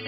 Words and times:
All 0.00 0.06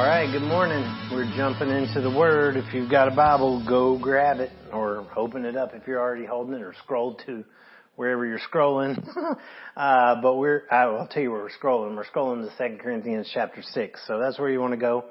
right, 0.00 0.26
good 0.32 0.40
morning. 0.40 0.82
We're 1.10 1.30
jumping 1.36 1.68
into 1.68 2.00
the 2.00 2.08
Word. 2.10 2.56
If 2.56 2.72
you've 2.72 2.90
got 2.90 3.08
a 3.08 3.10
Bible, 3.10 3.62
go 3.68 3.98
grab 3.98 4.40
it 4.40 4.52
or 4.72 5.06
open 5.14 5.44
it 5.44 5.54
up 5.54 5.74
if 5.74 5.86
you're 5.86 6.00
already 6.00 6.24
holding 6.24 6.54
it 6.54 6.62
or 6.62 6.72
scroll 6.82 7.16
to 7.26 7.44
wherever 7.96 8.24
you're 8.24 8.40
scrolling. 8.52 8.98
uh, 9.76 10.20
but 10.20 10.36
we're, 10.36 10.62
I'll 10.70 11.06
tell 11.06 11.22
you 11.22 11.30
where 11.30 11.42
we're 11.42 11.50
scrolling. 11.50 11.96
We're 11.96 12.04
scrolling 12.04 12.48
to 12.48 12.68
2 12.68 12.78
Corinthians 12.78 13.30
chapter 13.32 13.62
6. 13.62 14.00
So 14.06 14.18
that's 14.18 14.38
where 14.38 14.50
you 14.50 14.60
want 14.60 14.72
to 14.72 14.78
go. 14.78 15.04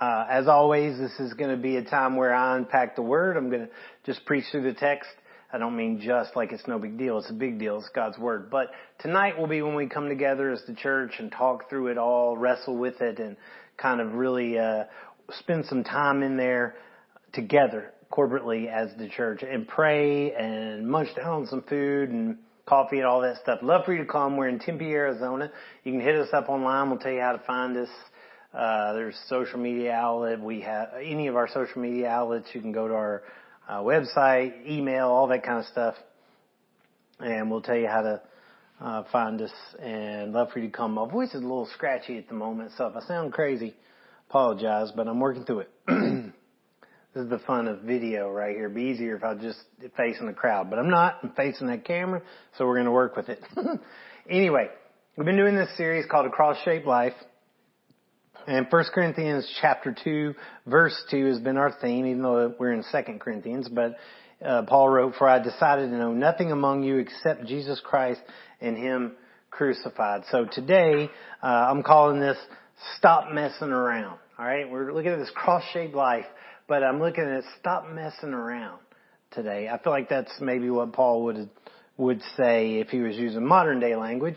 Uh, 0.00 0.26
as 0.30 0.46
always, 0.46 0.96
this 0.98 1.18
is 1.18 1.34
going 1.34 1.50
to 1.50 1.56
be 1.56 1.76
a 1.76 1.82
time 1.82 2.16
where 2.16 2.32
I 2.32 2.56
unpack 2.56 2.94
the 2.94 3.02
Word. 3.02 3.36
I'm 3.36 3.50
going 3.50 3.66
to 3.66 3.70
just 4.06 4.24
preach 4.26 4.44
through 4.52 4.62
the 4.62 4.74
text. 4.74 5.10
I 5.52 5.58
don't 5.58 5.76
mean 5.76 6.00
just 6.00 6.36
like 6.36 6.52
it's 6.52 6.66
no 6.68 6.78
big 6.78 6.98
deal. 6.98 7.18
It's 7.18 7.30
a 7.30 7.34
big 7.34 7.58
deal. 7.58 7.78
It's 7.78 7.88
God's 7.88 8.18
Word. 8.18 8.50
But 8.50 8.68
tonight 9.00 9.38
will 9.38 9.48
be 9.48 9.62
when 9.62 9.74
we 9.74 9.88
come 9.88 10.08
together 10.08 10.52
as 10.52 10.62
the 10.68 10.74
church 10.74 11.14
and 11.18 11.32
talk 11.32 11.68
through 11.68 11.88
it 11.88 11.98
all, 11.98 12.36
wrestle 12.36 12.76
with 12.76 13.00
it, 13.00 13.18
and 13.18 13.36
kind 13.76 14.00
of 14.00 14.12
really 14.12 14.58
uh, 14.58 14.84
spend 15.30 15.66
some 15.66 15.82
time 15.82 16.22
in 16.22 16.36
there 16.36 16.76
together 17.32 17.92
corporately 18.18 18.66
as 18.66 18.90
the 18.98 19.08
church 19.08 19.44
and 19.48 19.68
pray 19.68 20.32
and 20.32 20.88
munch 20.88 21.08
down 21.14 21.46
some 21.46 21.62
food 21.62 22.10
and 22.10 22.36
coffee 22.66 22.96
and 22.98 23.06
all 23.06 23.20
that 23.20 23.36
stuff. 23.40 23.60
Love 23.62 23.84
for 23.84 23.92
you 23.92 24.00
to 24.04 24.10
come. 24.10 24.36
We're 24.36 24.48
in 24.48 24.58
Tempe, 24.58 24.90
Arizona. 24.90 25.52
You 25.84 25.92
can 25.92 26.00
hit 26.00 26.16
us 26.16 26.28
up 26.32 26.48
online. 26.48 26.90
We'll 26.90 26.98
tell 26.98 27.12
you 27.12 27.20
how 27.20 27.32
to 27.32 27.42
find 27.46 27.76
us. 27.76 27.88
Uh, 28.52 28.92
there's 28.94 29.16
social 29.28 29.60
media 29.60 29.92
outlet. 29.92 30.40
We 30.40 30.62
have 30.62 30.88
any 31.00 31.28
of 31.28 31.36
our 31.36 31.46
social 31.46 31.80
media 31.80 32.08
outlets. 32.08 32.48
You 32.54 32.60
can 32.60 32.72
go 32.72 32.88
to 32.88 32.94
our 32.94 33.22
uh, 33.68 33.80
website, 33.80 34.66
email, 34.66 35.06
all 35.06 35.28
that 35.28 35.44
kind 35.44 35.60
of 35.60 35.66
stuff, 35.66 35.94
and 37.20 37.50
we'll 37.50 37.60
tell 37.60 37.76
you 37.76 37.86
how 37.86 38.00
to 38.00 38.22
uh, 38.80 39.04
find 39.12 39.40
us 39.42 39.52
and 39.78 40.32
love 40.32 40.50
for 40.50 40.58
you 40.58 40.66
to 40.66 40.76
come. 40.76 40.94
My 40.94 41.08
voice 41.08 41.28
is 41.28 41.36
a 41.36 41.46
little 41.46 41.68
scratchy 41.74 42.16
at 42.16 42.28
the 42.28 42.34
moment, 42.34 42.72
so 42.76 42.86
if 42.86 42.96
I 42.96 43.06
sound 43.06 43.32
crazy, 43.32 43.76
apologize, 44.28 44.90
but 44.96 45.06
I'm 45.06 45.20
working 45.20 45.44
through 45.44 45.66
it. 45.86 46.32
this 47.18 47.24
is 47.24 47.30
the 47.30 47.38
fun 47.40 47.66
of 47.66 47.80
video 47.80 48.30
right 48.30 48.54
here. 48.54 48.66
It'd 48.66 48.76
be 48.76 48.82
easier 48.82 49.16
if 49.16 49.24
I 49.24 49.32
was 49.32 49.42
just 49.42 49.58
facing 49.96 50.28
the 50.28 50.32
crowd, 50.32 50.70
but 50.70 50.78
I'm 50.78 50.88
not. 50.88 51.18
I'm 51.20 51.32
facing 51.32 51.66
that 51.66 51.84
camera, 51.84 52.22
so 52.56 52.64
we're 52.64 52.76
going 52.76 52.86
to 52.86 52.92
work 52.92 53.16
with 53.16 53.28
it. 53.28 53.42
anyway, 54.30 54.68
we've 55.16 55.24
been 55.26 55.36
doing 55.36 55.56
this 55.56 55.68
series 55.76 56.06
called 56.08 56.26
A 56.26 56.30
Cross-Shaped 56.30 56.86
Life. 56.86 57.14
And 58.46 58.68
1 58.70 58.84
Corinthians 58.94 59.52
chapter 59.60 59.96
2, 60.04 60.32
verse 60.68 60.96
2 61.10 61.26
has 61.26 61.40
been 61.40 61.56
our 61.56 61.74
theme, 61.82 62.06
even 62.06 62.22
though 62.22 62.54
we're 62.56 62.72
in 62.72 62.84
2 62.88 63.18
Corinthians. 63.18 63.68
But 63.68 63.96
uh, 64.44 64.62
Paul 64.68 64.88
wrote, 64.88 65.14
For 65.18 65.28
I 65.28 65.40
decided 65.40 65.90
to 65.90 65.96
know 65.96 66.12
nothing 66.12 66.52
among 66.52 66.84
you 66.84 66.98
except 66.98 67.46
Jesus 67.46 67.80
Christ 67.84 68.20
and 68.60 68.76
Him 68.76 69.16
crucified. 69.50 70.22
So 70.30 70.46
today, 70.50 71.10
uh, 71.42 71.46
I'm 71.46 71.82
calling 71.82 72.20
this 72.20 72.38
Stop 72.96 73.32
Messing 73.32 73.70
Around. 73.70 74.20
Alright? 74.38 74.70
We're 74.70 74.92
looking 74.92 75.10
at 75.10 75.18
this 75.18 75.32
cross-shaped 75.34 75.96
life, 75.96 76.26
but 76.68 76.84
I'm 76.84 77.00
looking 77.00 77.24
at 77.24 77.42
Stop 77.58 77.88
Messing 77.88 78.34
Around 78.34 78.78
today. 79.32 79.68
I 79.68 79.82
feel 79.82 79.92
like 79.92 80.08
that's 80.08 80.32
maybe 80.40 80.70
what 80.70 80.92
Paul 80.92 81.24
would, 81.24 81.50
would 81.96 82.20
say 82.36 82.76
if 82.76 82.88
he 82.88 83.00
was 83.00 83.16
using 83.16 83.44
modern 83.44 83.80
day 83.80 83.96
language. 83.96 84.36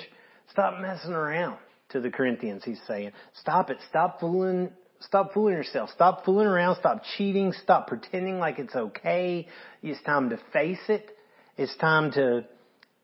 Stop 0.50 0.82
messing 0.82 1.14
around 1.14 1.58
to 1.90 2.02
the 2.02 2.10
Corinthians, 2.10 2.64
he's 2.64 2.80
saying. 2.88 3.12
Stop 3.34 3.70
it. 3.70 3.78
Stop 3.90 4.20
fooling 4.20 4.72
Stop 5.02 5.34
fooling 5.34 5.56
yourself. 5.56 5.90
Stop 5.90 6.26
fooling 6.26 6.48
around. 6.48 6.76
Stop 6.76 7.02
cheating. 7.18 7.54
Stop 7.64 7.88
pretending 7.88 8.40
like 8.40 8.60
it's 8.60 8.76
okay. 8.76 9.48
It's 9.82 10.02
time 10.04 10.30
to 10.30 10.40
face 10.54 10.80
it. 10.90 11.10
It's 11.58 11.76
time 11.78 12.12
to 12.12 12.46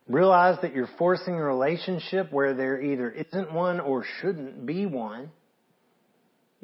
realize 0.07 0.57
that 0.61 0.73
you're 0.73 0.89
forcing 0.97 1.33
a 1.33 1.43
relationship 1.43 2.31
where 2.31 2.53
there 2.53 2.79
either 2.81 3.09
isn't 3.09 3.51
one 3.51 3.79
or 3.79 4.05
shouldn't 4.21 4.65
be 4.65 4.85
one. 4.85 5.31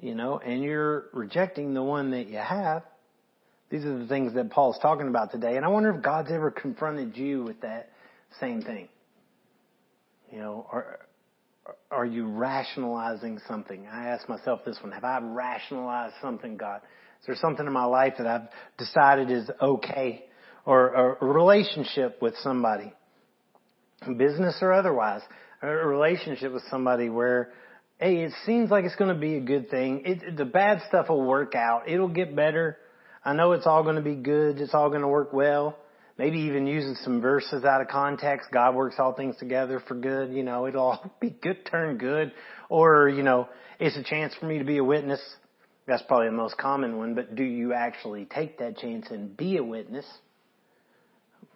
You 0.02 0.16
know, 0.16 0.40
and 0.40 0.64
you're 0.64 1.06
rejecting 1.14 1.74
the 1.74 1.84
one 1.84 2.12
that 2.12 2.28
you 2.28 2.38
have. 2.38 2.84
These 3.70 3.86
are 3.86 3.98
the 3.98 4.08
things 4.08 4.34
that 4.34 4.52
Paul's 4.52 4.78
talking 4.82 5.08
about 5.08 5.32
today. 5.32 5.56
And 5.56 5.66
I 5.66 5.70
wonder 5.70 5.96
if 5.96 6.04
God's 6.04 6.32
ever 6.32 6.52
confronted 6.52 7.16
you 7.18 7.44
with 7.44 7.62
that 7.62 7.90
same 8.40 8.62
thing. 8.62 8.90
You 10.32 10.40
know, 10.40 10.68
are, 10.72 11.00
are 11.92 12.06
you 12.06 12.28
rationalizing 12.28 13.40
something? 13.48 13.88
I 13.92 14.08
ask 14.08 14.28
myself 14.28 14.62
this 14.66 14.78
one. 14.82 14.92
Have 14.92 15.04
I 15.04 15.20
rationalized 15.22 16.16
something, 16.22 16.58
God? 16.58 16.82
Is 17.22 17.28
there 17.28 17.36
something 17.36 17.66
in 17.66 17.72
my 17.72 17.86
life 17.86 18.16
that 18.18 18.28
I've 18.28 18.50
decided 18.78 19.32
is 19.32 19.50
okay? 19.62 20.26
Or 20.66 21.18
a 21.22 21.26
relationship 21.26 22.22
with 22.22 22.36
somebody, 22.42 22.94
business 24.18 24.58
or 24.62 24.74
otherwise, 24.74 25.22
a 25.62 25.68
relationship 25.68 26.52
with 26.52 26.64
somebody 26.70 27.10
where, 27.10 27.52
hey, 28.00 28.24
it 28.24 28.34
seems 28.46 28.70
like 28.70 28.86
it's 28.86 28.96
going 28.96 29.14
to 29.14 29.20
be 29.20 29.36
a 29.36 29.42
good 29.42 29.70
thing. 29.70 30.04
It, 30.06 30.38
the 30.38 30.46
bad 30.46 30.82
stuff 30.88 31.10
will 31.10 31.24
work 31.24 31.56
out. 31.56 31.88
It'll 31.88 32.08
get 32.08 32.36
better. 32.36 32.78
I 33.24 33.34
know 33.34 33.54
it's 33.54 33.66
all 33.66 33.84
going 33.84 33.96
to 33.96 34.02
be 34.02 34.16
good. 34.16 34.60
It's 34.60 34.74
all 34.74 34.90
going 34.90 35.02
to 35.02 35.08
work 35.08 35.34
well 35.34 35.78
maybe 36.18 36.40
even 36.40 36.68
using 36.68 36.96
some 37.04 37.22
verses 37.22 37.64
out 37.64 37.82
of 37.82 37.88
context. 37.88 38.50
God 38.52 38.76
works 38.76 38.96
all 39.00 39.14
things 39.14 39.36
together 39.38 39.82
for 39.88 39.96
good. 39.96 40.32
You 40.32 40.44
know, 40.44 40.68
it'll 40.68 40.84
all 40.84 41.12
be 41.20 41.30
good, 41.30 41.66
turn 41.66 41.98
good. 41.98 42.32
Or, 42.70 43.10
you 43.10 43.24
know, 43.24 43.50
it's 43.80 43.98
a 43.98 44.04
chance 44.04 44.34
for 44.40 44.46
me 44.46 44.60
to 44.60 44.66
be 44.66 44.78
a 44.78 44.84
witness. 44.84 45.22
That's 45.88 46.04
probably 46.04 46.28
the 46.28 46.34
most 46.34 46.58
common 46.58 46.98
one, 46.98 47.14
but 47.14 47.36
do 47.36 47.44
you 47.44 47.74
actually 47.74 48.26
take 48.26 48.60
that 48.60 48.78
chance 48.78 49.08
and 49.10 49.36
be 49.36 49.58
a 49.58 49.64
witness? 49.64 50.06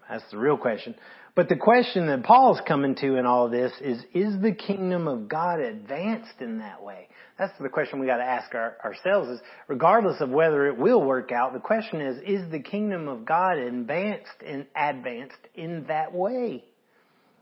That's 0.09 0.23
the 0.31 0.37
real 0.37 0.57
question. 0.57 0.95
But 1.37 1.49
the 1.49 1.55
question 1.55 2.07
that 2.07 2.23
Paul's 2.23 2.59
coming 2.67 2.95
to 2.95 3.17
in 3.17 3.27
all 3.27 3.45
of 3.45 3.51
this 3.51 3.71
is, 3.79 4.01
is 4.11 4.41
the 4.41 4.53
kingdom 4.53 5.07
of 5.07 5.29
God 5.29 5.59
advanced 5.59 6.41
in 6.41 6.57
that 6.57 6.81
way? 6.81 7.09
That's 7.37 7.53
the 7.59 7.69
question 7.69 7.99
we 7.99 8.07
got 8.07 8.17
to 8.17 8.23
ask 8.23 8.55
our, 8.55 8.75
ourselves 8.83 9.29
is, 9.29 9.39
regardless 9.67 10.19
of 10.19 10.31
whether 10.31 10.65
it 10.65 10.79
will 10.79 10.99
work 10.99 11.31
out, 11.31 11.53
the 11.53 11.59
question 11.59 12.01
is, 12.01 12.17
is 12.25 12.49
the 12.49 12.59
kingdom 12.59 13.07
of 13.07 13.23
God 13.23 13.59
advanced 13.59 14.31
and 14.43 14.65
advanced 14.75 15.37
in 15.53 15.85
that 15.89 16.11
way? 16.11 16.63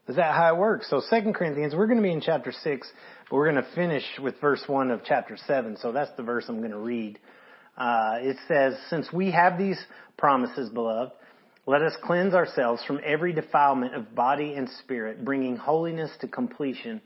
Is 0.09 0.17
that 0.17 0.35
how 0.35 0.53
it 0.53 0.57
works? 0.57 0.89
So 0.89 1.01
2 1.09 1.31
Corinthians, 1.31 1.73
we're 1.73 1.87
to 1.99 2.03
be 2.03 2.11
in 2.11 2.19
chapter 2.19 2.51
6, 2.51 2.91
but 3.29 3.33
we're 3.37 3.49
to 3.63 3.75
finish 3.75 4.03
with 4.21 4.41
verse 4.41 4.61
1 4.67 4.91
of 4.91 5.05
chapter 5.05 5.37
7. 5.47 5.77
So 5.81 5.93
that's 5.93 6.11
the 6.17 6.23
verse 6.23 6.43
I'm 6.49 6.59
to 6.71 6.77
read. 6.77 7.17
Uh, 7.77 8.15
it 8.17 8.35
says, 8.49 8.73
since 8.89 9.07
we 9.13 9.31
have 9.31 9.57
these 9.57 9.81
promises, 10.17 10.69
beloved, 10.69 11.13
let 11.65 11.81
us 11.81 11.93
cleanse 12.03 12.33
ourselves 12.33 12.83
from 12.85 12.99
every 13.03 13.33
defilement 13.33 13.95
of 13.95 14.13
body 14.13 14.53
and 14.53 14.69
spirit, 14.83 15.25
bringing 15.25 15.55
holiness 15.55 16.11
to 16.21 16.27
completion 16.27 17.01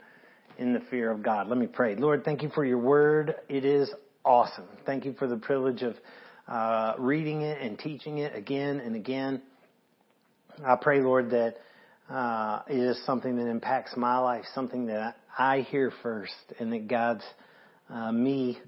in 0.58 0.74
the 0.74 0.80
fear 0.90 1.10
of 1.10 1.22
God. 1.22 1.48
Let 1.48 1.58
me 1.58 1.66
pray. 1.66 1.96
Lord, 1.96 2.24
thank 2.24 2.42
you 2.42 2.50
for 2.50 2.64
your 2.64 2.78
word. 2.78 3.34
It 3.48 3.64
is 3.64 3.90
awesome. 4.24 4.66
Thank 4.84 5.04
you 5.06 5.14
for 5.18 5.26
the 5.26 5.36
privilege 5.36 5.82
of 5.82 5.96
uh, 6.46 6.94
reading 6.98 7.42
it 7.42 7.62
and 7.62 7.78
teaching 7.78 8.18
it 8.18 8.36
again 8.36 8.80
and 8.80 8.94
again. 8.94 9.40
I 10.66 10.76
pray, 10.76 11.00
Lord, 11.00 11.30
that 11.30 11.56
uh, 12.10 12.62
it 12.68 12.76
is 12.76 13.00
something 13.06 13.36
that 13.36 13.46
impacts 13.46 13.96
my 13.96 14.18
life, 14.18 14.44
something 14.54 14.86
that 14.86 15.16
I 15.38 15.60
hear 15.60 15.92
first, 16.02 16.34
and 16.58 16.72
that 16.72 16.88
guides 16.88 17.24
uh, 17.88 18.12
me 18.12 18.58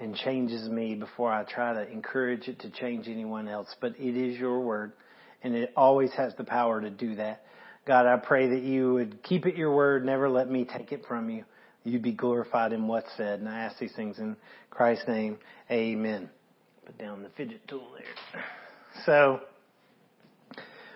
and 0.00 0.14
changes 0.16 0.68
me 0.68 0.96
before 0.96 1.32
I 1.32 1.44
try 1.44 1.72
to 1.72 1.90
encourage 1.90 2.48
it 2.48 2.60
to 2.60 2.70
change 2.70 3.08
anyone 3.08 3.48
else. 3.48 3.68
But 3.80 3.94
it 3.98 4.16
is 4.16 4.38
your 4.38 4.60
word, 4.60 4.92
and 5.44 5.54
it 5.54 5.72
always 5.76 6.10
has 6.14 6.34
the 6.36 6.44
power 6.44 6.80
to 6.80 6.90
do 6.90 7.16
that. 7.16 7.44
God, 7.86 8.06
I 8.06 8.16
pray 8.16 8.48
that 8.48 8.62
you 8.62 8.94
would 8.94 9.22
keep 9.22 9.46
it 9.46 9.56
your 9.56 9.74
word, 9.74 10.04
never 10.04 10.28
let 10.28 10.50
me 10.50 10.64
take 10.64 10.90
it 10.90 11.04
from 11.06 11.28
you. 11.28 11.44
You'd 11.84 12.02
be 12.02 12.12
glorified 12.12 12.72
in 12.72 12.88
what's 12.88 13.10
said. 13.16 13.40
And 13.40 13.48
I 13.48 13.60
ask 13.60 13.78
these 13.78 13.92
things 13.94 14.18
in 14.18 14.36
Christ's 14.70 15.06
name. 15.06 15.36
Amen. 15.70 16.30
Put 16.86 16.96
down 16.98 17.22
the 17.22 17.28
fidget 17.36 17.60
tool 17.68 17.86
there. 17.94 18.42
So, 19.04 19.40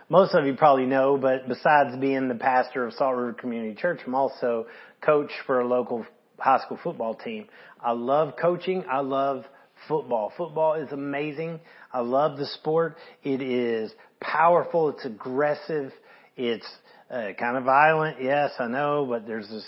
most 0.09 0.35
of 0.35 0.47
you 0.47 0.55
probably 0.55 0.87
know, 0.87 1.19
but 1.19 1.47
besides 1.47 1.95
being 2.01 2.29
the 2.29 2.35
pastor 2.35 2.87
of 2.87 2.95
Salt 2.95 3.17
River 3.17 3.35
Community 3.35 3.75
Church, 3.75 4.01
I'm 4.07 4.15
also 4.15 4.67
coach 5.03 5.31
for 5.47 5.61
a 5.61 5.69
local 5.69 6.07
high 6.39 6.61
school 6.65 6.79
football 6.83 7.15
team. 7.15 7.47
I 7.83 7.93
love 7.93 8.35
coaching. 8.41 8.85
I 8.91 9.01
love 9.01 9.45
football. 9.87 10.33
Football 10.39 10.75
is 10.75 10.91
amazing. 10.91 11.61
I 11.93 12.01
love 12.01 12.39
the 12.39 12.47
sport. 12.47 12.97
It 13.23 13.43
is 13.43 13.93
powerful. 14.21 14.91
It's 14.91 15.05
aggressive. 15.05 15.93
It's 16.37 16.67
uh, 17.11 17.33
kind 17.39 17.57
of 17.57 17.65
violent, 17.65 18.23
yes, 18.23 18.53
I 18.59 18.67
know, 18.67 19.07
but 19.09 19.27
there's 19.27 19.49
this 19.49 19.67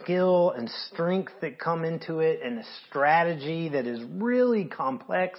skill 0.00 0.50
and 0.50 0.70
strength 0.92 1.32
that 1.40 1.58
come 1.58 1.84
into 1.84 2.18
it 2.18 2.40
and 2.44 2.58
a 2.58 2.64
strategy 2.88 3.70
that 3.70 3.86
is 3.86 4.00
really 4.16 4.66
complex. 4.66 5.38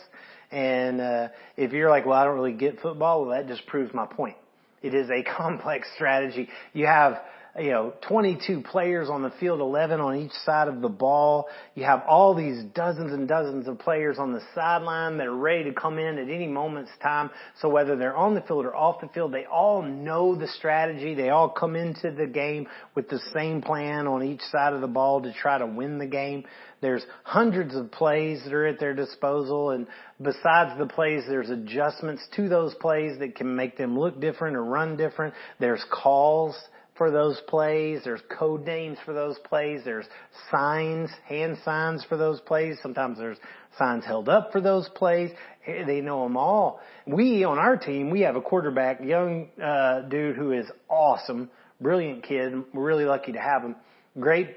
And 0.51 0.99
uh, 0.99 1.27
if 1.55 1.71
you're 1.71 1.89
like, 1.89 2.05
well, 2.05 2.19
I 2.19 2.23
don't 2.23 2.35
really 2.35 2.53
get 2.53 2.79
football, 2.81 3.21
well, 3.21 3.31
that 3.31 3.47
just 3.47 3.67
proves 3.67 3.93
my 3.93 4.07
point. 4.07 4.37
It 4.81 4.95
is 4.95 5.09
a 5.09 5.23
complex 5.37 5.87
strategy. 5.95 6.49
You 6.73 6.87
have 6.87 7.21
you 7.57 7.71
know, 7.71 7.93
22 8.09 8.61
players 8.61 9.09
on 9.09 9.21
the 9.21 9.31
field, 9.39 9.61
11 9.61 10.01
on 10.01 10.17
each 10.17 10.33
side 10.43 10.67
of 10.67 10.81
the 10.81 10.89
ball. 10.89 11.47
You 11.73 11.85
have 11.85 12.03
all 12.05 12.35
these 12.35 12.61
dozens 12.73 13.13
and 13.13 13.29
dozens 13.29 13.67
of 13.69 13.79
players 13.79 14.17
on 14.19 14.33
the 14.33 14.41
sideline 14.53 15.17
that 15.17 15.27
are 15.27 15.35
ready 15.35 15.63
to 15.65 15.73
come 15.73 15.97
in 15.97 16.17
at 16.17 16.29
any 16.29 16.47
moment's 16.47 16.91
time. 17.01 17.29
So 17.61 17.69
whether 17.69 17.95
they're 17.95 18.15
on 18.15 18.35
the 18.35 18.41
field 18.41 18.65
or 18.65 18.75
off 18.75 18.99
the 18.99 19.07
field, 19.07 19.33
they 19.33 19.45
all 19.45 19.81
know 19.81 20.35
the 20.35 20.49
strategy. 20.49 21.15
They 21.15 21.29
all 21.29 21.49
come 21.49 21.77
into 21.77 22.11
the 22.11 22.27
game 22.27 22.67
with 22.93 23.07
the 23.07 23.19
same 23.33 23.61
plan 23.61 24.05
on 24.05 24.21
each 24.21 24.41
side 24.51 24.73
of 24.73 24.81
the 24.81 24.87
ball 24.87 25.21
to 25.21 25.31
try 25.33 25.57
to 25.57 25.65
win 25.65 25.97
the 25.97 26.07
game. 26.07 26.43
There's 26.81 27.05
hundreds 27.23 27.73
of 27.73 27.89
plays 27.89 28.43
that 28.43 28.53
are 28.53 28.67
at 28.67 28.81
their 28.81 28.93
disposal 28.93 29.69
and 29.69 29.87
besides 30.21 30.77
the 30.77 30.87
plays, 30.87 31.23
there's 31.27 31.49
adjustments 31.49 32.21
to 32.35 32.49
those 32.49 32.75
plays 32.75 33.17
that 33.19 33.35
can 33.35 33.55
make 33.55 33.77
them 33.77 33.97
look 33.97 34.19
different 34.19 34.57
or 34.57 34.63
run 34.63 34.97
different. 34.97 35.33
There's 35.59 35.83
calls 35.89 36.55
for 36.97 37.11
those 37.11 37.39
plays. 37.47 38.01
There's 38.03 38.21
code 38.29 38.65
names 38.65 38.97
for 39.05 39.13
those 39.13 39.37
plays. 39.39 39.81
There's 39.83 40.05
signs, 40.51 41.09
hand 41.25 41.57
signs 41.63 42.03
for 42.07 42.17
those 42.17 42.39
plays. 42.41 42.77
Sometimes 42.81 43.17
there's 43.17 43.37
signs 43.77 44.05
held 44.05 44.29
up 44.29 44.51
for 44.51 44.61
those 44.61 44.89
plays. 44.89 45.31
They 45.65 46.01
know 46.01 46.23
them 46.23 46.37
all. 46.37 46.79
We 47.05 47.43
on 47.43 47.57
our 47.57 47.77
team, 47.77 48.09
we 48.09 48.21
have 48.21 48.35
a 48.35 48.41
quarterback, 48.41 49.03
young 49.03 49.49
uh, 49.61 50.01
dude 50.01 50.35
who 50.35 50.51
is 50.51 50.65
awesome, 50.89 51.49
brilliant 51.81 52.23
kid. 52.23 52.53
We're 52.73 52.85
really 52.85 53.05
lucky 53.05 53.33
to 53.33 53.39
have 53.39 53.63
him. 53.63 53.75
Great 54.19 54.55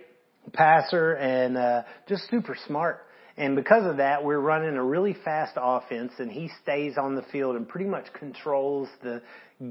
passer 0.52 1.12
and 1.14 1.56
uh, 1.56 1.82
just 2.08 2.29
super 2.31 2.56
smart. 2.67 3.05
And 3.37 3.55
because 3.55 3.87
of 3.87 3.99
that, 3.99 4.25
we're 4.25 4.41
running 4.41 4.76
a 4.76 4.82
really 4.82 5.17
fast 5.25 5.52
offense 5.56 6.12
and 6.19 6.31
he 6.31 6.50
stays 6.62 6.99
on 6.99 7.14
the 7.14 7.23
field 7.31 7.55
and 7.56 7.69
pretty 7.69 7.88
much 7.88 8.12
controls 8.12 8.88
the 9.02 9.23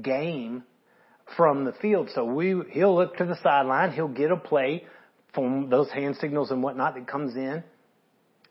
game 0.02 0.62
from 1.36 1.64
the 1.64 1.72
field. 1.72 2.10
So 2.14 2.24
we, 2.24 2.54
he'll 2.70 2.94
look 2.94 3.16
to 3.16 3.24
the 3.24 3.38
sideline, 3.42 3.92
he'll 3.92 4.08
get 4.08 4.30
a 4.30 4.36
play 4.36 4.84
from 5.34 5.68
those 5.70 5.90
hand 5.90 6.16
signals 6.20 6.50
and 6.50 6.62
whatnot 6.62 6.94
that 6.94 7.06
comes 7.06 7.36
in. 7.36 7.62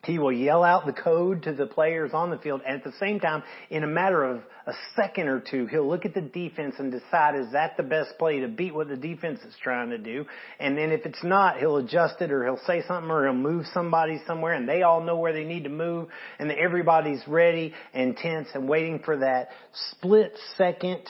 He 0.03 0.19
will 0.19 0.31
yell 0.31 0.63
out 0.63 0.85
the 0.85 0.93
code 0.93 1.43
to 1.43 1.53
the 1.53 1.65
players 1.65 2.11
on 2.13 2.29
the 2.29 2.37
field, 2.37 2.61
and 2.65 2.77
at 2.77 2.83
the 2.83 2.93
same 2.97 3.19
time, 3.19 3.43
in 3.69 3.83
a 3.83 3.87
matter 3.87 4.23
of 4.23 4.41
a 4.65 4.73
second 4.95 5.27
or 5.27 5.41
two, 5.41 5.65
he'll 5.65 5.87
look 5.87 6.05
at 6.05 6.13
the 6.13 6.21
defense 6.21 6.75
and 6.77 6.91
decide 6.91 7.35
is 7.35 7.51
that 7.51 7.75
the 7.75 7.83
best 7.83 8.11
play 8.17 8.39
to 8.39 8.47
beat 8.47 8.73
what 8.73 8.87
the 8.87 8.95
defense 8.95 9.41
is 9.41 9.53
trying 9.61 9.89
to 9.89 9.97
do. 9.97 10.25
And 10.59 10.77
then 10.77 10.91
if 10.91 11.05
it's 11.05 11.23
not, 11.23 11.57
he'll 11.57 11.77
adjust 11.77 12.21
it 12.21 12.31
or 12.31 12.45
he'll 12.45 12.65
say 12.65 12.83
something 12.87 13.09
or 13.09 13.25
he'll 13.25 13.33
move 13.33 13.65
somebody 13.73 14.21
somewhere, 14.25 14.53
and 14.53 14.69
they 14.69 14.83
all 14.83 15.01
know 15.01 15.17
where 15.17 15.33
they 15.33 15.43
need 15.43 15.63
to 15.63 15.69
move, 15.69 16.07
and 16.39 16.49
everybody's 16.51 17.27
ready 17.27 17.73
and 17.93 18.15
tense 18.15 18.47
and 18.53 18.69
waiting 18.69 18.99
for 19.03 19.17
that 19.17 19.49
split 19.91 20.31
second 20.57 21.01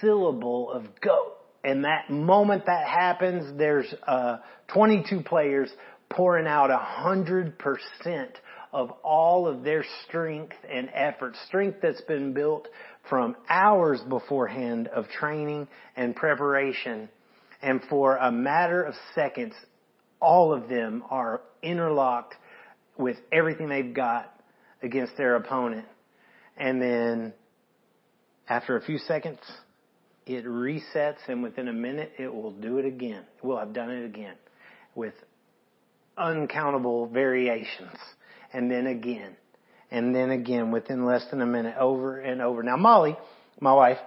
syllable 0.00 0.70
of 0.70 0.84
go. 1.00 1.32
And 1.64 1.84
that 1.84 2.10
moment 2.10 2.66
that 2.66 2.86
happens, 2.86 3.58
there's 3.58 3.92
uh, 4.06 4.38
22 4.68 5.22
players 5.22 5.70
pouring 6.08 6.46
out 6.46 6.70
hundred 6.70 7.58
percent 7.58 8.38
of 8.72 8.90
all 9.02 9.48
of 9.48 9.64
their 9.64 9.84
strength 10.06 10.56
and 10.70 10.90
effort, 10.94 11.34
strength 11.46 11.78
that's 11.82 12.00
been 12.02 12.32
built 12.32 12.68
from 13.08 13.36
hours 13.48 14.00
beforehand 14.08 14.88
of 14.88 15.08
training 15.08 15.66
and 15.96 16.14
preparation. 16.14 17.08
And 17.62 17.82
for 17.88 18.16
a 18.16 18.30
matter 18.30 18.82
of 18.82 18.94
seconds, 19.14 19.54
all 20.20 20.52
of 20.52 20.68
them 20.68 21.02
are 21.10 21.40
interlocked 21.62 22.34
with 22.96 23.16
everything 23.32 23.68
they've 23.68 23.94
got 23.94 24.32
against 24.82 25.16
their 25.16 25.36
opponent. 25.36 25.86
And 26.56 26.80
then 26.80 27.32
after 28.48 28.76
a 28.76 28.80
few 28.80 28.98
seconds, 28.98 29.40
it 30.26 30.44
resets 30.44 31.18
and 31.28 31.42
within 31.42 31.68
a 31.68 31.72
minute 31.72 32.12
it 32.18 32.32
will 32.32 32.50
do 32.50 32.78
it 32.78 32.84
again. 32.84 33.24
It 33.36 33.44
will 33.44 33.58
have 33.58 33.72
done 33.72 33.90
it 33.90 34.04
again 34.04 34.34
with 34.94 35.14
uncountable 36.16 37.06
variations. 37.06 37.96
And 38.52 38.70
then 38.70 38.86
again. 38.86 39.36
And 39.90 40.14
then 40.14 40.30
again 40.30 40.70
within 40.70 41.04
less 41.04 41.24
than 41.30 41.40
a 41.40 41.46
minute 41.46 41.76
over 41.78 42.20
and 42.20 42.42
over. 42.42 42.62
Now 42.62 42.76
Molly, 42.76 43.16
my 43.60 43.72
wife, 43.72 43.98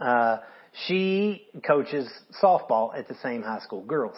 uh, 0.00 0.38
she 0.86 1.46
coaches 1.66 2.08
softball 2.42 2.96
at 2.96 3.08
the 3.08 3.16
same 3.22 3.42
high 3.42 3.60
school, 3.60 3.82
girls. 3.82 4.16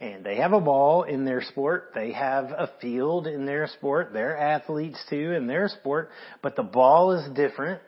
And 0.00 0.24
they 0.24 0.36
have 0.36 0.52
a 0.52 0.60
ball 0.60 1.04
in 1.04 1.24
their 1.24 1.42
sport. 1.42 1.92
They 1.94 2.12
have 2.12 2.46
a 2.46 2.70
field 2.80 3.26
in 3.26 3.46
their 3.46 3.68
sport. 3.68 4.10
They're 4.12 4.36
athletes 4.36 4.98
too 5.08 5.32
in 5.32 5.46
their 5.46 5.68
sport. 5.68 6.10
But 6.42 6.56
the 6.56 6.62
ball 6.62 7.12
is 7.12 7.30
different 7.34 7.80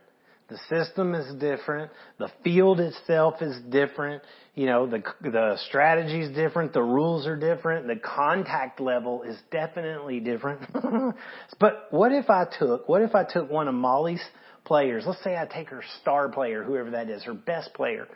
the 0.48 0.58
system 0.68 1.14
is 1.14 1.34
different. 1.36 1.90
The 2.18 2.30
field 2.42 2.78
itself 2.78 3.40
is 3.40 3.56
different. 3.70 4.22
You 4.54 4.66
know, 4.66 4.86
the, 4.86 5.02
the 5.22 5.56
strategy 5.68 6.20
is 6.20 6.34
different. 6.34 6.74
The 6.74 6.82
rules 6.82 7.26
are 7.26 7.36
different. 7.36 7.86
The 7.86 7.96
contact 7.96 8.78
level 8.78 9.22
is 9.22 9.36
definitely 9.50 10.20
different. 10.20 10.60
but 11.58 11.88
what 11.90 12.12
if 12.12 12.28
I 12.28 12.46
took, 12.58 12.88
what 12.88 13.00
if 13.00 13.14
I 13.14 13.24
took 13.24 13.50
one 13.50 13.68
of 13.68 13.74
Molly's 13.74 14.22
players? 14.64 15.04
Let's 15.06 15.24
say 15.24 15.34
I 15.34 15.46
take 15.46 15.70
her 15.70 15.82
star 16.02 16.28
player, 16.28 16.62
whoever 16.62 16.90
that 16.90 17.08
is, 17.08 17.24
her 17.24 17.34
best 17.34 17.72
player. 17.72 18.06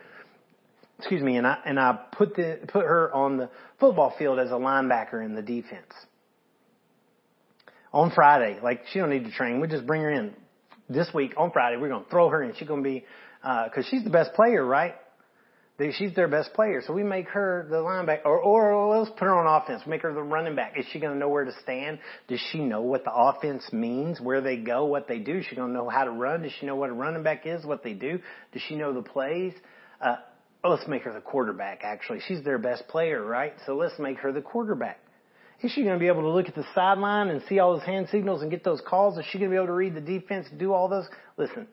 Excuse 0.98 1.22
me, 1.22 1.36
and 1.36 1.46
I, 1.46 1.58
and 1.64 1.80
I 1.80 1.98
put 2.12 2.34
the, 2.34 2.58
put 2.68 2.84
her 2.84 3.12
on 3.14 3.38
the 3.38 3.48
football 3.80 4.14
field 4.18 4.38
as 4.38 4.50
a 4.50 4.54
linebacker 4.54 5.24
in 5.24 5.34
the 5.34 5.42
defense. 5.42 5.92
On 7.90 8.10
Friday, 8.10 8.58
like 8.62 8.82
she 8.92 8.98
don't 8.98 9.08
need 9.08 9.24
to 9.24 9.30
train, 9.30 9.60
we 9.60 9.68
just 9.68 9.86
bring 9.86 10.02
her 10.02 10.10
in 10.10 10.34
this 10.88 11.08
week 11.14 11.34
on 11.36 11.50
Friday, 11.50 11.76
we're 11.76 11.88
going 11.88 12.04
to 12.04 12.10
throw 12.10 12.28
her 12.28 12.42
in. 12.42 12.54
She's 12.56 12.68
going 12.68 12.82
to 12.82 12.88
be, 12.88 13.04
uh, 13.42 13.68
cause 13.74 13.86
she's 13.90 14.04
the 14.04 14.10
best 14.10 14.32
player, 14.34 14.64
right? 14.64 14.94
She's 15.92 16.12
their 16.16 16.26
best 16.26 16.54
player. 16.54 16.82
So 16.84 16.92
we 16.92 17.04
make 17.04 17.28
her 17.28 17.66
the 17.70 17.76
linebacker, 17.76 18.24
or, 18.24 18.40
or 18.40 18.98
let's 18.98 19.10
put 19.12 19.26
her 19.26 19.34
on 19.34 19.62
offense. 19.62 19.82
Make 19.86 20.02
her 20.02 20.12
the 20.12 20.22
running 20.22 20.56
back. 20.56 20.76
Is 20.76 20.84
she 20.92 20.98
going 20.98 21.12
to 21.12 21.18
know 21.18 21.28
where 21.28 21.44
to 21.44 21.52
stand? 21.62 22.00
Does 22.26 22.40
she 22.50 22.58
know 22.58 22.82
what 22.82 23.04
the 23.04 23.12
offense 23.14 23.72
means, 23.72 24.20
where 24.20 24.40
they 24.40 24.56
go, 24.56 24.86
what 24.86 25.06
they 25.06 25.20
do? 25.20 25.36
Is 25.38 25.46
she 25.46 25.54
going 25.54 25.68
to 25.68 25.74
know 25.74 25.88
how 25.88 26.02
to 26.02 26.10
run? 26.10 26.42
Does 26.42 26.50
she 26.58 26.66
know 26.66 26.74
what 26.74 26.90
a 26.90 26.92
running 26.92 27.22
back 27.22 27.46
is, 27.46 27.64
what 27.64 27.84
they 27.84 27.92
do? 27.92 28.18
Does 28.52 28.62
she 28.62 28.74
know 28.74 28.92
the 28.92 29.02
plays? 29.02 29.52
Uh, 30.00 30.16
let's 30.64 30.88
make 30.88 31.02
her 31.02 31.12
the 31.12 31.20
quarterback, 31.20 31.82
actually. 31.84 32.20
She's 32.26 32.42
their 32.42 32.58
best 32.58 32.88
player, 32.88 33.22
right? 33.24 33.52
So 33.64 33.76
let's 33.76 33.96
make 34.00 34.18
her 34.18 34.32
the 34.32 34.42
quarterback. 34.42 34.98
Is 35.60 35.72
she 35.72 35.82
going 35.82 35.94
to 35.94 35.98
be 35.98 36.06
able 36.06 36.22
to 36.22 36.30
look 36.30 36.48
at 36.48 36.54
the 36.54 36.64
sideline 36.72 37.28
and 37.28 37.42
see 37.48 37.58
all 37.58 37.76
those 37.76 37.86
hand 37.86 38.08
signals 38.10 38.42
and 38.42 38.50
get 38.50 38.62
those 38.62 38.80
calls? 38.86 39.18
Is 39.18 39.24
she 39.30 39.38
going 39.38 39.50
to 39.50 39.54
be 39.54 39.56
able 39.56 39.66
to 39.66 39.72
read 39.72 39.94
the 39.94 40.00
defense 40.00 40.46
and 40.50 40.58
do 40.58 40.72
all 40.72 40.88
those? 40.88 41.06
Listen, 41.36 41.66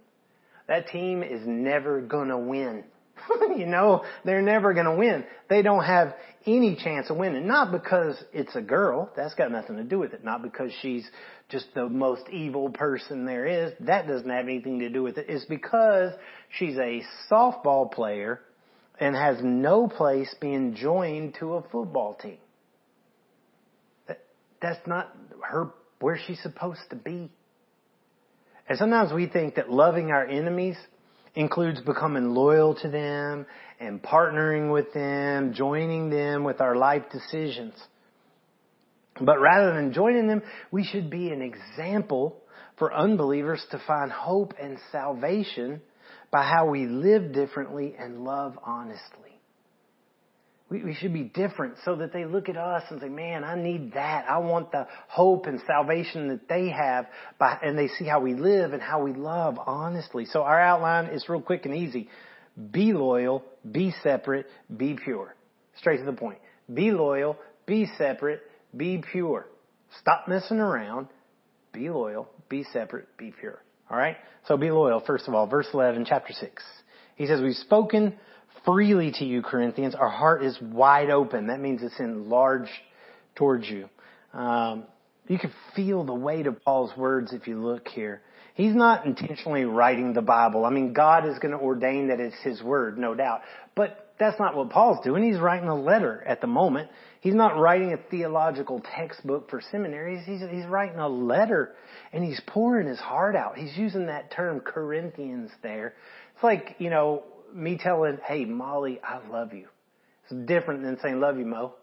that 0.68 0.88
team 0.88 1.22
is 1.22 1.42
never 1.46 2.02
going 2.02 2.30
to 2.30 2.38
win. 2.38 2.84
you 3.58 3.68
know, 3.68 4.04
they're 4.24 4.42
never 4.42 4.74
going 4.74 4.88
to 4.88 4.96
win. 4.96 5.24
They 5.50 5.62
don't 5.62 5.84
have 5.84 6.16
any 6.48 6.76
chance 6.76 7.12
of 7.12 7.18
winning. 7.18 7.46
Not 7.46 7.72
because 7.72 8.16
it's 8.34 8.56
a 8.56 8.62
girl. 8.62 9.12
That's 9.16 9.36
got 9.36 9.52
nothing 9.52 9.78
to 9.78 9.83
do 9.83 10.00
with 10.00 10.14
it. 10.14 10.24
Not 10.24 10.42
because 10.42 10.71
she's 10.81 11.07
just 11.50 11.68
the 11.76 11.88
most 11.88 12.28
evil 12.30 12.71
person 12.71 13.26
there 13.26 13.45
is. 13.45 13.74
That 13.81 14.07
doesn't 14.07 14.30
have 14.30 14.45
anything 14.45 14.80
to 14.80 14.90
do 14.90 15.04
with 15.04 15.19
it. 15.19 15.28
It's 15.30 15.45
because 15.45 16.12
she's 16.57 16.78
a 16.78 17.04
softball 17.31 17.92
player 17.92 18.42
and 19.00 19.16
has 19.16 19.38
no 19.44 19.88
place 19.88 20.33
being 20.42 20.74
joined 20.74 21.36
to 21.40 21.54
a 21.54 21.62
football 21.69 22.16
team 22.16 22.38
that's 24.66 24.88
not 24.88 25.16
her 25.44 25.69
where 26.00 26.19
she's 26.26 26.42
supposed 26.42 26.81
to 26.90 26.95
be. 26.95 27.30
And 28.68 28.78
sometimes 28.80 29.14
we 29.14 29.28
think 29.28 29.56
that 29.56 29.72
loving 29.72 30.10
our 30.10 30.26
enemies 30.26 30.76
includes 31.36 31.81
becoming 31.81 32.31
loyal 32.31 32.74
to 32.81 32.90
them 32.90 33.45
and 33.80 34.02
partnering 34.02 34.74
with 34.74 34.92
them, 34.94 35.54
joining 35.54 36.10
them 36.10 36.44
with 36.44 36.62
our 36.62 36.76
life 36.76 37.04
decisions. 37.12 37.76
But 39.22 39.40
rather 39.40 39.74
than 39.74 39.94
joining 39.94 40.28
them, 40.28 40.42
we 40.72 40.84
should 40.84 41.10
be 41.12 41.30
an 41.30 41.42
example 41.42 42.42
for 42.80 42.94
unbelievers 42.94 43.64
to 43.72 43.81
find 43.86 44.12
hope 44.12 44.56
and 44.60 44.78
salvation 44.92 45.81
by 46.31 46.44
how 46.44 46.68
we 46.69 46.88
live 46.88 47.34
differently 47.34 47.95
and 47.98 48.24
love 48.24 48.57
honestly. 48.66 49.34
We, 50.76 50.84
we 50.84 50.94
should 50.94 51.14
be 51.14 51.24
different 51.24 51.76
so 51.86 51.96
that 51.98 52.12
they 52.12 52.26
look 52.26 52.50
at 52.50 52.58
us 52.58 52.84
and 52.90 53.00
say, 53.00 53.08
man, 53.08 53.46
I 53.46 53.56
need 53.56 53.94
that. 53.94 54.26
I 54.30 54.40
want 54.40 54.72
the 54.72 54.88
hope 55.08 55.46
and 55.46 55.62
salvation 55.66 56.28
that 56.30 56.50
they 56.50 56.70
have 56.70 57.06
by, 57.40 57.58
and 57.64 57.78
they 57.78 57.88
see 57.88 58.06
how 58.06 58.20
we 58.20 58.34
live 58.34 58.74
and 58.74 58.82
how 58.82 59.02
we 59.02 59.14
love 59.14 59.58
honestly. 59.66 60.26
So 60.26 60.42
our 60.42 60.60
outline 60.60 61.06
is 61.06 61.30
real 61.30 61.42
quick 61.42 61.66
and 61.66 61.74
easy. 61.74 62.10
Be 62.72 62.92
loyal, 62.92 63.44
be 63.70 63.94
separate, 64.04 64.48
be 64.76 64.98
pure. 65.02 65.36
Straight 65.78 66.00
to 66.00 66.06
the 66.06 66.14
point. 66.14 66.40
Be 66.74 66.92
loyal, 66.92 67.38
be 67.66 67.88
separate, 67.98 68.42
be 68.76 69.02
pure. 69.12 69.48
Stop 70.02 70.28
messing 70.28 70.60
around. 70.60 71.08
Be 71.72 71.90
loyal, 71.90 72.28
be 72.50 72.66
separate, 72.74 73.08
be 73.18 73.34
pure. 73.40 73.62
Alright? 73.90 74.18
So 74.48 74.58
be 74.58 74.72
loyal, 74.72 75.02
first 75.06 75.28
of 75.28 75.36
all. 75.36 75.48
Verse 75.48 75.68
11, 75.74 76.06
chapter 76.06 76.34
6. 76.34 76.64
He 77.16 77.28
says, 77.28 77.40
we've 77.42 77.56
spoken 77.56 78.16
freely 78.66 79.12
to 79.19 79.26
you, 79.26 79.42
Corinthians. 79.42 79.95
Our 79.95 80.10
heart 80.10 80.44
is 80.44 80.57
wide 80.62 81.10
open. 81.10 81.48
That 81.48 81.60
means 81.60 81.81
it's 81.84 82.00
enlarged 82.00 82.72
towards 83.36 83.68
you. 83.68 83.90
Um, 84.34 84.86
you 85.28 85.40
can 85.40 85.52
feel 85.76 86.04
the 86.04 86.14
weight 86.14 86.48
of 86.48 86.64
Paul's 86.64 86.95
words 86.98 87.34
if 87.34 87.48
you 87.48 87.60
look 87.64 87.88
here. 87.88 88.22
He's 88.54 88.74
not 88.74 89.06
intentionally 89.06 89.66
writing 89.66 90.14
the 90.14 90.22
Bible. 90.22 90.66
I 90.66 90.69
mean, 90.69 90.94
God 90.94 91.28
is 91.28 91.38
going 91.40 91.52
to 91.52 91.60
ordain 91.60 92.07
that 92.07 92.19
it's 92.19 92.36
His 92.42 92.62
word, 92.62 92.98
no 92.98 93.14
doubt. 93.14 93.42
But 93.76 94.14
that's 94.18 94.40
not 94.40 94.56
what 94.56 94.69
Paul's 94.69 95.04
doing. 95.04 95.24
He's 95.24 95.40
writing 95.40 95.68
a 95.68 95.76
letter 95.76 96.24
at 96.26 96.40
the 96.40 96.48
moment. 96.48 96.90
He's 97.19 97.34
not 97.34 97.57
writing 97.57 97.92
a 97.92 97.98
theological 97.98 98.81
textbook 98.95 99.50
for 99.50 99.62
seminaries. 99.72 100.26
He's, 100.26 100.42
he's 100.50 100.66
writing 100.66 101.00
a 101.00 101.10
letter 101.10 101.74
and 102.14 102.24
he's 102.24 102.40
pouring 102.48 102.88
his 102.88 103.00
heart 103.00 103.36
out. 103.36 103.57
He's 103.57 103.76
using 103.76 104.06
that 104.06 104.31
term 104.31 104.62
Corinthians 104.62 105.52
there. 105.64 105.95
It's 106.36 106.44
like, 106.44 106.76
you 106.78 106.90
know, 106.90 107.24
me 107.56 107.78
telling, 107.81 108.18
hey, 108.28 108.45
Molly, 108.45 109.00
I 109.04 109.26
love 109.28 109.54
you. 109.54 109.68
It's 110.30 110.47
different 110.47 110.83
than 110.83 110.97
saying 111.02 111.19
love 111.19 111.38
you, 111.38 111.45
Mo. 111.45 111.74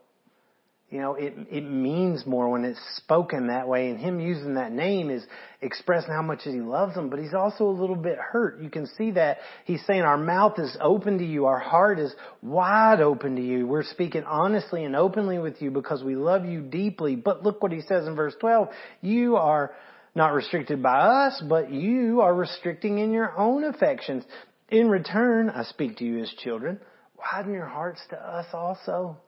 You 0.91 1.00
know, 1.00 1.14
it, 1.14 1.33
it 1.50 1.62
means 1.62 2.26
more 2.26 2.50
when 2.50 2.67
it's 2.67 2.79
spoken 2.97 3.47
that 3.47 3.67
way 3.67 3.88
and 3.88 3.99
him 3.99 4.21
using 4.21 4.57
that 4.57 4.73
name 4.73 5.09
is 5.09 5.25
expressing 5.62 6.11
how 6.12 6.21
much 6.21 6.41
he 6.45 6.50
loves 6.50 6.95
him, 6.95 7.09
but 7.09 7.19
he's 7.19 7.33
also 7.33 7.64
a 7.64 7.73
little 7.73 7.97
bit 7.97 8.19
hurt. 8.19 8.61
You 8.61 8.69
can 8.69 8.87
see 8.99 9.12
that 9.12 9.38
he's 9.64 9.83
saying 9.87 10.02
our 10.02 10.19
mouth 10.19 10.59
is 10.59 10.76
open 10.83 11.17
to 11.17 11.25
you. 11.25 11.47
Our 11.47 11.59
heart 11.59 11.99
is 11.99 12.14
wide 12.43 13.00
open 13.00 13.37
to 13.37 13.43
you. 13.43 13.67
We're 13.67 13.85
speaking 13.85 14.25
honestly 14.25 14.85
and 14.85 14.95
openly 14.95 15.38
with 15.38 15.62
you 15.62 15.71
because 15.71 16.05
we 16.05 16.14
love 16.14 16.45
you 16.45 16.61
deeply. 16.61 17.17
But 17.17 17.43
look 17.43 17.62
what 17.62 17.73
he 17.73 17.81
says 17.81 18.07
in 18.07 18.14
verse 18.14 18.35
12. 18.38 18.69
You 19.00 19.37
are 19.37 19.73
not 20.14 20.35
restricted 20.35 20.83
by 20.83 20.99
us, 20.99 21.43
but 21.49 21.73
you 21.73 22.21
are 22.21 22.35
restricting 22.35 22.99
in 22.99 23.12
your 23.12 23.35
own 23.38 23.64
affections. 23.64 24.25
In 24.73 24.88
return, 24.88 25.50
I 25.50 25.64
speak 25.64 25.99
to 25.99 26.05
you 26.05 26.23
as 26.23 26.31
children. 26.43 26.81
Widen 27.19 27.52
your 27.52 27.67
hearts 27.67 28.00
to 28.09 28.17
us 28.17 28.47
also. 28.55 29.19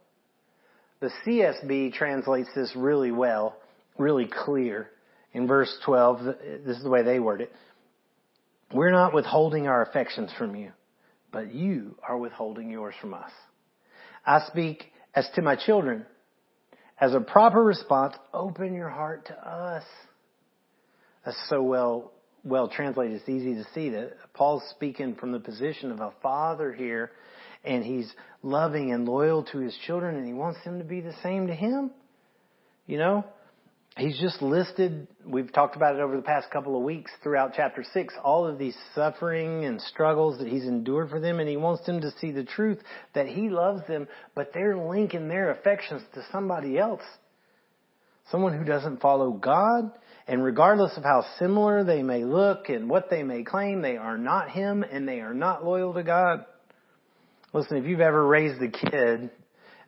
The 1.01 1.11
CSB 1.25 1.93
translates 1.93 2.49
this 2.55 2.73
really 2.75 3.13
well, 3.13 3.55
really 3.99 4.27
clear. 4.27 4.89
In 5.35 5.47
verse 5.47 5.71
12, 5.85 6.25
this 6.65 6.79
is 6.79 6.83
the 6.83 6.89
way 6.89 7.03
they 7.03 7.21
word 7.21 7.43
it. 7.43 7.53
We're 8.73 8.91
not 8.91 9.13
withholding 9.13 9.69
our 9.69 9.83
affections 9.83 10.31
from 10.39 10.57
you, 10.57 10.73
but 11.31 11.53
you 11.53 11.99
are 12.09 12.17
withholding 12.17 12.71
yours 12.71 12.95
from 12.99 13.13
us. 13.13 13.31
I 14.25 14.47
speak 14.47 14.93
as 15.15 15.29
to 15.35 15.43
my 15.43 15.57
children. 15.57 16.07
As 16.99 17.13
a 17.13 17.21
proper 17.21 17.63
response, 17.63 18.15
open 18.33 18.73
your 18.73 18.89
heart 18.89 19.27
to 19.27 19.35
us. 19.35 19.85
That's 21.27 21.37
so 21.51 21.63
well, 21.63 22.14
well 22.45 22.69
translated. 22.69 23.17
It's 23.17 23.29
easy 23.29 23.55
to 23.55 23.65
see 23.75 23.91
that 23.91 24.13
Paul's 24.35 24.63
speaking 24.71 25.17
from 25.17 25.33
the 25.33 25.41
position 25.41 25.91
of 25.91 26.01
a 26.01 26.13
father 26.23 26.73
here 26.73 27.11
and 27.65 27.83
he's 27.83 28.13
loving 28.43 28.93
and 28.93 29.07
loyal 29.07 29.45
to 29.45 29.59
his 29.59 29.77
children 29.87 30.17
and 30.17 30.27
he 30.27 30.35
wants 30.35 30.63
them 30.65 30.79
to 30.79 30.85
be 30.85 31.01
the 31.01 31.15
same 31.23 31.47
to 31.47 31.55
him. 31.55 31.91
You 32.87 32.99
know, 32.99 33.25
he's 33.97 34.19
just 34.21 34.43
listed, 34.43 35.09
we've 35.25 35.51
talked 35.53 35.75
about 35.75 35.95
it 35.95 36.03
over 36.03 36.17
the 36.17 36.23
past 36.23 36.51
couple 36.51 36.77
of 36.77 36.83
weeks 36.83 37.11
throughout 37.23 37.53
chapter 37.57 37.83
6, 37.83 38.15
all 38.23 38.47
of 38.47 38.59
these 38.59 38.77
suffering 38.95 39.65
and 39.65 39.81
struggles 39.81 40.39
that 40.39 40.49
he's 40.49 40.65
endured 40.65 41.09
for 41.09 41.21
them 41.21 41.41
and 41.41 41.49
he 41.49 41.57
wants 41.57 41.87
them 41.87 42.03
to 42.03 42.11
see 42.21 42.31
the 42.31 42.45
truth 42.45 42.79
that 43.15 43.27
he 43.27 43.49
loves 43.49 43.87
them, 43.89 44.07
but 44.35 44.51
they're 44.53 44.77
linking 44.77 45.29
their 45.29 45.51
affections 45.51 46.03
to 46.13 46.23
somebody 46.31 46.79
else. 46.79 47.03
Someone 48.31 48.57
who 48.57 48.65
doesn't 48.65 49.01
follow 49.01 49.33
God, 49.33 49.91
and 50.27 50.43
regardless 50.43 50.97
of 50.97 51.03
how 51.03 51.25
similar 51.39 51.85
they 51.85 52.03
may 52.03 52.25
look 52.25 52.69
and 52.69 52.89
what 52.89 53.11
they 53.11 53.23
may 53.23 53.45
claim, 53.45 53.83
they 53.83 53.97
are 53.97 54.17
not 54.17 54.51
Him 54.51 54.83
and 54.83 55.07
they 55.07 55.21
are 55.21 55.35
not 55.35 55.65
loyal 55.65 55.93
to 55.95 56.03
God. 56.03 56.47
Listen, 57.53 57.77
if 57.77 57.85
you've 57.85 58.01
ever 58.01 58.27
raised 58.27 58.61
a 58.63 58.69
kid, 58.69 59.31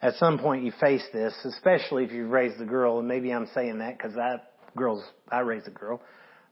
at 0.02 0.14
some 0.14 0.38
point 0.38 0.64
you 0.64 0.72
face 0.78 1.04
this, 1.12 1.34
especially 1.44 2.04
if 2.04 2.12
you've 2.12 2.30
raised 2.30 2.60
a 2.60 2.66
girl, 2.66 2.98
and 2.98 3.08
maybe 3.08 3.32
I'm 3.32 3.48
saying 3.54 3.78
that 3.78 3.96
because 3.96 4.16
I, 4.16 4.36
girls, 4.76 5.02
I 5.30 5.40
raised 5.40 5.66
a 5.66 5.70
girl. 5.70 6.02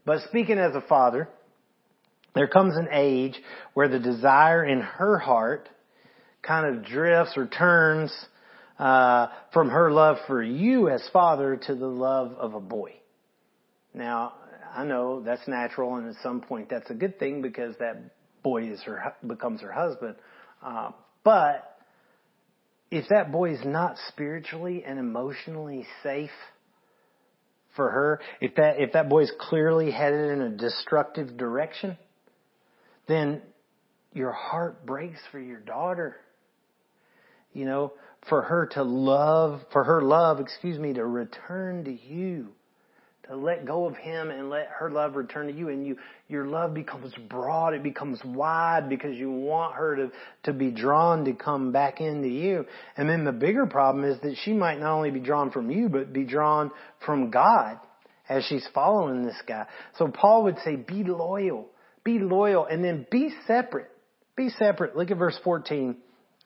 But 0.06 0.22
speaking 0.28 0.58
as 0.58 0.74
a 0.74 0.80
father, 0.80 1.28
there 2.34 2.48
comes 2.48 2.76
an 2.76 2.88
age 2.90 3.38
where 3.74 3.88
the 3.88 3.98
desire 3.98 4.64
in 4.64 4.80
her 4.80 5.18
heart 5.18 5.68
kind 6.42 6.74
of 6.74 6.84
drifts 6.84 7.34
or 7.36 7.46
turns 7.46 8.12
uh, 8.78 9.28
from 9.52 9.70
her 9.70 9.92
love 9.92 10.16
for 10.26 10.42
you 10.42 10.88
as 10.88 11.02
father 11.12 11.56
to 11.56 11.74
the 11.74 11.86
love 11.86 12.32
of 12.32 12.54
a 12.54 12.60
boy. 12.60 12.94
Now, 13.94 14.34
I 14.74 14.84
know 14.84 15.22
that's 15.22 15.46
natural, 15.46 15.94
and 15.94 16.08
at 16.08 16.16
some 16.22 16.40
point 16.40 16.68
that's 16.68 16.90
a 16.90 16.94
good 16.94 17.18
thing 17.18 17.42
because 17.42 17.76
that 17.78 18.10
boy 18.42 18.64
is 18.70 18.82
her 18.82 19.14
becomes 19.24 19.60
her 19.60 19.72
husband. 19.72 20.16
Uh, 20.60 20.90
but 21.22 21.78
if 22.90 23.08
that 23.10 23.30
boy 23.30 23.52
is 23.52 23.64
not 23.64 23.96
spiritually 24.08 24.82
and 24.84 24.98
emotionally 24.98 25.86
safe 26.02 26.30
for 27.76 27.88
her, 27.90 28.20
if 28.40 28.56
that 28.56 28.80
if 28.80 28.92
that 28.92 29.08
boy 29.08 29.22
is 29.22 29.32
clearly 29.38 29.92
headed 29.92 30.30
in 30.32 30.40
a 30.40 30.50
destructive 30.50 31.36
direction, 31.36 31.96
then 33.06 33.42
your 34.12 34.32
heart 34.32 34.84
breaks 34.84 35.20
for 35.30 35.38
your 35.38 35.60
daughter. 35.60 36.16
You 37.52 37.64
know, 37.64 37.92
for 38.28 38.42
her 38.42 38.66
to 38.72 38.82
love, 38.82 39.60
for 39.72 39.84
her 39.84 40.02
love, 40.02 40.40
excuse 40.40 40.80
me, 40.80 40.94
to 40.94 41.06
return 41.06 41.84
to 41.84 41.92
you 41.92 42.48
to 43.28 43.37
let 43.37 43.64
go 43.64 43.87
of 43.87 43.97
him 43.97 44.31
and 44.31 44.50
let 44.50 44.69
her 44.78 44.90
love 44.90 45.16
return 45.16 45.47
to 45.47 45.52
you 45.52 45.69
and 45.69 45.87
you 45.87 45.97
your 46.28 46.47
love 46.47 46.75
becomes 46.75 47.12
broad 47.28 47.75
it 47.75 47.83
becomes 47.83 48.19
wide 48.25 48.88
because 48.88 49.16
you 49.16 49.31
want 49.31 49.75
her 49.75 49.97
to 49.97 50.12
to 50.43 50.52
be 50.52 50.71
drawn 50.71 51.25
to 51.25 51.33
come 51.33 51.73
back 51.73 52.00
into 52.00 52.28
you. 52.28 52.66
And 52.97 53.09
then 53.09 53.25
the 53.25 53.33
bigger 53.33 53.66
problem 53.66 54.04
is 54.04 54.21
that 54.21 54.37
she 54.45 54.52
might 54.52 54.78
not 54.78 54.95
only 54.95 55.11
be 55.11 55.21
drawn 55.21 55.50
from 55.50 55.71
you 55.71 55.88
but 55.88 56.12
be 56.12 56.25
drawn 56.25 56.71
from 57.04 57.31
God 57.31 57.78
as 58.28 58.45
she's 58.45 58.66
following 58.75 59.25
this 59.25 59.40
guy. 59.47 59.66
So 59.99 60.09
Paul 60.09 60.45
would 60.45 60.59
say 60.64 60.76
be 60.76 61.04
loyal. 61.04 61.66
Be 62.04 62.19
loyal 62.19 62.66
and 62.66 62.85
then 62.85 63.07
be 63.11 63.31
separate. 63.47 63.90
Be 64.37 64.50
separate. 64.50 64.97
Look 64.97 65.11
at 65.11 65.16
verse 65.16 65.38
14 65.45 65.97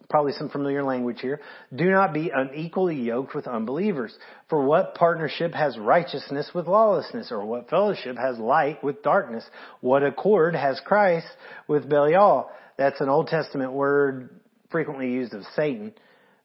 probably 0.09 0.33
some 0.33 0.49
familiar 0.49 0.83
language 0.83 1.21
here. 1.21 1.41
Do 1.75 1.91
not 1.91 2.15
be 2.15 2.31
unequally 2.35 2.97
yoked 2.97 3.35
with 3.35 3.47
unbelievers. 3.47 4.17
For 4.49 4.65
what 4.65 4.95
partnership 4.95 5.53
has 5.55 5.77
righteousness 5.79 6.51
with 6.55 6.67
lawlessness? 6.67 7.31
Or 7.31 7.45
what 7.45 7.69
fellowship 7.69 8.17
has 8.17 8.39
light 8.39 8.83
with 8.83 9.03
darkness? 9.03 9.45
What 9.81 10.03
accord 10.03 10.55
has 10.55 10.81
Christ 10.85 11.27
with 11.67 11.89
Belial? 11.89 12.51
That's 12.79 13.01
an 13.01 13.09
Old 13.09 13.27
Testament 13.27 13.73
word 13.73 14.31
frequently 14.71 15.11
used 15.11 15.35
of 15.35 15.43
Satan. 15.55 15.93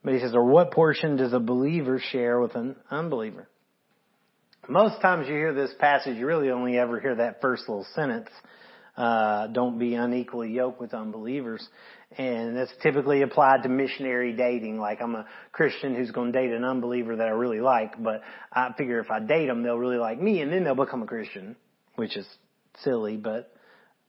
But 0.04 0.14
he 0.14 0.20
says, 0.20 0.36
or 0.36 0.44
what 0.44 0.72
portion 0.72 1.16
does 1.16 1.32
a 1.32 1.40
believer 1.40 2.02
share 2.12 2.40
with 2.42 2.56
an 2.56 2.76
unbeliever? 2.92 3.48
Most 4.68 5.02
times 5.02 5.28
you 5.28 5.34
hear 5.34 5.54
this 5.54 5.74
passage, 5.80 6.18
you 6.18 6.26
really 6.26 6.50
only 6.50 6.78
ever 6.78 7.00
hear 7.00 7.16
that 7.16 7.42
first 7.42 7.68
little 7.68 7.86
sentence. 7.96 8.30
Uh, 8.96 9.48
don't 9.48 9.80
be 9.80 9.96
unequally 9.96 10.52
yoked 10.52 10.80
with 10.80 10.94
unbelievers. 10.94 11.68
And 12.18 12.56
that's 12.56 12.74
typically 12.82 13.22
applied 13.22 13.64
to 13.64 13.70
missionary 13.70 14.34
dating. 14.34 14.80
Like 14.80 15.02
I'm 15.02 15.16
a 15.16 15.26
Christian 15.52 15.96
who's 15.96 16.12
going 16.12 16.32
to 16.32 16.40
date 16.40 16.52
an 16.52 16.64
unbeliever 16.64 17.16
that 17.16 17.28
I 17.28 17.32
really 17.32 17.62
like, 17.62 18.02
but 18.02 18.22
I 18.52 18.72
figure 18.78 19.00
if 19.00 19.10
I 19.10 19.20
date 19.20 19.48
them, 19.48 19.64
they'll 19.64 19.78
really 19.78 19.98
like 19.98 20.22
me 20.22 20.42
and 20.42 20.52
then 20.52 20.64
they'll 20.64 20.76
become 20.76 21.02
a 21.02 21.08
Christian, 21.08 21.56
which 21.96 22.16
is 22.18 22.28
silly, 22.84 23.18
but 23.18 23.54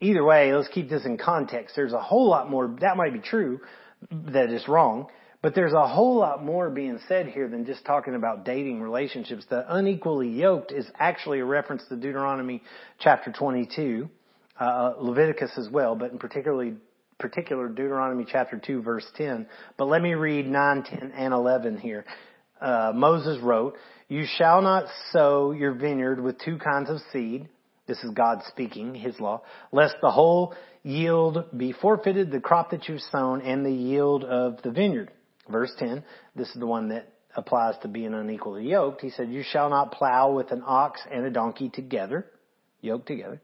either 0.01 0.25
way, 0.25 0.53
let's 0.55 0.69
keep 0.69 0.89
this 0.89 1.05
in 1.05 1.19
context. 1.19 1.77
There's 1.77 1.93
a 1.93 2.01
whole 2.01 2.29
lot 2.29 2.51
more, 2.51 2.77
that 2.81 2.97
might 2.97 3.13
be 3.13 3.21
true, 3.21 3.61
that 4.11 4.51
is 4.51 4.67
wrong, 4.69 5.09
but 5.43 5.55
there's 5.55 5.73
a 5.73 5.87
whole 5.87 6.17
lot 6.17 6.45
more 6.45 6.71
being 6.71 6.99
said 7.07 7.27
here 7.27 7.49
than 7.49 7.67
just 7.67 7.85
talking 7.85 8.15
about 8.15 8.45
dating 8.45 8.81
relationships. 8.81 9.45
The 9.49 9.65
unequally 9.75 10.29
yoked 10.29 10.73
is 10.73 10.87
actually 10.99 11.41
a 11.41 11.45
reference 11.45 11.85
to 11.89 11.97
Deuteronomy 11.97 12.63
chapter 12.99 13.31
22 13.31 14.09
uh, 14.59 14.95
Leviticus 14.99 15.51
as 15.59 15.69
well, 15.69 15.97
but 15.97 16.13
in 16.13 16.19
particularly 16.19 16.75
particular 17.19 17.69
Deuteronomy 17.69 18.27
chapter 18.31 18.61
2 18.65 18.83
verse 18.83 19.07
10. 19.17 19.47
But 19.77 19.87
let 19.87 20.03
me 20.03 20.15
read 20.15 20.47
9, 20.47 20.83
10, 20.83 21.13
and 21.17 21.35
11 21.35 21.79
here. 21.79 22.05
Uh, 22.61 22.93
Moses 22.95 23.43
wrote, 23.43 23.77
You 24.09 24.25
shall 24.37 24.63
not 24.63 24.85
sow 25.11 25.53
your 25.53 25.75
vineyard 25.75 26.23
with 26.23 26.39
two 26.39 26.59
kinds 26.59 26.91
of 26.91 26.99
seed. 27.13 27.49
This 27.87 28.03
is 28.03 28.11
God 28.13 28.41
speaking, 28.49 28.95
His 28.95 29.19
law. 29.21 29.43
Lest 29.73 29.97
the 30.01 30.11
whole 30.11 30.55
yield 30.83 31.45
be 31.57 31.73
forfeited, 31.73 32.31
the 32.31 32.41
crop 32.41 32.71
that 32.71 32.89
you've 32.89 33.03
sown, 33.03 33.43
and 33.43 33.65
the 33.65 33.73
yield 33.73 34.25
of 34.25 34.63
the 34.63 34.71
vineyard. 34.71 35.11
Verse 35.51 35.73
10, 35.79 36.03
this 36.35 36.49
is 36.49 36.59
the 36.59 36.67
one 36.67 36.89
that 36.89 37.13
applies 37.37 37.75
to 37.83 37.89
being 37.89 38.15
unequally 38.15 38.71
yoked. 38.71 39.03
He 39.03 39.11
said, 39.11 39.31
You 39.31 39.43
shall 39.43 39.69
not 39.69 39.93
plow 39.93 40.33
with 40.33 40.53
an 40.53 40.63
ox 40.65 41.01
and 41.11 41.27
a 41.27 41.31
donkey 41.31 41.69
together, 41.69 42.27
yoked 42.81 43.07
together. 43.07 43.41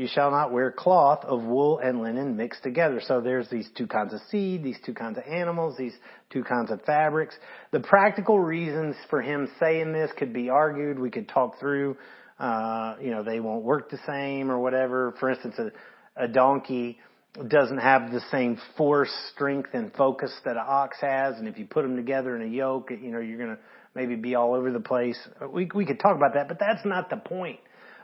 You 0.00 0.08
shall 0.08 0.30
not 0.30 0.50
wear 0.50 0.72
cloth 0.72 1.26
of 1.26 1.42
wool 1.42 1.78
and 1.78 2.00
linen 2.00 2.34
mixed 2.34 2.62
together. 2.62 3.02
So 3.06 3.20
there's 3.20 3.50
these 3.50 3.68
two 3.76 3.86
kinds 3.86 4.14
of 4.14 4.20
seed, 4.30 4.64
these 4.64 4.78
two 4.82 4.94
kinds 4.94 5.18
of 5.18 5.24
animals, 5.24 5.76
these 5.76 5.92
two 6.30 6.42
kinds 6.42 6.70
of 6.70 6.80
fabrics. 6.86 7.34
The 7.70 7.80
practical 7.80 8.40
reasons 8.40 8.96
for 9.10 9.20
him 9.20 9.50
saying 9.60 9.92
this 9.92 10.10
could 10.16 10.32
be 10.32 10.48
argued. 10.48 10.98
We 10.98 11.10
could 11.10 11.28
talk 11.28 11.60
through, 11.60 11.98
uh, 12.38 12.94
you 12.98 13.10
know, 13.10 13.22
they 13.22 13.40
won't 13.40 13.62
work 13.62 13.90
the 13.90 14.00
same 14.06 14.50
or 14.50 14.58
whatever. 14.58 15.14
For 15.20 15.28
instance, 15.28 15.56
a, 15.58 16.24
a 16.24 16.28
donkey 16.28 16.98
doesn't 17.46 17.76
have 17.76 18.10
the 18.10 18.22
same 18.30 18.58
force, 18.78 19.12
strength, 19.34 19.68
and 19.74 19.92
focus 19.92 20.32
that 20.46 20.56
an 20.56 20.64
ox 20.66 20.96
has. 21.02 21.36
And 21.36 21.46
if 21.46 21.58
you 21.58 21.66
put 21.66 21.82
them 21.82 21.96
together 21.96 22.34
in 22.34 22.40
a 22.40 22.50
yoke, 22.50 22.90
you 22.90 23.10
know, 23.10 23.20
you're 23.20 23.36
going 23.36 23.54
to 23.54 23.58
maybe 23.94 24.16
be 24.16 24.34
all 24.34 24.54
over 24.54 24.72
the 24.72 24.80
place. 24.80 25.18
We, 25.52 25.68
we 25.74 25.84
could 25.84 26.00
talk 26.00 26.16
about 26.16 26.32
that, 26.32 26.48
but 26.48 26.58
that's 26.58 26.86
not 26.86 27.10
the 27.10 27.18
point. 27.18 27.60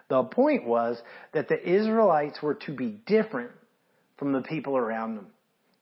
The 0.09 0.23
point 0.23 0.67
was 0.67 1.01
that 1.33 1.49
the 1.49 1.61
Israelites 1.61 2.41
were 2.41 2.55
to 2.67 2.73
be 2.73 3.01
different 3.07 3.51
from 4.19 4.33
the 4.33 4.43
people 4.43 4.77
around 4.77 5.17
them. 5.17 5.27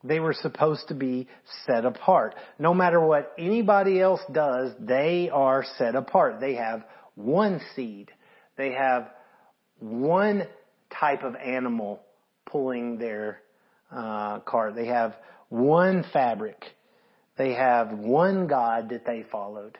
They 0.02 0.20
were 0.20 0.34
supposed 0.34 0.88
to 0.88 0.94
be 0.94 1.28
set 1.66 1.84
apart. 1.84 2.34
No 2.58 2.74
matter 2.74 3.00
what 3.00 3.32
anybody 3.38 4.00
else 4.00 4.20
does, 4.30 4.72
they 4.78 5.30
are 5.32 5.64
set 5.78 5.94
apart. 5.94 6.40
They 6.40 6.54
have 6.54 6.84
one 7.14 7.60
seed. 7.74 8.10
They 8.56 8.72
have 8.72 9.10
one 9.78 10.46
type 11.00 11.22
of 11.22 11.34
animal 11.36 12.00
pulling 12.44 12.98
their 12.98 13.40
uh, 13.90 14.40
cart. 14.40 14.74
They 14.74 14.86
have 14.86 15.14
one 15.48 16.04
fabric. 16.12 16.62
They 17.36 17.54
have 17.54 17.90
one 17.92 18.46
God 18.46 18.90
that 18.90 19.06
they 19.06 19.24
followed. 19.30 19.78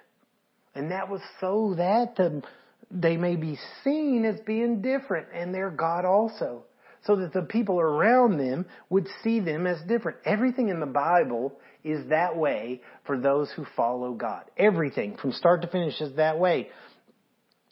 And 0.75 0.91
that 0.91 1.09
was 1.09 1.21
so 1.41 1.75
that 1.77 2.17
the, 2.17 2.43
they 2.91 3.17
may 3.17 3.37
be 3.37 3.59
seen 3.83 4.25
as 4.25 4.41
being 4.41 4.83
different 4.83 5.29
and 5.35 5.55
they're 5.55 5.71
God 5.71 6.05
also. 6.05 6.65
So 7.07 7.17
that 7.17 7.35
the 7.35 7.43
people 7.43 7.79
around 7.79 8.39
them 8.39 8.65
would 8.89 9.07
see 9.23 9.39
them 9.41 9.67
as 9.67 9.77
different. 9.87 10.19
Everything 10.25 10.71
in 10.71 10.81
the 10.81 10.87
Bible 10.87 11.53
is 11.83 12.09
that 12.09 12.35
way 12.35 12.81
for 13.07 13.19
those 13.19 13.51
who 13.55 13.67
follow 13.77 14.15
God. 14.15 14.45
Everything 14.57 15.19
from 15.21 15.33
start 15.33 15.61
to 15.63 15.69
finish 15.69 16.01
is 16.01 16.17
that 16.17 16.39
way. 16.39 16.71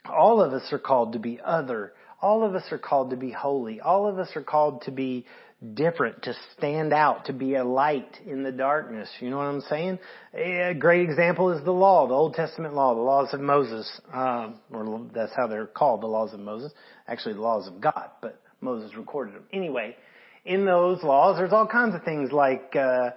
All 0.05 0.43
of 0.43 0.53
us 0.53 0.71
are 0.71 0.79
called 0.79 1.15
to 1.15 1.19
be 1.19 1.41
other. 1.43 1.95
All 2.21 2.45
of 2.45 2.55
us 2.55 2.65
are 2.71 2.79
called 2.79 3.11
to 3.11 3.17
be 3.17 3.31
holy. 3.31 3.81
All 3.81 4.07
of 4.07 4.19
us 4.19 4.29
are 4.37 4.43
called 4.43 4.83
to 4.83 4.91
be 4.91 5.25
different, 5.75 6.23
to 6.23 6.35
stand 6.57 6.93
out, 6.93 7.27
to 7.27 7.33
be 7.33 7.55
a 7.55 7.65
light 7.65 8.19
in 8.27 8.43
the 8.43 8.53
darkness. 8.53 9.09
You 9.21 9.31
know 9.31 9.37
what 9.37 9.47
I'm 9.47 9.61
saying? 9.63 9.99
A 10.35 10.75
great 10.75 11.09
example 11.09 11.51
is 11.51 11.65
the 11.65 11.73
law, 11.73 12.07
the 12.09 12.15
Old 12.15 12.35
Testament 12.35 12.75
law, 12.75 12.95
the 12.95 13.01
laws 13.01 13.33
of 13.33 13.41
Moses, 13.41 14.01
um, 14.13 14.61
or 14.73 15.07
that's 15.15 15.33
how 15.37 15.47
they're 15.47 15.67
called, 15.67 16.03
the 16.03 16.09
laws 16.09 16.33
of 16.33 16.41
Moses. 16.41 16.73
Actually, 17.07 17.35
the 17.35 17.43
laws 17.43 17.69
of 17.69 17.81
God, 17.81 18.11
but 18.21 18.41
Moses 18.61 18.97
recorded 18.97 19.35
them. 19.35 19.45
Anyway, 19.53 19.97
in 20.45 20.65
those 20.65 21.03
laws, 21.03 21.37
there's 21.39 21.53
all 21.53 21.67
kinds 21.67 21.95
of 21.95 22.03
things 22.03 22.33
like 22.33 22.75
uh, 22.75 23.11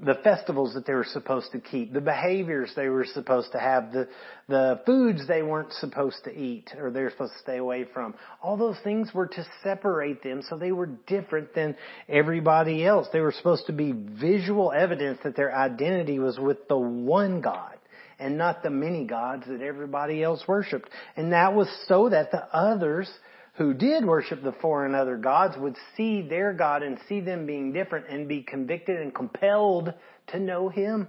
the 0.00 0.14
festivals 0.24 0.74
that 0.74 0.86
they 0.86 0.92
were 0.92 1.06
supposed 1.12 1.52
to 1.52 1.60
keep, 1.60 1.92
the 1.92 2.00
behaviors 2.00 2.72
they 2.74 2.88
were 2.88 3.04
supposed 3.04 3.52
to 3.52 3.58
have, 3.60 3.92
the 3.92 4.08
the 4.48 4.80
foods 4.84 5.26
they 5.28 5.42
weren't 5.42 5.72
supposed 5.74 6.16
to 6.24 6.36
eat 6.36 6.70
or 6.76 6.90
they 6.90 7.00
were 7.02 7.10
supposed 7.10 7.32
to 7.32 7.38
stay 7.38 7.58
away 7.58 7.84
from. 7.94 8.14
All 8.42 8.56
those 8.56 8.76
things 8.82 9.14
were 9.14 9.28
to 9.28 9.46
separate 9.62 10.22
them 10.22 10.42
so 10.48 10.58
they 10.58 10.72
were 10.72 10.86
different 11.06 11.54
than 11.54 11.76
everybody 12.08 12.84
else. 12.84 13.06
They 13.12 13.20
were 13.20 13.32
supposed 13.32 13.66
to 13.66 13.72
be 13.72 13.92
visual 13.92 14.72
evidence 14.72 15.20
that 15.22 15.36
their 15.36 15.54
identity 15.54 16.18
was 16.18 16.38
with 16.38 16.68
the 16.68 16.76
one 16.76 17.40
God 17.40 17.76
and 18.18 18.36
not 18.36 18.62
the 18.62 18.70
many 18.70 19.04
gods 19.04 19.44
that 19.46 19.62
everybody 19.62 20.22
else 20.22 20.42
worshiped. 20.46 20.90
And 21.16 21.32
that 21.32 21.54
was 21.54 21.68
so 21.88 22.08
that 22.08 22.30
the 22.30 22.44
others 22.54 23.10
who 23.54 23.72
did 23.72 24.04
worship 24.04 24.42
the 24.42 24.52
foreign 24.52 24.94
other 24.94 25.16
gods 25.16 25.56
would 25.56 25.76
see 25.96 26.22
their 26.22 26.52
God 26.52 26.82
and 26.82 26.98
see 27.08 27.20
them 27.20 27.46
being 27.46 27.72
different 27.72 28.06
and 28.08 28.28
be 28.28 28.42
convicted 28.42 29.00
and 29.00 29.14
compelled 29.14 29.94
to 30.28 30.40
know 30.40 30.68
Him. 30.68 31.08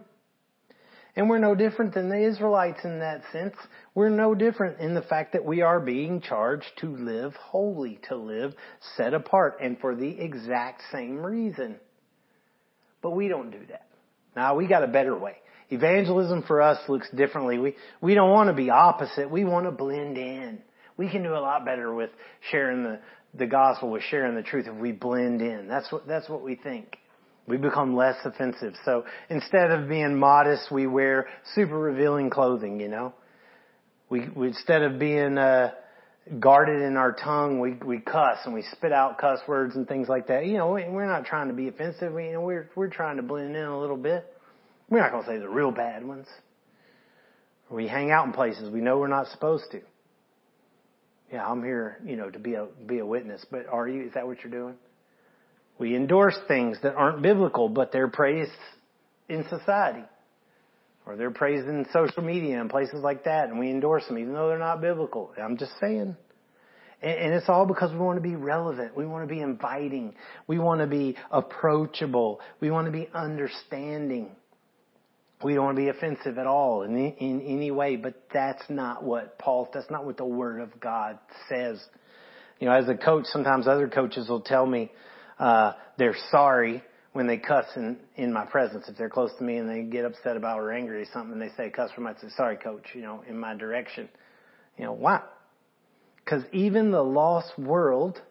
And 1.16 1.30
we're 1.30 1.40
no 1.40 1.56
different 1.56 1.94
than 1.94 2.10
the 2.10 2.22
Israelites 2.22 2.82
in 2.84 3.00
that 3.00 3.22
sense. 3.32 3.56
We're 3.96 4.10
no 4.10 4.36
different 4.36 4.80
in 4.80 4.94
the 4.94 5.02
fact 5.02 5.34
that 5.34 5.46
we 5.46 5.62
are 5.62 5.80
being 5.80 6.22
charged 6.22 6.68
to 6.82 6.96
live 6.96 7.34
holy, 7.36 8.00
to 8.10 8.16
live 8.16 8.54
set 8.98 9.14
apart, 9.14 9.58
and 9.62 9.80
for 9.80 9.96
the 9.96 10.20
exact 10.20 10.82
same 10.92 11.26
reason. 11.26 11.78
But 13.02 13.12
we 13.12 13.28
don't 13.28 13.50
do 13.50 13.62
that. 13.70 13.88
Now 14.36 14.56
we 14.56 14.68
got 14.68 14.84
a 14.84 14.88
better 14.88 15.18
way. 15.18 15.38
Evangelism 15.70 16.44
for 16.44 16.62
us 16.62 16.78
looks 16.90 17.10
differently. 17.10 17.58
We, 17.58 17.76
we 18.02 18.14
don't 18.14 18.32
want 18.32 18.50
to 18.50 18.54
be 18.54 18.70
opposite. 18.70 19.32
We 19.32 19.46
want 19.46 19.66
to 19.66 19.72
blend 19.72 20.18
in. 20.18 20.62
We 20.98 21.10
can 21.10 21.24
do 21.24 21.34
a 21.34 21.40
lot 21.40 21.66
better 21.66 21.94
with 21.94 22.10
sharing 22.52 22.84
the, 22.84 23.00
the 23.34 23.46
gospel, 23.46 23.92
with 23.92 24.04
sharing 24.04 24.36
the 24.36 24.44
truth 24.44 24.68
if 24.68 24.76
we 24.76 24.92
blend 24.92 25.42
in. 25.42 25.68
That's 25.68 25.92
what, 25.92 26.08
that's 26.08 26.30
what 26.30 26.42
we 26.42 26.56
think. 26.56 26.98
We 27.48 27.58
become 27.58 27.96
less 27.96 28.16
offensive. 28.24 28.74
So 28.86 29.06
instead 29.30 29.72
of 29.72 29.88
being 29.88 30.18
modest, 30.18 30.72
we 30.72 30.88
wear 30.88 31.28
super 31.54 31.78
revealing 31.78 32.30
clothing, 32.30 32.80
you 32.80 32.88
know? 32.88 33.14
We, 34.10 34.30
we 34.36 34.48
instead 34.48 34.82
of 34.82 34.98
being, 34.98 35.38
uh, 35.38 35.72
guarded 36.40 36.82
in 36.82 36.98
our 36.98 37.14
tongue, 37.14 37.60
we, 37.60 37.74
we 37.86 38.00
cuss 38.00 38.40
and 38.46 38.54
we 38.54 38.64
spit 38.72 38.92
out 38.92 39.20
cuss 39.20 39.40
words 39.48 39.76
and 39.76 39.88
things 39.88 40.08
like 40.08 40.28
that. 40.28 40.46
You 40.46 40.58
know, 40.58 40.72
we're 40.72 41.06
not 41.06 41.26
trying 41.26 41.50
to 41.50 41.54
be 41.54 41.68
offensive. 41.68 42.14
We, 42.14 42.28
you 42.28 42.34
know, 42.34 42.42
we're, 42.42 42.70
we're 42.76 42.90
trying 42.90 43.18
to 43.18 43.24
blend 43.24 43.56
in 43.56 43.64
a 43.64 43.80
little 43.80 43.98
bit. 43.98 44.26
We're 44.90 45.02
not 45.02 45.12
going 45.12 45.24
to 45.24 45.30
say 45.30 45.38
the 45.38 45.50
real 45.50 45.72
bad 45.72 46.06
ones. 46.06 46.28
We 47.70 47.88
hang 47.88 48.12
out 48.12 48.26
in 48.26 48.34
places 48.34 48.70
we 48.72 48.82
know 48.82 48.98
we're 48.98 49.08
not 49.08 49.28
supposed 49.28 49.66
to. 49.72 49.82
Yeah, 51.32 51.46
I'm 51.46 51.64
here, 51.64 52.00
you 52.06 52.16
know, 52.16 52.30
to 52.30 52.40
be 52.40 52.54
a 52.54 52.68
be 52.86 53.00
a 53.00 53.06
witness. 53.06 53.46
But 53.50 53.68
are 53.68 53.88
you? 53.88 54.04
Is 54.04 54.14
that 54.14 54.28
what 54.28 54.44
you're 54.44 54.52
doing? 54.52 54.76
We 55.78 55.96
endorse 55.96 56.38
things 56.48 56.78
that 56.84 56.96
aren't 56.96 57.22
biblical, 57.22 57.68
but 57.68 57.92
they're 57.92 58.08
praised 58.08 58.52
in 59.28 59.46
society, 59.50 60.04
or 61.06 61.18
they're 61.18 61.32
praised 61.32 61.68
in 61.68 61.86
social 61.92 62.24
media 62.24 62.62
and 62.62 62.70
places 62.70 63.02
like 63.02 63.26
that, 63.26 63.50
and 63.50 63.60
we 63.60 63.70
endorse 63.70 64.06
them 64.08 64.18
even 64.18 64.34
though 64.34 64.48
they're 64.48 64.60
not 64.60 64.82
biblical. 64.82 65.34
I'm 65.42 65.58
just 65.58 65.74
saying. 65.82 66.16
And, 67.02 67.12
and 67.20 67.34
it's 67.34 67.50
all 67.50 67.66
because 67.66 67.92
we 67.92 67.98
want 67.98 68.18
to 68.18 68.28
be 68.28 68.36
relevant. 68.36 68.96
We 68.96 69.06
want 69.06 69.28
to 69.28 69.34
be 69.34 69.42
inviting. 69.42 70.16
We 70.48 70.60
want 70.60 70.82
to 70.82 70.88
be 70.88 71.18
approachable. 71.32 72.40
We 72.62 72.72
want 72.72 72.86
to 72.86 72.92
be 72.92 73.10
understanding. 73.14 74.32
We 75.44 75.54
don't 75.54 75.66
want 75.66 75.78
to 75.78 75.82
be 75.82 75.90
offensive 75.90 76.38
at 76.38 76.48
all 76.48 76.84
in, 76.84 76.96
in 76.96 77.42
any 77.42 77.70
way, 77.70 77.98
but 77.98 78.16
that's 78.34 78.64
not 78.70 79.04
what 79.04 79.38
Paul, 79.38 79.70
that's 79.74 79.90
not 79.92 80.06
what 80.06 80.18
the 80.18 80.26
Word 80.26 80.62
of 80.62 80.80
God 80.80 81.20
says. 81.50 81.84
You 82.60 82.68
know, 82.68 82.74
as 82.74 82.88
a 82.88 82.96
coach, 82.96 83.26
sometimes 83.26 83.68
other 83.68 83.90
coaches 83.90 84.30
will 84.30 84.42
tell 84.42 84.66
me, 84.66 84.92
uh, 85.38 85.74
they're 85.98 86.16
sorry 86.32 86.82
when 87.12 87.28
they 87.28 87.38
cuss 87.38 87.66
in, 87.76 87.98
in 88.16 88.32
my 88.32 88.46
presence. 88.46 88.86
If 88.88 88.98
they're 88.98 89.10
close 89.10 89.32
to 89.38 89.44
me 89.44 89.58
and 89.58 89.70
they 89.70 89.84
get 89.84 90.06
upset 90.06 90.38
about 90.38 90.60
or 90.60 90.72
angry 90.72 91.02
or 91.02 91.06
something, 91.14 91.34
and 91.34 91.42
they 91.42 91.54
say 91.58 91.70
cuss 91.70 91.92
from, 91.92 92.08
I 92.08 92.14
say, 92.14 92.28
sorry 92.36 92.56
coach, 92.56 92.84
you 92.94 93.02
know, 93.02 93.24
in 93.28 93.38
my 93.38 93.56
direction. 93.56 94.10
You 94.78 94.86
know, 94.86 94.94
why? 94.94 95.22
Cause 96.26 96.44
even 96.54 96.92
the 96.92 97.04
lost 97.04 97.58
world 97.60 98.22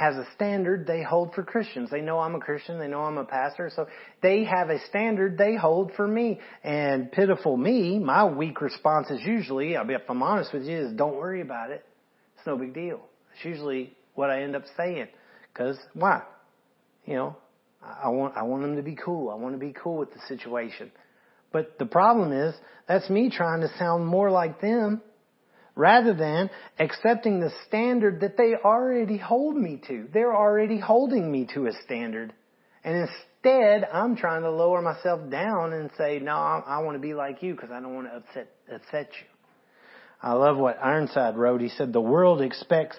has 0.00 0.16
a 0.16 0.26
standard 0.34 0.86
they 0.86 1.02
hold 1.02 1.34
for 1.34 1.42
Christians. 1.42 1.90
They 1.90 2.00
know 2.00 2.18
I'm 2.18 2.34
a 2.34 2.40
Christian. 2.40 2.78
They 2.78 2.88
know 2.88 3.02
I'm 3.02 3.18
a 3.18 3.24
pastor. 3.24 3.70
So 3.76 3.86
they 4.22 4.44
have 4.44 4.70
a 4.70 4.78
standard 4.86 5.36
they 5.36 5.56
hold 5.56 5.92
for 5.94 6.08
me. 6.08 6.40
And 6.64 7.12
pitiful 7.12 7.54
me, 7.54 7.98
my 7.98 8.24
weak 8.24 8.62
response 8.62 9.10
is 9.10 9.20
usually, 9.22 9.74
if 9.74 10.00
I'm 10.08 10.22
honest 10.22 10.54
with 10.54 10.62
you, 10.62 10.86
is 10.86 10.92
don't 10.94 11.16
worry 11.16 11.42
about 11.42 11.70
it. 11.70 11.84
It's 12.38 12.46
no 12.46 12.56
big 12.56 12.72
deal. 12.72 13.02
It's 13.34 13.44
usually 13.44 13.92
what 14.14 14.30
I 14.30 14.42
end 14.42 14.56
up 14.56 14.62
saying. 14.74 15.08
Cause 15.52 15.76
why? 15.92 16.22
You 17.04 17.14
know, 17.16 17.36
I 17.82 18.08
want, 18.08 18.38
I 18.38 18.44
want 18.44 18.62
them 18.62 18.76
to 18.76 18.82
be 18.82 18.96
cool. 18.96 19.28
I 19.28 19.34
want 19.34 19.54
to 19.54 19.58
be 19.58 19.74
cool 19.74 19.98
with 19.98 20.14
the 20.14 20.20
situation. 20.28 20.90
But 21.52 21.78
the 21.78 21.86
problem 21.86 22.32
is, 22.32 22.54
that's 22.88 23.10
me 23.10 23.30
trying 23.30 23.60
to 23.60 23.68
sound 23.78 24.06
more 24.06 24.30
like 24.30 24.62
them 24.62 25.02
rather 25.80 26.12
than 26.12 26.50
accepting 26.78 27.40
the 27.40 27.50
standard 27.66 28.20
that 28.20 28.36
they 28.36 28.54
already 28.54 29.16
hold 29.16 29.56
me 29.56 29.80
to. 29.88 30.06
They're 30.12 30.36
already 30.36 30.78
holding 30.78 31.32
me 31.32 31.48
to 31.54 31.66
a 31.66 31.72
standard. 31.84 32.34
And 32.84 33.08
instead, 33.08 33.88
I'm 33.90 34.14
trying 34.14 34.42
to 34.42 34.50
lower 34.50 34.82
myself 34.82 35.30
down 35.30 35.72
and 35.72 35.90
say, 35.96 36.18
no, 36.18 36.32
I, 36.32 36.62
I 36.66 36.78
want 36.82 36.96
to 36.96 37.00
be 37.00 37.14
like 37.14 37.42
you 37.42 37.54
because 37.54 37.70
I 37.72 37.80
don't 37.80 37.94
want 37.94 38.08
to 38.08 38.16
upset, 38.16 38.50
upset 38.72 39.10
you. 39.18 39.26
I 40.22 40.34
love 40.34 40.58
what 40.58 40.78
Ironside 40.84 41.36
wrote. 41.36 41.62
He 41.62 41.70
said, 41.70 41.94
the 41.94 42.00
world 42.00 42.42
expects 42.42 42.98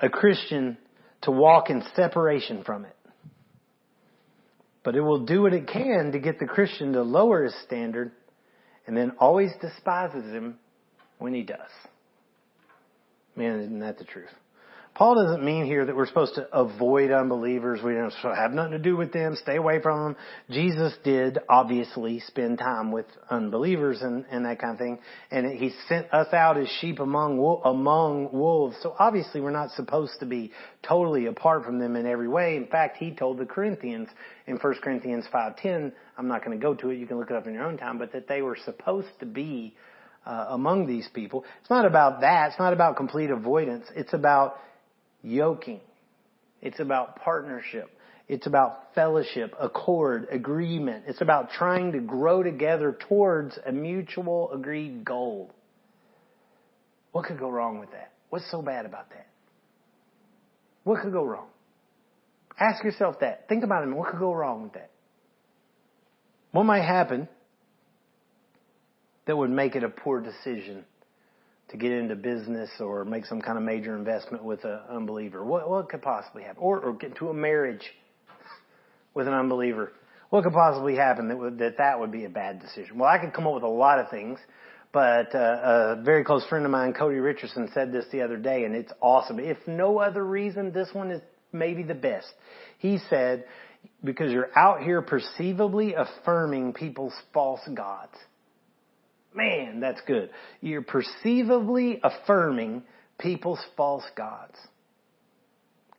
a 0.00 0.08
Christian 0.08 0.76
to 1.22 1.30
walk 1.30 1.70
in 1.70 1.84
separation 1.94 2.64
from 2.64 2.84
it. 2.84 2.96
But 4.84 4.96
it 4.96 5.02
will 5.02 5.24
do 5.24 5.42
what 5.42 5.54
it 5.54 5.68
can 5.68 6.10
to 6.10 6.18
get 6.18 6.40
the 6.40 6.46
Christian 6.46 6.94
to 6.94 7.02
lower 7.02 7.44
his 7.44 7.54
standard 7.64 8.10
and 8.88 8.96
then 8.96 9.12
always 9.20 9.52
despises 9.60 10.24
him 10.32 10.56
when 11.18 11.32
he 11.32 11.42
does. 11.42 11.70
Man, 13.36 13.60
isn't 13.60 13.80
that 13.80 13.98
the 13.98 14.04
truth? 14.04 14.30
Paul 14.94 15.14
doesn't 15.14 15.42
mean 15.42 15.64
here 15.64 15.86
that 15.86 15.96
we're 15.96 16.06
supposed 16.06 16.34
to 16.34 16.46
avoid 16.54 17.10
unbelievers. 17.10 17.80
We 17.82 17.94
don't 17.94 18.12
have 18.22 18.52
nothing 18.52 18.72
to 18.72 18.78
do 18.78 18.94
with 18.94 19.10
them. 19.10 19.36
Stay 19.36 19.56
away 19.56 19.80
from 19.80 20.04
them. 20.04 20.16
Jesus 20.50 20.92
did 21.02 21.38
obviously 21.48 22.20
spend 22.20 22.58
time 22.58 22.92
with 22.92 23.06
unbelievers 23.30 24.02
and, 24.02 24.26
and 24.30 24.44
that 24.44 24.60
kind 24.60 24.74
of 24.74 24.78
thing. 24.78 24.98
And 25.30 25.50
he 25.58 25.72
sent 25.88 26.12
us 26.12 26.34
out 26.34 26.58
as 26.58 26.68
sheep 26.82 26.98
among, 26.98 27.38
among 27.64 28.32
wolves. 28.32 28.76
So 28.82 28.94
obviously 28.98 29.40
we're 29.40 29.50
not 29.50 29.70
supposed 29.70 30.20
to 30.20 30.26
be 30.26 30.52
totally 30.86 31.24
apart 31.24 31.64
from 31.64 31.78
them 31.78 31.96
in 31.96 32.04
every 32.04 32.28
way. 32.28 32.56
In 32.56 32.66
fact, 32.66 32.98
he 32.98 33.12
told 33.12 33.38
the 33.38 33.46
Corinthians 33.46 34.10
in 34.46 34.56
1 34.58 34.74
Corinthians 34.82 35.24
5.10, 35.32 35.90
I'm 36.18 36.28
not 36.28 36.44
going 36.44 36.58
to 36.58 36.62
go 36.62 36.74
to 36.74 36.90
it. 36.90 36.98
You 36.98 37.06
can 37.06 37.18
look 37.18 37.30
it 37.30 37.36
up 37.36 37.46
in 37.46 37.54
your 37.54 37.64
own 37.64 37.78
time, 37.78 37.96
but 37.96 38.12
that 38.12 38.28
they 38.28 38.42
were 38.42 38.58
supposed 38.62 39.08
to 39.20 39.26
be 39.26 39.74
uh, 40.26 40.46
among 40.50 40.86
these 40.86 41.08
people. 41.12 41.44
It's 41.60 41.70
not 41.70 41.84
about 41.84 42.20
that. 42.20 42.50
It's 42.50 42.58
not 42.58 42.72
about 42.72 42.96
complete 42.96 43.30
avoidance. 43.30 43.86
It's 43.94 44.12
about 44.12 44.56
yoking. 45.22 45.80
It's 46.60 46.80
about 46.80 47.16
partnership. 47.16 47.90
It's 48.28 48.46
about 48.46 48.94
fellowship, 48.94 49.54
accord, 49.60 50.28
agreement. 50.30 51.04
It's 51.06 51.20
about 51.20 51.50
trying 51.50 51.92
to 51.92 52.00
grow 52.00 52.42
together 52.42 52.96
towards 53.08 53.58
a 53.66 53.72
mutual 53.72 54.50
agreed 54.52 55.04
goal. 55.04 55.52
What 57.10 57.26
could 57.26 57.38
go 57.38 57.50
wrong 57.50 57.78
with 57.78 57.90
that? 57.90 58.12
What's 58.30 58.50
so 58.50 58.62
bad 58.62 58.86
about 58.86 59.10
that? 59.10 59.26
What 60.84 61.02
could 61.02 61.12
go 61.12 61.24
wrong? 61.24 61.48
Ask 62.58 62.82
yourself 62.84 63.20
that. 63.20 63.48
Think 63.48 63.64
about 63.64 63.86
it. 63.86 63.92
What 63.92 64.10
could 64.10 64.20
go 64.20 64.32
wrong 64.32 64.62
with 64.62 64.72
that? 64.74 64.90
What 66.52 66.64
might 66.64 66.82
happen 66.82 67.28
that 69.26 69.36
would 69.36 69.50
make 69.50 69.76
it 69.76 69.84
a 69.84 69.88
poor 69.88 70.20
decision 70.20 70.84
to 71.68 71.76
get 71.76 71.92
into 71.92 72.14
business 72.16 72.70
or 72.80 73.04
make 73.04 73.24
some 73.26 73.40
kind 73.40 73.56
of 73.56 73.64
major 73.64 73.96
investment 73.96 74.44
with 74.44 74.64
an 74.64 74.80
unbeliever? 74.90 75.44
What, 75.44 75.68
what 75.68 75.88
could 75.88 76.02
possibly 76.02 76.42
happen? 76.42 76.62
Or, 76.62 76.80
or 76.80 76.92
get 76.94 77.10
into 77.10 77.28
a 77.28 77.34
marriage 77.34 77.84
with 79.14 79.26
an 79.26 79.34
unbeliever? 79.34 79.92
What 80.30 80.44
could 80.44 80.52
possibly 80.52 80.96
happen 80.96 81.28
that 81.28 81.38
would, 81.38 81.58
that 81.58 81.78
that 81.78 82.00
would 82.00 82.10
be 82.10 82.24
a 82.24 82.30
bad 82.30 82.60
decision? 82.60 82.98
Well, 82.98 83.08
I 83.08 83.18
could 83.18 83.34
come 83.34 83.46
up 83.46 83.54
with 83.54 83.62
a 83.62 83.68
lot 83.68 83.98
of 83.98 84.10
things, 84.10 84.38
but 84.92 85.34
uh, 85.34 85.98
a 85.98 86.02
very 86.02 86.24
close 86.24 86.44
friend 86.46 86.64
of 86.64 86.70
mine, 86.70 86.94
Cody 86.94 87.16
Richardson, 87.16 87.70
said 87.72 87.92
this 87.92 88.06
the 88.12 88.22
other 88.22 88.36
day, 88.36 88.64
and 88.64 88.74
it's 88.74 88.92
awesome. 89.00 89.38
If 89.38 89.58
no 89.66 89.98
other 89.98 90.24
reason, 90.24 90.72
this 90.72 90.88
one 90.92 91.10
is 91.10 91.20
maybe 91.52 91.82
the 91.82 91.94
best. 91.94 92.32
He 92.78 92.98
said, 93.08 93.44
because 94.02 94.32
you're 94.32 94.50
out 94.56 94.82
here 94.82 95.02
perceivably 95.02 95.94
affirming 95.94 96.72
people's 96.72 97.14
false 97.32 97.60
gods. 97.74 98.14
Man, 99.34 99.80
that's 99.80 100.00
good. 100.06 100.30
You're 100.60 100.82
perceivably 100.82 102.00
affirming 102.02 102.82
people's 103.18 103.64
false 103.76 104.04
gods. 104.16 104.56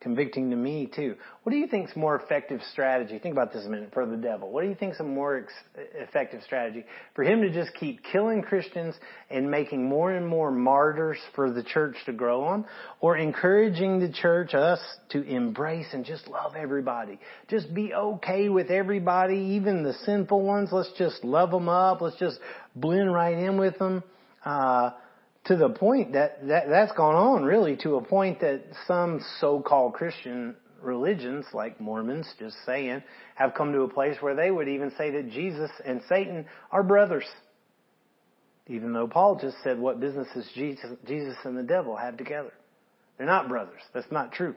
Convicting 0.04 0.50
to 0.50 0.56
me 0.56 0.86
too. 0.94 1.16
What 1.42 1.52
do 1.52 1.56
you 1.56 1.66
think 1.66 1.88
is 1.88 1.96
more 1.96 2.14
effective 2.14 2.60
strategy? 2.72 3.18
Think 3.18 3.32
about 3.32 3.54
this 3.54 3.64
a 3.64 3.70
minute 3.70 3.88
for 3.94 4.04
the 4.04 4.18
devil. 4.18 4.52
What 4.52 4.60
do 4.60 4.68
you 4.68 4.74
think 4.74 4.92
is 4.92 5.00
a 5.00 5.02
more 5.02 5.38
ex- 5.38 5.86
effective 5.94 6.42
strategy 6.42 6.84
for 7.14 7.24
him 7.24 7.40
to 7.40 7.50
just 7.50 7.72
keep 7.72 8.00
killing 8.12 8.42
Christians 8.42 8.94
and 9.30 9.50
making 9.50 9.88
more 9.88 10.12
and 10.12 10.28
more 10.28 10.50
martyrs 10.50 11.16
for 11.34 11.50
the 11.50 11.62
church 11.62 11.96
to 12.04 12.12
grow 12.12 12.44
on, 12.44 12.66
or 13.00 13.16
encouraging 13.16 13.98
the 13.98 14.12
church, 14.12 14.52
us, 14.52 14.78
to 15.08 15.22
embrace 15.22 15.86
and 15.94 16.04
just 16.04 16.28
love 16.28 16.54
everybody, 16.54 17.18
just 17.48 17.72
be 17.72 17.94
okay 17.94 18.50
with 18.50 18.68
everybody, 18.68 19.56
even 19.56 19.84
the 19.84 19.94
sinful 20.04 20.42
ones. 20.42 20.68
Let's 20.70 20.92
just 20.98 21.24
love 21.24 21.50
them 21.50 21.70
up. 21.70 22.02
Let's 22.02 22.18
just 22.18 22.38
blend 22.76 23.10
right 23.10 23.38
in 23.38 23.56
with 23.56 23.78
them. 23.78 24.04
Uh, 24.44 24.90
to 25.44 25.56
the 25.56 25.68
point 25.68 26.12
that, 26.14 26.46
that 26.48 26.68
that's 26.68 26.92
gone 26.92 27.14
on 27.14 27.44
really 27.44 27.76
to 27.78 27.96
a 27.96 28.02
point 28.02 28.40
that 28.40 28.62
some 28.86 29.20
so-called 29.40 29.94
Christian 29.94 30.56
religions 30.80 31.46
like 31.52 31.80
Mormons 31.80 32.26
just 32.38 32.56
saying 32.64 33.02
have 33.34 33.54
come 33.54 33.72
to 33.72 33.82
a 33.82 33.88
place 33.88 34.16
where 34.20 34.34
they 34.34 34.50
would 34.50 34.68
even 34.68 34.92
say 34.96 35.10
that 35.10 35.30
Jesus 35.30 35.70
and 35.84 36.00
Satan 36.08 36.46
are 36.70 36.82
brothers. 36.82 37.24
Even 38.66 38.92
though 38.92 39.06
Paul 39.06 39.38
just 39.40 39.56
said 39.62 39.78
what 39.78 40.00
business 40.00 40.28
does 40.34 40.48
Jesus, 40.54 40.90
Jesus 41.06 41.36
and 41.44 41.56
the 41.56 41.62
devil 41.62 41.96
have 41.96 42.16
together? 42.16 42.52
They're 43.18 43.26
not 43.26 43.48
brothers. 43.48 43.80
That's 43.92 44.10
not 44.10 44.32
true. 44.32 44.54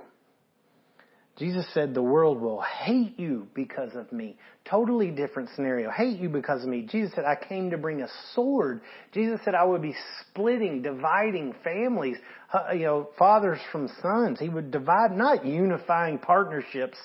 Jesus 1.38 1.68
said 1.74 1.94
the 1.94 2.02
world 2.02 2.42
will 2.42 2.62
hate 2.62 3.20
you 3.20 3.48
because 3.54 3.94
of 3.94 4.12
me. 4.12 4.38
Totally 4.66 5.12
different 5.12 5.50
scenario. 5.56 5.92
Hate 5.92 6.20
you 6.20 6.30
because 6.30 6.64
of 6.64 6.70
me. 6.70 6.88
Jesus 6.90 7.14
said 7.14 7.26
I 7.26 7.36
came 7.36 7.70
to 7.70 7.78
bring 7.78 8.02
a 8.02 8.08
sword. 8.34 8.82
Jesus 9.14 9.40
said 9.46 9.54
I 9.54 9.64
would 9.64 9.84
be 9.84 9.94
splitting, 10.22 10.82
dividing 10.82 11.54
families, 11.64 12.18
uh, 12.52 12.74
you 12.74 12.86
know, 12.86 13.10
fathers 13.20 13.60
from 13.72 13.88
sons. 14.02 14.40
He 14.40 14.50
would 14.50 14.72
divide, 14.72 15.12
not 15.12 15.46
unifying 15.46 16.18
partnerships 16.18 16.98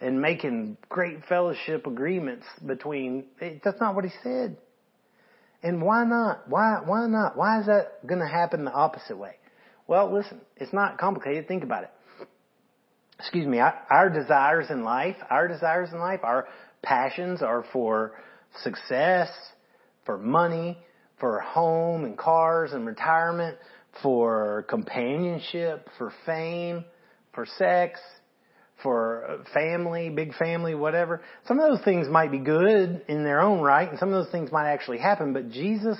and 0.00 0.22
making 0.22 0.78
great 0.88 1.24
fellowship 1.28 1.86
agreements 1.86 2.46
between, 2.64 3.24
that's 3.62 3.80
not 3.80 3.94
what 3.94 4.04
he 4.04 4.10
said. 4.22 4.56
And 5.62 5.82
why 5.82 6.04
not? 6.04 6.48
Why, 6.48 6.80
why 6.84 7.06
not? 7.08 7.36
Why 7.36 7.60
is 7.60 7.66
that 7.66 8.06
going 8.06 8.20
to 8.20 8.28
happen 8.28 8.64
the 8.64 8.72
opposite 8.72 9.18
way? 9.18 9.36
Well, 9.86 10.12
listen, 10.12 10.40
it's 10.56 10.72
not 10.72 10.98
complicated. 10.98 11.46
Think 11.46 11.62
about 11.62 11.84
it 11.84 11.90
excuse 13.18 13.46
me, 13.46 13.58
our 13.58 14.10
desires 14.10 14.66
in 14.70 14.84
life, 14.84 15.16
our 15.30 15.48
desires 15.48 15.90
in 15.92 15.98
life, 15.98 16.20
our 16.22 16.46
passions 16.82 17.42
are 17.42 17.64
for 17.72 18.12
success, 18.62 19.28
for 20.04 20.18
money, 20.18 20.78
for 21.18 21.40
home 21.40 22.04
and 22.04 22.16
cars 22.16 22.72
and 22.72 22.86
retirement, 22.86 23.56
for 24.02 24.66
companionship, 24.68 25.88
for 25.96 26.12
fame, 26.26 26.84
for 27.34 27.46
sex, 27.58 27.98
for 28.82 29.24
uh, 29.24 29.44
family, 29.54 30.10
big 30.10 30.34
family, 30.34 30.74
whatever. 30.74 31.22
Some 31.46 31.58
of 31.58 31.70
those 31.70 31.84
things 31.84 32.08
might 32.08 32.30
be 32.30 32.38
good 32.38 33.02
in 33.08 33.24
their 33.24 33.40
own 33.40 33.60
right, 33.60 33.88
and 33.88 33.98
some 33.98 34.12
of 34.12 34.22
those 34.22 34.30
things 34.30 34.52
might 34.52 34.70
actually 34.70 34.98
happen, 34.98 35.32
but 35.32 35.50
Jesus 35.50 35.98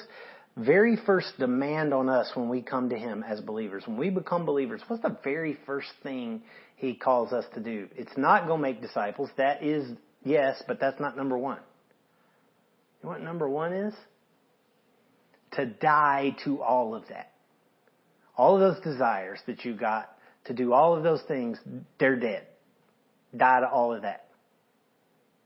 very 0.57 0.97
first 1.05 1.39
demand 1.39 1.93
on 1.93 2.09
us 2.09 2.31
when 2.35 2.49
we 2.49 2.63
come 2.63 2.89
to 2.89 2.97
Him 2.97 3.23
as 3.23 3.41
believers, 3.41 3.83
when 3.87 3.99
we 3.99 4.11
become 4.11 4.47
believers, 4.47 4.81
what's 4.89 5.03
the 5.03 5.17
very 5.23 5.59
first 5.67 5.89
thing 6.03 6.43
He 6.77 6.95
calls 6.95 7.33
us 7.33 7.45
to 7.55 7.61
do? 7.61 7.89
It's 7.97 8.17
not 8.17 8.47
go 8.47 8.57
make 8.57 8.81
disciples. 8.81 9.31
That 9.37 9.63
is, 9.63 9.91
yes, 10.23 10.63
but 10.69 10.79
that's 10.79 11.01
not 11.01 11.17
number 11.17 11.37
one. 11.37 11.59
You 13.01 13.09
know 13.09 13.11
what 13.11 13.23
number 13.23 13.49
one 13.49 13.73
is? 13.73 13.95
To 15.53 15.67
die 15.67 16.37
to 16.45 16.63
all 16.63 16.95
of 16.95 17.09
that. 17.09 17.33
All 18.37 18.55
of 18.55 18.61
those 18.61 18.85
desires 18.85 19.41
that 19.47 19.65
you 19.65 19.75
got 19.75 20.13
to 20.45 20.53
do 20.53 20.75
all 20.75 20.95
of 20.95 21.03
those 21.03 21.23
things, 21.27 21.59
they're 21.99 22.17
dead. 22.17 22.47
Die 23.35 23.61
to 23.61 23.69
all 23.69 23.95
of 23.95 24.03
that. 24.03 24.27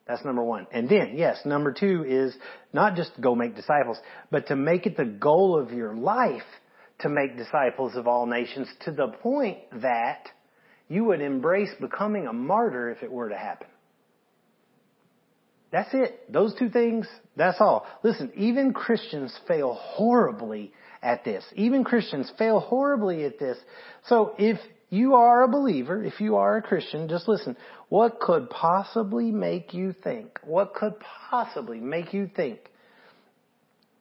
That's 0.09 0.25
number 0.25 0.43
one. 0.43 0.67
And 0.73 0.89
then, 0.89 1.13
yes, 1.15 1.39
number 1.45 1.73
two 1.73 2.05
is 2.05 2.35
not 2.73 2.97
just 2.97 3.13
go 3.21 3.37
make 3.37 3.55
disciples, 3.55 3.99
but 4.33 4.49
to 4.49 4.57
make 4.57 4.87
it 4.87 4.97
the 4.97 5.05
goal 5.05 5.57
of 5.57 5.71
your 5.71 5.95
life 5.95 6.43
to 7.01 7.09
make 7.09 7.37
disciples 7.37 7.95
of 7.95 8.09
all 8.09 8.27
nations 8.27 8.67
to 8.85 8.91
the 8.91 9.09
point 9.23 9.59
that 9.83 10.29
you 10.91 11.05
would 11.05 11.23
embrace 11.23 11.71
becoming 11.81 12.27
a 12.27 12.33
martyr 12.33 12.91
if 12.91 13.03
it 13.03 13.11
were 13.11 13.31
to 13.31 13.37
happen. 13.37 13.69
That's 15.71 15.89
it. 15.93 16.31
Those 16.31 16.53
two 16.59 16.69
things, 16.69 17.07
that's 17.37 17.61
all. 17.61 17.87
Listen, 18.03 18.33
even 18.37 18.73
Christians 18.73 19.33
fail 19.47 19.75
horribly 19.75 20.73
at 21.01 21.25
this. 21.25 21.45
Even 21.55 21.85
Christians 21.85 22.31
fail 22.37 22.59
horribly 22.59 23.25
at 23.25 23.39
this. 23.39 23.57
So 24.07 24.35
if 24.37 24.59
you 24.89 25.15
are 25.15 25.45
a 25.45 25.49
believer, 25.49 26.03
if 26.03 26.21
you 26.21 26.37
are 26.37 26.57
a 26.57 26.63
Christian, 26.63 27.09
just 27.09 27.29
listen. 27.29 27.57
What 27.89 28.19
could 28.19 28.51
possibly 28.51 29.31
make 29.31 29.73
you 29.73 29.95
think? 30.03 30.41
What 30.43 30.75
could 30.75 30.95
possibly 31.31 31.79
make 31.79 32.13
you 32.13 32.29
think 32.35 32.59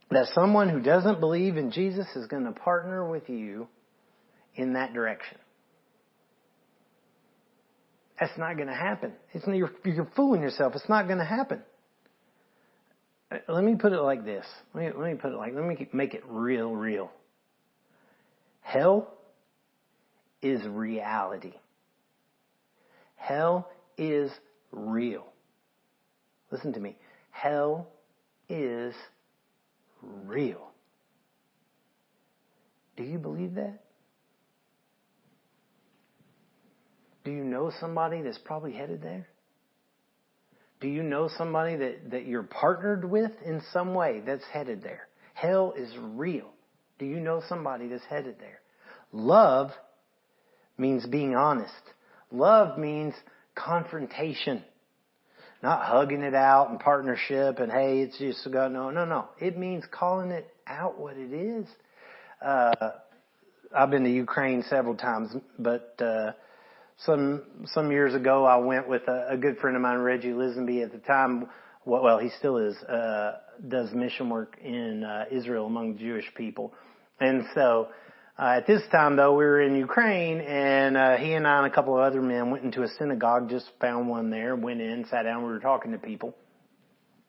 that 0.10 0.26
someone 0.34 0.70
who 0.70 0.80
doesn't 0.80 1.20
believe 1.20 1.56
in 1.56 1.70
Jesus 1.70 2.08
is 2.16 2.26
going 2.26 2.46
to 2.46 2.52
partner 2.52 3.08
with 3.08 3.30
you 3.30 3.68
in 4.56 4.74
that 4.74 4.96
direction? 4.96 5.38
That's 8.20 8.38
not 8.38 8.56
going 8.58 8.68
to 8.68 8.76
happen. 8.76 9.14
It's, 9.34 9.48
you're, 9.48 9.72
you're 9.86 10.12
fooling 10.16 10.42
yourself. 10.42 10.74
It's 10.76 10.90
not 10.90 11.08
going 11.08 11.20
to 11.20 11.26
happen. 11.26 11.62
Uh, 13.32 13.38
let 13.48 13.64
me 13.64 13.76
put 13.76 13.94
it 13.94 14.02
like 14.02 14.26
this. 14.26 14.46
Let 14.74 14.96
me, 14.96 15.02
let 15.02 15.14
me 15.14 15.18
put 15.18 15.32
it 15.32 15.38
like, 15.38 15.54
let 15.54 15.64
me 15.64 15.88
make 15.94 16.14
it 16.14 16.24
real, 16.28 16.76
real. 16.76 17.12
Hell 18.62 19.14
is 20.42 20.62
reality. 20.68 21.54
Hell 23.16 23.70
is 23.98 24.32
real. 24.72 25.26
Listen 26.52 26.74
to 26.74 26.80
me. 26.80 26.98
Hell 27.32 27.88
is 28.50 28.94
real. 30.02 30.72
Do 32.98 33.04
you 33.04 33.18
believe 33.18 33.56
that? 33.56 33.80
Do 37.30 37.36
you 37.36 37.44
know 37.44 37.72
somebody 37.80 38.24
that's 38.24 38.40
probably 38.40 38.74
headed 38.74 39.04
there? 39.04 39.28
Do 40.82 40.88
you 40.88 41.04
know 41.04 41.30
somebody 41.38 41.76
that, 41.76 42.10
that 42.10 42.26
you're 42.26 42.42
partnered 42.42 43.06
with 43.06 43.30
in 43.46 43.62
some 43.72 43.94
way 43.94 44.24
that's 44.26 44.44
headed 44.52 44.82
there? 44.82 45.08
Hell 45.36 45.76
is 45.78 45.96
real. 46.00 46.50
Do 46.98 47.06
you 47.06 47.20
know 47.20 47.44
somebody 47.48 47.88
that's 47.88 48.04
headed 48.10 48.38
there? 48.40 48.62
Love 49.12 49.70
means 50.76 51.06
being 51.06 51.36
honest. 51.36 51.72
Love 52.32 52.80
means 52.80 53.14
confrontation. 53.54 54.64
Not 55.62 55.84
hugging 55.84 56.24
it 56.24 56.34
out 56.34 56.72
in 56.72 56.80
partnership 56.80 57.60
and 57.60 57.72
hey, 57.72 58.00
it's 58.00 58.18
just 58.18 58.44
a 58.48 58.50
go. 58.50 58.68
No, 58.70 58.90
no, 58.90 59.06
no. 59.06 59.28
It 59.40 59.56
means 59.56 59.84
calling 59.92 60.32
it 60.32 60.48
out 60.66 61.00
what 61.00 61.16
it 61.16 61.32
is. 61.32 61.68
Uh, 62.42 62.90
I've 63.78 63.92
been 63.92 64.04
to 64.04 64.10
Ukraine 64.10 64.64
several 64.68 64.96
times, 64.96 65.30
but, 65.60 65.94
uh, 66.02 66.32
some, 67.06 67.44
some 67.74 67.92
years 67.92 68.14
ago 68.14 68.46
I 68.46 68.58
went 68.58 68.88
with 68.88 69.08
a, 69.08 69.30
a 69.32 69.38
good 69.38 69.58
friend 69.58 69.76
of 69.76 69.82
mine, 69.82 70.00
Reggie 70.00 70.30
Lisenby 70.32 70.84
at 70.84 70.92
the 70.92 71.00
time. 71.00 71.48
Well, 71.86 72.04
well 72.04 72.20
he 72.20 72.30
still 72.38 72.58
is, 72.58 72.76
uh, 72.84 73.38
does 73.68 73.92
mission 73.92 74.30
work 74.30 74.58
in, 74.64 75.04
uh, 75.04 75.26
Israel 75.32 75.66
among 75.66 75.98
Jewish 75.98 76.26
people. 76.36 76.74
And 77.20 77.46
so, 77.54 77.90
uh, 78.40 78.56
at 78.56 78.68
this 78.68 78.82
time, 78.90 79.18
though, 79.18 79.32
we 79.32 79.44
were 79.44 79.62
in 79.62 79.76
Ukraine, 79.76 80.40
and 80.40 80.96
uh, 80.96 81.18
he 81.18 81.34
and 81.34 81.46
I 81.46 81.58
and 81.58 81.68
a 81.68 81.70
couple 81.70 81.98
of 81.98 82.02
other 82.02 82.22
men 82.22 82.52
went 82.52 82.64
into 82.64 82.84
a 82.84 82.88
synagogue. 82.98 83.50
Just 83.50 83.70
found 83.82 84.08
one 84.08 84.30
there, 84.30 84.56
went 84.56 84.80
in, 84.80 85.06
sat 85.12 85.24
down. 85.24 85.44
We 85.44 85.50
were 85.50 85.60
talking 85.60 85.92
to 85.92 85.98
people, 85.98 86.34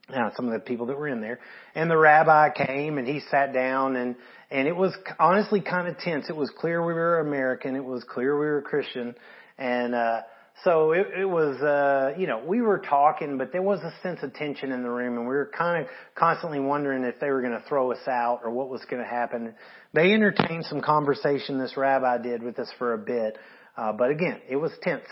uh, 0.08 0.30
some 0.36 0.46
of 0.46 0.52
the 0.52 0.60
people 0.60 0.86
that 0.86 0.96
were 0.96 1.08
in 1.08 1.20
there, 1.20 1.40
and 1.74 1.90
the 1.90 1.96
rabbi 1.96 2.50
came 2.50 2.96
and 2.96 3.08
he 3.08 3.18
sat 3.28 3.52
down, 3.52 3.96
and 3.96 4.14
and 4.52 4.68
it 4.68 4.76
was 4.76 4.96
honestly 5.18 5.60
kind 5.60 5.88
of 5.88 5.98
tense. 5.98 6.26
It 6.28 6.36
was 6.36 6.48
clear 6.56 6.84
we 6.84 6.94
were 6.94 7.18
American. 7.18 7.74
It 7.74 7.84
was 7.84 8.04
clear 8.04 8.38
we 8.38 8.46
were 8.46 8.62
Christian, 8.62 9.16
and 9.60 9.94
uh, 9.94 10.22
so 10.64 10.92
it, 10.92 11.06
it 11.20 11.24
was, 11.24 11.60
uh, 11.60 12.18
you 12.18 12.26
know, 12.26 12.42
we 12.44 12.60
were 12.60 12.78
talking, 12.78 13.38
but 13.38 13.52
there 13.52 13.62
was 13.62 13.80
a 13.80 13.92
sense 14.02 14.20
of 14.22 14.34
tension 14.34 14.72
in 14.72 14.82
the 14.82 14.90
room 14.90 15.16
and 15.16 15.22
we 15.22 15.34
were 15.34 15.50
kind 15.56 15.82
of 15.82 15.90
constantly 16.14 16.60
wondering 16.60 17.04
if 17.04 17.20
they 17.20 17.30
were 17.30 17.40
going 17.40 17.52
to 17.52 17.62
throw 17.68 17.92
us 17.92 18.08
out 18.08 18.40
or 18.42 18.50
what 18.50 18.68
was 18.68 18.82
going 18.90 19.02
to 19.02 19.08
happen. 19.08 19.54
They 19.94 20.12
entertained 20.12 20.64
some 20.66 20.80
conversation, 20.80 21.58
this 21.58 21.76
rabbi 21.76 22.18
did 22.18 22.42
with 22.42 22.58
us 22.58 22.68
for 22.78 22.94
a 22.94 22.98
bit. 22.98 23.38
Uh, 23.76 23.92
but 23.92 24.10
again, 24.10 24.40
it 24.48 24.56
was 24.56 24.72
tense. 24.82 25.06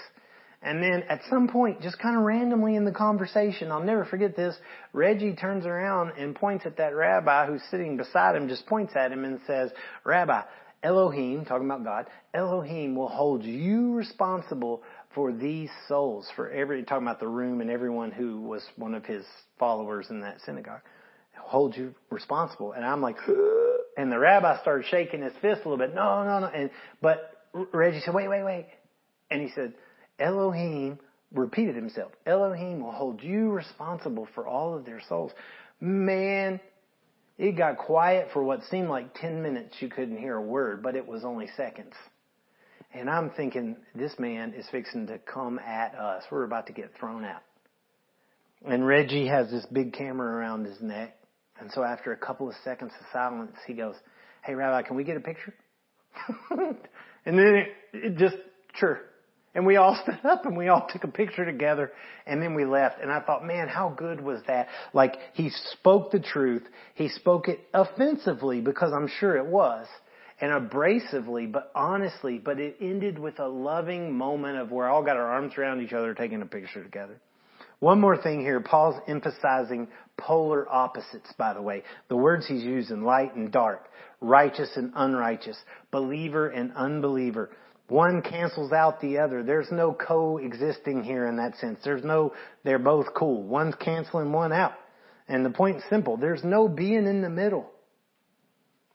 And 0.60 0.82
then 0.82 1.04
at 1.08 1.20
some 1.30 1.48
point, 1.48 1.82
just 1.82 1.98
kind 1.98 2.16
of 2.16 2.24
randomly 2.24 2.74
in 2.74 2.84
the 2.84 2.92
conversation, 2.92 3.70
I'll 3.70 3.82
never 3.82 4.04
forget 4.04 4.34
this, 4.34 4.56
Reggie 4.92 5.34
turns 5.34 5.64
around 5.64 6.12
and 6.18 6.34
points 6.34 6.66
at 6.66 6.78
that 6.78 6.96
rabbi 6.96 7.46
who's 7.46 7.62
sitting 7.70 7.96
beside 7.96 8.34
him, 8.34 8.48
just 8.48 8.66
points 8.66 8.94
at 8.96 9.12
him 9.12 9.24
and 9.24 9.40
says, 9.46 9.70
Rabbi, 10.04 10.42
Elohim, 10.82 11.44
talking 11.44 11.66
about 11.66 11.84
God, 11.84 12.06
Elohim 12.32 12.94
will 12.94 13.08
hold 13.08 13.42
you 13.44 13.94
responsible 13.94 14.82
for 15.14 15.32
these 15.32 15.70
souls, 15.88 16.28
for 16.36 16.50
every, 16.50 16.84
talking 16.84 17.06
about 17.06 17.20
the 17.20 17.26
room 17.26 17.60
and 17.60 17.70
everyone 17.70 18.12
who 18.12 18.40
was 18.40 18.62
one 18.76 18.94
of 18.94 19.04
his 19.04 19.24
followers 19.58 20.06
in 20.10 20.20
that 20.20 20.40
synagogue. 20.46 20.80
Hold 21.36 21.76
you 21.76 21.94
responsible. 22.10 22.72
And 22.72 22.84
I'm 22.84 23.00
like, 23.00 23.16
and 23.96 24.12
the 24.12 24.18
rabbi 24.18 24.60
started 24.60 24.86
shaking 24.86 25.22
his 25.22 25.32
fist 25.40 25.62
a 25.64 25.68
little 25.68 25.78
bit. 25.78 25.94
No, 25.94 26.24
no, 26.24 26.40
no. 26.40 26.46
And, 26.46 26.70
but 27.00 27.32
Reggie 27.52 28.00
said, 28.00 28.14
wait, 28.14 28.28
wait, 28.28 28.44
wait. 28.44 28.66
And 29.30 29.42
he 29.42 29.50
said, 29.54 29.72
Elohim 30.18 30.98
repeated 31.32 31.74
himself. 31.74 32.12
Elohim 32.26 32.80
will 32.80 32.92
hold 32.92 33.22
you 33.22 33.50
responsible 33.50 34.28
for 34.34 34.46
all 34.46 34.76
of 34.76 34.84
their 34.84 35.00
souls. 35.08 35.32
Man, 35.80 36.60
it 37.38 37.56
got 37.56 37.78
quiet 37.78 38.28
for 38.32 38.42
what 38.42 38.64
seemed 38.64 38.88
like 38.88 39.14
10 39.14 39.42
minutes. 39.42 39.76
You 39.80 39.88
couldn't 39.88 40.18
hear 40.18 40.36
a 40.36 40.42
word, 40.42 40.82
but 40.82 40.96
it 40.96 41.06
was 41.06 41.24
only 41.24 41.48
seconds. 41.56 41.94
And 42.92 43.08
I'm 43.08 43.30
thinking, 43.30 43.76
this 43.94 44.12
man 44.18 44.54
is 44.54 44.66
fixing 44.70 45.06
to 45.06 45.18
come 45.18 45.58
at 45.60 45.94
us. 45.94 46.24
We're 46.30 46.44
about 46.44 46.66
to 46.66 46.72
get 46.72 46.90
thrown 46.98 47.24
out. 47.24 47.42
And 48.66 48.84
Reggie 48.84 49.28
has 49.28 49.50
this 49.50 49.64
big 49.66 49.92
camera 49.92 50.36
around 50.36 50.64
his 50.64 50.80
neck. 50.80 51.16
And 51.60 51.70
so 51.72 51.84
after 51.84 52.12
a 52.12 52.16
couple 52.16 52.48
of 52.48 52.54
seconds 52.64 52.92
of 52.98 53.06
silence, 53.12 53.56
he 53.66 53.74
goes, 53.74 53.94
Hey, 54.42 54.54
Rabbi, 54.54 54.82
can 54.82 54.96
we 54.96 55.04
get 55.04 55.16
a 55.16 55.20
picture? 55.20 55.54
and 56.50 57.38
then 57.38 57.54
it, 57.54 57.68
it 57.92 58.16
just, 58.16 58.36
sure. 58.74 59.02
And 59.58 59.66
we 59.66 59.74
all 59.74 59.98
stood 60.04 60.24
up 60.24 60.46
and 60.46 60.56
we 60.56 60.68
all 60.68 60.86
took 60.88 61.02
a 61.02 61.08
picture 61.08 61.44
together 61.44 61.90
and 62.28 62.40
then 62.40 62.54
we 62.54 62.64
left. 62.64 63.02
And 63.02 63.10
I 63.10 63.20
thought, 63.20 63.44
man, 63.44 63.66
how 63.66 63.88
good 63.88 64.20
was 64.20 64.40
that? 64.46 64.68
Like 64.94 65.16
he 65.34 65.50
spoke 65.72 66.12
the 66.12 66.20
truth. 66.20 66.62
He 66.94 67.08
spoke 67.08 67.48
it 67.48 67.58
offensively 67.74 68.60
because 68.60 68.92
I'm 68.92 69.08
sure 69.18 69.36
it 69.36 69.46
was 69.46 69.88
and 70.40 70.52
abrasively, 70.52 71.50
but 71.50 71.72
honestly, 71.74 72.38
but 72.38 72.60
it 72.60 72.76
ended 72.80 73.18
with 73.18 73.40
a 73.40 73.48
loving 73.48 74.16
moment 74.16 74.58
of 74.58 74.70
where 74.70 74.88
all 74.88 75.02
got 75.02 75.16
our 75.16 75.26
arms 75.26 75.54
around 75.58 75.80
each 75.80 75.92
other 75.92 76.14
taking 76.14 76.40
a 76.40 76.46
picture 76.46 76.84
together. 76.84 77.20
One 77.80 78.00
more 78.00 78.16
thing 78.16 78.40
here. 78.40 78.60
Paul's 78.60 79.00
emphasizing 79.08 79.88
polar 80.16 80.68
opposites, 80.70 81.32
by 81.36 81.52
the 81.52 81.62
way. 81.62 81.82
The 82.08 82.16
words 82.16 82.46
he's 82.46 82.62
using, 82.62 83.02
light 83.02 83.34
and 83.34 83.50
dark, 83.50 83.88
righteous 84.20 84.70
and 84.76 84.92
unrighteous, 84.94 85.58
believer 85.90 86.48
and 86.48 86.72
unbeliever. 86.76 87.50
One 87.88 88.20
cancels 88.20 88.70
out 88.72 89.00
the 89.00 89.18
other. 89.18 89.42
There's 89.42 89.70
no 89.72 89.94
coexisting 89.94 91.02
here 91.02 91.26
in 91.26 91.36
that 91.36 91.56
sense. 91.56 91.78
There's 91.82 92.04
no, 92.04 92.34
they're 92.62 92.78
both 92.78 93.06
cool. 93.14 93.42
One's 93.42 93.74
canceling 93.76 94.30
one 94.30 94.52
out. 94.52 94.74
And 95.26 95.44
the 95.44 95.50
point's 95.50 95.84
simple. 95.88 96.16
There's 96.16 96.44
no 96.44 96.68
being 96.68 97.06
in 97.06 97.22
the 97.22 97.30
middle. 97.30 97.70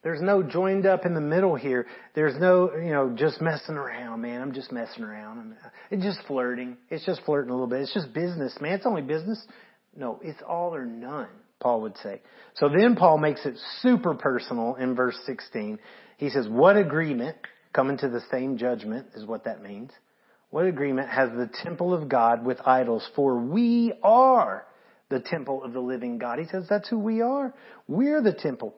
There's 0.03 0.21
no 0.21 0.43
joined 0.43 0.85
up 0.85 1.05
in 1.05 1.13
the 1.13 1.21
middle 1.21 1.55
here. 1.55 1.87
There's 2.13 2.37
no, 2.39 2.75
you 2.75 2.91
know, 2.91 3.15
just 3.15 3.41
messing 3.41 3.75
around, 3.75 4.21
man. 4.21 4.41
I'm 4.41 4.53
just 4.53 4.71
messing 4.71 5.03
around. 5.03 5.55
It's 5.89 6.03
just 6.03 6.19
flirting. 6.27 6.77
It's 6.89 7.05
just 7.05 7.21
flirting 7.25 7.49
a 7.49 7.53
little 7.53 7.67
bit. 7.67 7.81
It's 7.81 7.93
just 7.93 8.13
business, 8.13 8.53
man. 8.59 8.73
It's 8.73 8.85
only 8.85 9.01
business. 9.01 9.41
No, 9.95 10.19
it's 10.21 10.41
all 10.47 10.75
or 10.75 10.85
none, 10.85 11.29
Paul 11.61 11.81
would 11.81 11.95
say. 11.97 12.21
So 12.55 12.67
then 12.67 12.95
Paul 12.95 13.17
makes 13.17 13.45
it 13.45 13.55
super 13.81 14.13
personal 14.13 14.75
in 14.75 14.93
verse 14.93 15.17
16. 15.25 15.79
He 16.17 16.29
says, 16.29 16.47
what 16.49 16.75
agreement, 16.75 17.37
coming 17.73 17.97
to 17.97 18.09
the 18.09 18.21
same 18.31 18.57
judgment 18.57 19.07
is 19.15 19.25
what 19.25 19.45
that 19.45 19.61
means. 19.61 19.91
What 20.51 20.65
agreement 20.65 21.09
has 21.09 21.29
the 21.31 21.49
temple 21.63 21.93
of 21.93 22.07
God 22.07 22.45
with 22.45 22.59
idols? 22.65 23.07
For 23.15 23.39
we 23.39 23.93
are 24.03 24.65
the 25.09 25.19
temple 25.19 25.63
of 25.63 25.73
the 25.73 25.79
living 25.79 26.19
God. 26.19 26.39
He 26.39 26.45
says 26.45 26.65
that's 26.69 26.87
who 26.87 26.99
we 26.99 27.21
are. 27.21 27.53
We're 27.87 28.21
the 28.21 28.33
temple. 28.33 28.75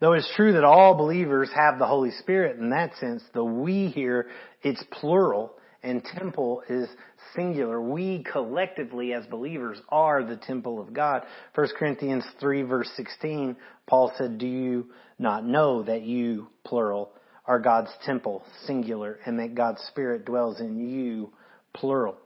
Though 0.00 0.12
it's 0.12 0.32
true 0.36 0.52
that 0.52 0.62
all 0.62 0.94
believers 0.94 1.50
have 1.54 1.78
the 1.78 1.86
Holy 1.86 2.12
Spirit 2.12 2.58
in 2.58 2.70
that 2.70 2.94
sense, 3.00 3.22
the 3.34 3.42
we 3.44 3.88
here, 3.88 4.28
it's 4.62 4.82
plural 4.92 5.54
and 5.82 6.04
temple 6.04 6.62
is 6.68 6.88
singular. 7.34 7.80
We 7.80 8.24
collectively 8.30 9.12
as 9.12 9.26
believers 9.26 9.78
are 9.88 10.22
the 10.22 10.36
temple 10.36 10.80
of 10.80 10.92
God. 10.92 11.22
1 11.54 11.68
Corinthians 11.76 12.24
3 12.38 12.62
verse 12.62 12.90
16, 12.96 13.56
Paul 13.88 14.12
said, 14.16 14.38
do 14.38 14.46
you 14.46 14.86
not 15.18 15.44
know 15.44 15.82
that 15.82 16.02
you, 16.02 16.48
plural, 16.64 17.10
are 17.48 17.58
God's 17.58 17.90
temple, 18.04 18.42
singular, 18.66 19.18
and 19.24 19.38
that 19.38 19.54
God's 19.54 19.80
Spirit 19.88 20.26
dwells 20.26 20.60
in 20.60 20.78
you, 20.78 21.32
plural. 21.72 22.16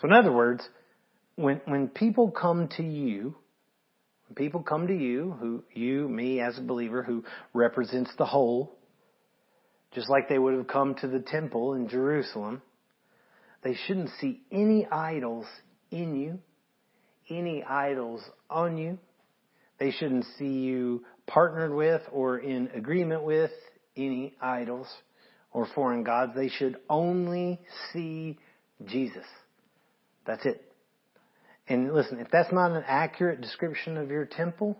So 0.00 0.08
in 0.08 0.12
other 0.12 0.30
words, 0.30 0.62
when, 1.36 1.62
when 1.64 1.88
people 1.88 2.30
come 2.30 2.68
to 2.76 2.82
you, 2.82 3.34
when 4.28 4.34
people 4.36 4.62
come 4.62 4.86
to 4.86 4.94
you, 4.94 5.34
who 5.40 5.64
you, 5.72 6.06
me 6.06 6.40
as 6.40 6.58
a 6.58 6.62
believer, 6.62 7.02
who 7.02 7.24
represents 7.54 8.10
the 8.18 8.26
whole, 8.26 8.76
just 9.94 10.10
like 10.10 10.28
they 10.28 10.38
would 10.38 10.54
have 10.54 10.68
come 10.68 10.94
to 10.96 11.08
the 11.08 11.20
temple 11.20 11.72
in 11.72 11.88
Jerusalem, 11.88 12.60
they 13.64 13.74
shouldn't 13.86 14.10
see 14.20 14.42
any 14.52 14.86
idols 14.86 15.46
in 15.90 16.14
you, 16.14 16.40
any 17.30 17.64
idols 17.64 18.22
on 18.50 18.76
you. 18.76 18.98
They 19.80 19.92
shouldn't 19.92 20.26
see 20.38 20.58
you 20.58 21.04
partnered 21.26 21.72
with 21.72 22.02
or 22.12 22.38
in 22.38 22.68
agreement 22.74 23.22
with 23.22 23.50
any 23.98 24.34
idols 24.40 24.88
or 25.52 25.66
foreign 25.74 26.04
gods. 26.04 26.32
They 26.34 26.48
should 26.48 26.76
only 26.88 27.60
see 27.92 28.38
Jesus. 28.86 29.26
That's 30.26 30.44
it. 30.46 30.64
And 31.68 31.92
listen, 31.92 32.18
if 32.18 32.30
that's 32.30 32.52
not 32.52 32.72
an 32.72 32.84
accurate 32.86 33.40
description 33.40 33.96
of 33.96 34.10
your 34.10 34.24
temple, 34.24 34.78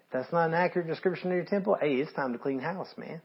if 0.00 0.06
that's 0.12 0.32
not 0.32 0.46
an 0.46 0.54
accurate 0.54 0.88
description 0.88 1.30
of 1.30 1.36
your 1.36 1.44
temple, 1.44 1.76
hey, 1.80 1.94
it's 1.94 2.12
time 2.14 2.32
to 2.32 2.38
clean 2.38 2.60
house, 2.60 2.88
man. 2.96 3.20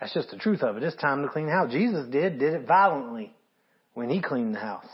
That's 0.00 0.14
just 0.14 0.30
the 0.30 0.38
truth 0.38 0.62
of 0.62 0.76
it. 0.76 0.82
It's 0.82 0.96
time 0.96 1.22
to 1.22 1.28
clean 1.28 1.48
house. 1.48 1.70
Jesus 1.70 2.06
did, 2.10 2.38
did 2.38 2.54
it 2.54 2.66
violently 2.66 3.34
when 3.92 4.08
he 4.08 4.22
cleaned 4.22 4.54
the 4.54 4.60
house. 4.60 4.86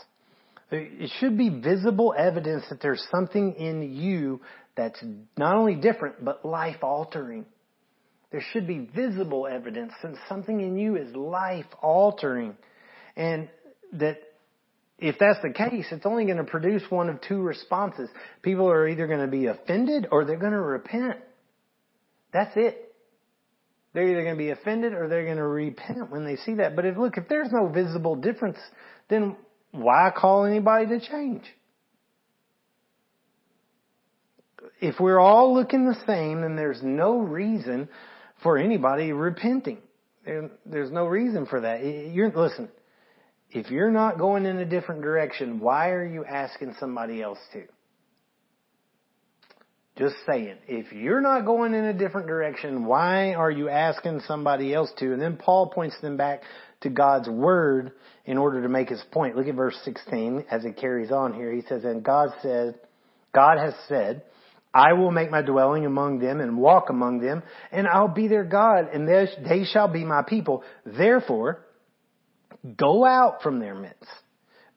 It 0.69 1.09
should 1.19 1.37
be 1.37 1.47
visible 1.47 2.13
evidence 2.17 2.65
that 2.69 2.81
there's 2.81 3.05
something 3.09 3.53
in 3.53 3.95
you 3.95 4.41
that's 4.75 5.01
not 5.37 5.55
only 5.55 5.75
different, 5.75 6.25
but 6.25 6.43
life 6.45 6.83
altering. 6.83 7.45
There 8.31 8.43
should 8.51 8.67
be 8.67 8.89
visible 8.93 9.47
evidence 9.47 9.93
that 10.03 10.13
something 10.27 10.59
in 10.59 10.77
you 10.77 10.97
is 10.97 11.15
life 11.15 11.65
altering. 11.81 12.57
And 13.15 13.49
that 13.93 14.17
if 14.99 15.17
that's 15.19 15.39
the 15.41 15.53
case, 15.53 15.85
it's 15.91 16.05
only 16.05 16.25
going 16.25 16.37
to 16.37 16.43
produce 16.43 16.83
one 16.89 17.09
of 17.09 17.21
two 17.21 17.41
responses. 17.41 18.09
People 18.41 18.69
are 18.69 18.87
either 18.87 19.07
going 19.07 19.21
to 19.21 19.27
be 19.27 19.45
offended 19.45 20.07
or 20.11 20.25
they're 20.25 20.37
going 20.37 20.51
to 20.51 20.59
repent. 20.59 21.17
That's 22.33 22.51
it. 22.55 22.95
They're 23.93 24.07
either 24.07 24.23
going 24.23 24.35
to 24.35 24.43
be 24.43 24.49
offended 24.49 24.93
or 24.93 25.07
they're 25.07 25.25
going 25.25 25.37
to 25.37 25.47
repent 25.47 26.11
when 26.11 26.25
they 26.25 26.35
see 26.35 26.55
that. 26.55 26.75
But 26.75 26.85
if, 26.85 26.97
look, 26.97 27.17
if 27.17 27.29
there's 27.29 27.49
no 27.51 27.67
visible 27.67 28.15
difference, 28.15 28.57
then 29.09 29.37
why 29.71 30.11
call 30.15 30.45
anybody 30.45 30.87
to 30.87 30.99
change? 30.99 31.43
If 34.81 34.99
we're 34.99 35.19
all 35.19 35.53
looking 35.53 35.85
the 35.85 35.97
same, 36.05 36.41
then 36.41 36.55
there's 36.55 36.81
no 36.83 37.19
reason 37.19 37.89
for 38.43 38.57
anybody 38.57 39.11
repenting. 39.11 39.79
there's 40.65 40.91
no 40.91 41.05
reason 41.05 41.45
for 41.45 41.61
that. 41.61 41.83
You're, 41.83 42.31
listen, 42.31 42.69
if 43.51 43.71
you're 43.71 43.91
not 43.91 44.17
going 44.17 44.45
in 44.45 44.57
a 44.57 44.65
different 44.65 45.01
direction, 45.01 45.59
why 45.59 45.89
are 45.89 46.05
you 46.05 46.25
asking 46.25 46.75
somebody 46.79 47.21
else 47.21 47.39
to? 47.53 47.63
Just 49.97 50.15
saying. 50.27 50.57
If 50.67 50.91
you're 50.91 51.21
not 51.21 51.45
going 51.45 51.73
in 51.73 51.85
a 51.85 51.93
different 51.93 52.27
direction, 52.27 52.85
why 52.85 53.33
are 53.33 53.49
you 53.49 53.67
asking 53.67 54.21
somebody 54.27 54.73
else 54.73 54.91
to? 54.99 55.11
And 55.11 55.21
then 55.21 55.37
Paul 55.37 55.69
points 55.69 55.99
them 56.01 56.17
back 56.17 56.41
to 56.81 56.89
God's 56.89 57.27
word 57.27 57.93
in 58.25 58.37
order 58.37 58.61
to 58.61 58.69
make 58.69 58.89
his 58.89 59.01
point. 59.11 59.35
Look 59.35 59.47
at 59.47 59.55
verse 59.55 59.77
16 59.85 60.45
as 60.51 60.65
it 60.65 60.77
carries 60.77 61.11
on 61.11 61.33
here. 61.33 61.51
He 61.51 61.61
says, 61.61 61.83
and 61.83 62.03
God 62.03 62.29
said, 62.43 62.75
God 63.33 63.57
has 63.57 63.73
said, 63.87 64.23
I 64.73 64.93
will 64.93 65.11
make 65.11 65.31
my 65.31 65.41
dwelling 65.41 65.85
among 65.85 66.19
them 66.19 66.39
and 66.39 66.57
walk 66.57 66.89
among 66.89 67.19
them 67.19 67.43
and 67.71 67.87
I'll 67.87 68.07
be 68.07 68.27
their 68.27 68.43
God 68.43 68.89
and 68.93 69.07
they 69.07 69.63
shall 69.65 69.87
be 69.87 70.03
my 70.05 70.21
people. 70.21 70.63
Therefore, 70.85 71.63
Go 72.75 73.05
out 73.05 73.41
from 73.41 73.59
their 73.59 73.75
midst. 73.75 74.09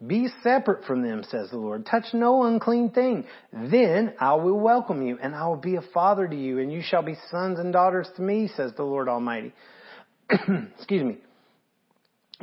Be 0.07 0.29
separate 0.42 0.85
from 0.87 1.03
them, 1.03 1.24
says 1.29 1.50
the 1.50 1.59
Lord. 1.59 1.85
Touch 1.85 2.07
no 2.14 2.44
unclean 2.44 2.90
thing. 2.90 3.24
Then 3.53 4.14
I 4.18 4.35
will 4.35 4.59
welcome 4.59 5.07
you 5.07 5.18
and 5.20 5.35
I 5.35 5.46
will 5.46 5.57
be 5.57 5.76
a 5.76 5.83
father 5.92 6.26
to 6.26 6.37
you 6.37 6.59
and 6.59 6.72
you 6.72 6.83
shall 6.83 7.03
be 7.03 7.16
sons 7.31 7.59
and 7.59 7.72
daughters 7.72 8.09
to 8.16 8.22
me, 8.22 8.48
says 8.57 8.72
the 8.76 8.83
Lord 8.83 9.09
Almighty. 9.09 9.53
Excuse 10.31 11.03
me. 11.03 11.18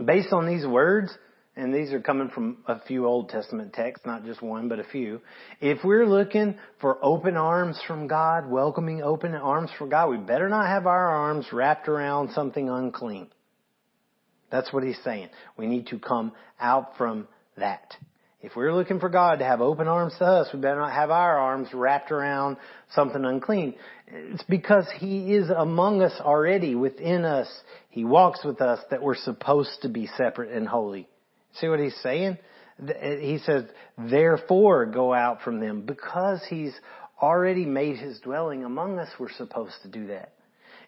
Based 0.04 0.32
on 0.34 0.46
these 0.46 0.68
words, 0.68 1.18
and 1.58 1.74
these 1.74 1.92
are 1.92 2.00
coming 2.00 2.30
from 2.30 2.58
a 2.68 2.80
few 2.82 3.08
Old 3.08 3.30
Testament 3.30 3.74
texts, 3.74 4.06
not 4.06 4.24
just 4.24 4.44
one, 4.44 4.70
but 4.70 4.80
a 4.80 4.84
few. 4.84 5.22
If 5.60 5.84
we're 5.84 6.06
looking 6.06 6.56
for 6.80 7.04
open 7.04 7.36
arms 7.36 7.82
from 7.88 8.08
God, 8.08 8.48
welcoming 8.48 9.02
open 9.02 9.34
arms 9.34 9.72
from 9.78 9.90
God, 9.90 10.12
we 10.12 10.18
better 10.18 10.50
not 10.50 10.68
have 10.68 10.86
our 10.86 11.10
arms 11.10 11.48
wrapped 11.52 11.88
around 11.88 12.30
something 12.32 12.70
unclean. 12.70 13.28
That's 14.52 14.72
what 14.72 14.84
he's 14.84 15.00
saying. 15.04 15.30
We 15.58 15.66
need 15.66 15.88
to 15.88 15.98
come 15.98 16.34
out 16.60 16.96
from 16.96 17.28
that. 17.58 17.92
If 18.40 18.56
we're 18.56 18.74
looking 18.74 19.00
for 19.00 19.10
God 19.10 19.40
to 19.40 19.46
have 19.46 19.60
open 19.60 19.88
arms 19.88 20.14
to 20.20 20.26
us, 20.26 20.50
we 20.54 20.60
better 20.60 20.80
not 20.80 20.94
have 20.94 21.10
our 21.10 21.40
arms 21.40 21.70
wrapped 21.74 22.12
around 22.12 22.58
something 22.92 23.26
unclean. 23.26 23.74
It's 24.06 24.44
because 24.44 24.88
He 25.00 25.34
is 25.34 25.50
among 25.50 26.04
us 26.04 26.14
already, 26.22 26.76
within 26.76 27.26
us. 27.26 27.50
He 27.90 28.06
walks 28.06 28.46
with 28.46 28.62
us 28.62 28.80
that 28.92 29.02
we're 29.02 29.16
supposed 29.16 29.82
to 29.82 29.90
be 29.90 30.08
separate 30.16 30.52
and 30.52 30.68
holy. 30.68 31.10
See 31.60 31.68
what 31.68 31.80
He's 31.80 31.98
saying? 32.02 32.38
Eh, 32.88 33.18
he 33.20 33.40
says, 33.40 33.64
therefore 33.98 34.86
go 34.86 35.14
out 35.14 35.42
from 35.42 35.60
them. 35.60 35.82
Because 35.82 36.42
He's 36.50 36.74
already 37.22 37.66
made 37.66 37.98
His 37.98 38.20
dwelling 38.20 38.64
among 38.64 39.00
us, 39.00 39.10
we're 39.20 39.32
supposed 39.32 39.76
to 39.84 39.88
do 39.88 40.08
that. 40.08 40.34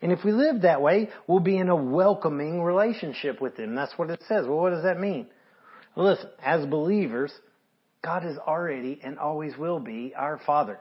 And 0.02 0.12
if 0.12 0.24
we 0.24 0.32
live 0.32 0.62
that 0.62 0.82
way, 0.82 1.10
we'll 1.28 1.40
be 1.42 1.58
in 1.58 1.70
a 1.70 1.76
welcoming 1.76 2.62
relationship 2.62 3.42
with 3.42 3.58
Him. 3.58 3.76
That's 3.76 3.98
what 3.98 4.10
it 4.10 4.22
says. 4.28 4.46
Well, 4.48 4.60
what 4.60 4.70
does 4.72 4.84
that 4.84 5.00
mean? 5.00 5.28
Well, 5.96 6.12
Listen, 6.12 6.30
as 6.44 6.66
believers, 6.66 7.32
God 8.04 8.26
is 8.26 8.38
already 8.38 9.00
and 9.04 9.20
always 9.20 9.58
will 9.58 9.80
be 9.80 10.14
our 10.16 10.40
Father. 10.46 10.80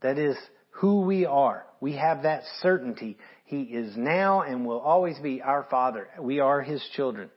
That 0.00 0.18
is 0.18 0.36
who 0.70 1.02
we 1.02 1.26
are. 1.26 1.66
We 1.80 1.92
have 1.96 2.22
that 2.22 2.44
certainty. 2.62 3.18
He 3.44 3.62
is 3.62 3.96
now 3.96 4.42
and 4.42 4.64
will 4.64 4.80
always 4.80 5.18
be 5.18 5.42
our 5.42 5.66
Father. 5.70 6.08
We 6.20 6.40
are 6.40 6.62
His 6.62 6.82
children. 6.94 7.30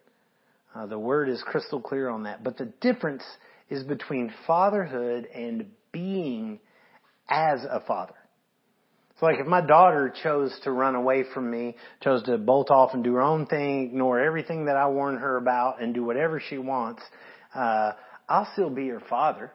Uh, 0.76 0.86
the 0.86 1.00
Word 1.00 1.30
is 1.30 1.44
crystal 1.44 1.82
clear 1.82 2.10
on 2.10 2.24
that. 2.24 2.44
But 2.44 2.58
the 2.58 2.72
difference 2.82 3.24
is 3.70 3.84
between 3.84 4.34
fatherhood 4.46 5.28
and 5.34 5.68
being 5.92 6.60
as 7.30 7.64
a 7.64 7.82
father. 7.82 8.14
So 9.20 9.26
like 9.26 9.40
if 9.40 9.48
my 9.48 9.62
daughter 9.62 10.14
chose 10.24 10.58
to 10.64 10.72
run 10.72 10.96
away 10.96 11.26
from 11.34 11.52
me, 11.52 11.76
chose 12.02 12.24
to 12.24 12.38
bolt 12.38 12.72
off 12.72 12.94
and 12.94 13.04
do 13.04 13.16
her 13.16 13.22
own 13.22 13.48
thing, 13.48 13.88
ignore 13.88 14.20
everything 14.20 14.66
that 14.66 14.78
I 14.78 14.88
warned 14.88 15.20
her 15.20 15.36
about 15.36 15.82
and 15.82 15.94
do 15.94 16.06
whatever 16.06 16.40
she 16.40 16.58
wants, 16.58 17.02
uh, 17.54 17.92
I'll 18.30 18.48
still 18.54 18.70
be 18.70 18.88
her 18.88 19.02
father. 19.10 19.52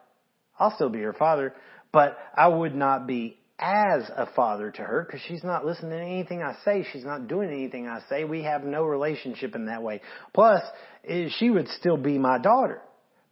I'll 0.58 0.74
still 0.74 0.90
be 0.90 1.00
her 1.00 1.14
father, 1.14 1.54
but 1.92 2.18
I 2.36 2.48
would 2.48 2.74
not 2.74 3.06
be 3.06 3.38
as 3.58 4.02
a 4.16 4.26
father 4.34 4.70
to 4.70 4.82
her 4.82 5.04
because 5.06 5.20
she's 5.26 5.44
not 5.44 5.64
listening 5.64 5.90
to 5.90 6.00
anything 6.00 6.42
I 6.42 6.56
say. 6.64 6.86
She's 6.92 7.04
not 7.04 7.28
doing 7.28 7.50
anything 7.50 7.86
I 7.86 8.00
say. 8.08 8.24
We 8.24 8.42
have 8.42 8.64
no 8.64 8.84
relationship 8.84 9.54
in 9.54 9.66
that 9.66 9.82
way. 9.82 10.00
Plus, 10.32 10.62
eh, 11.06 11.28
she 11.38 11.50
would 11.50 11.68
still 11.68 11.96
be 11.96 12.18
my 12.18 12.38
daughter 12.38 12.82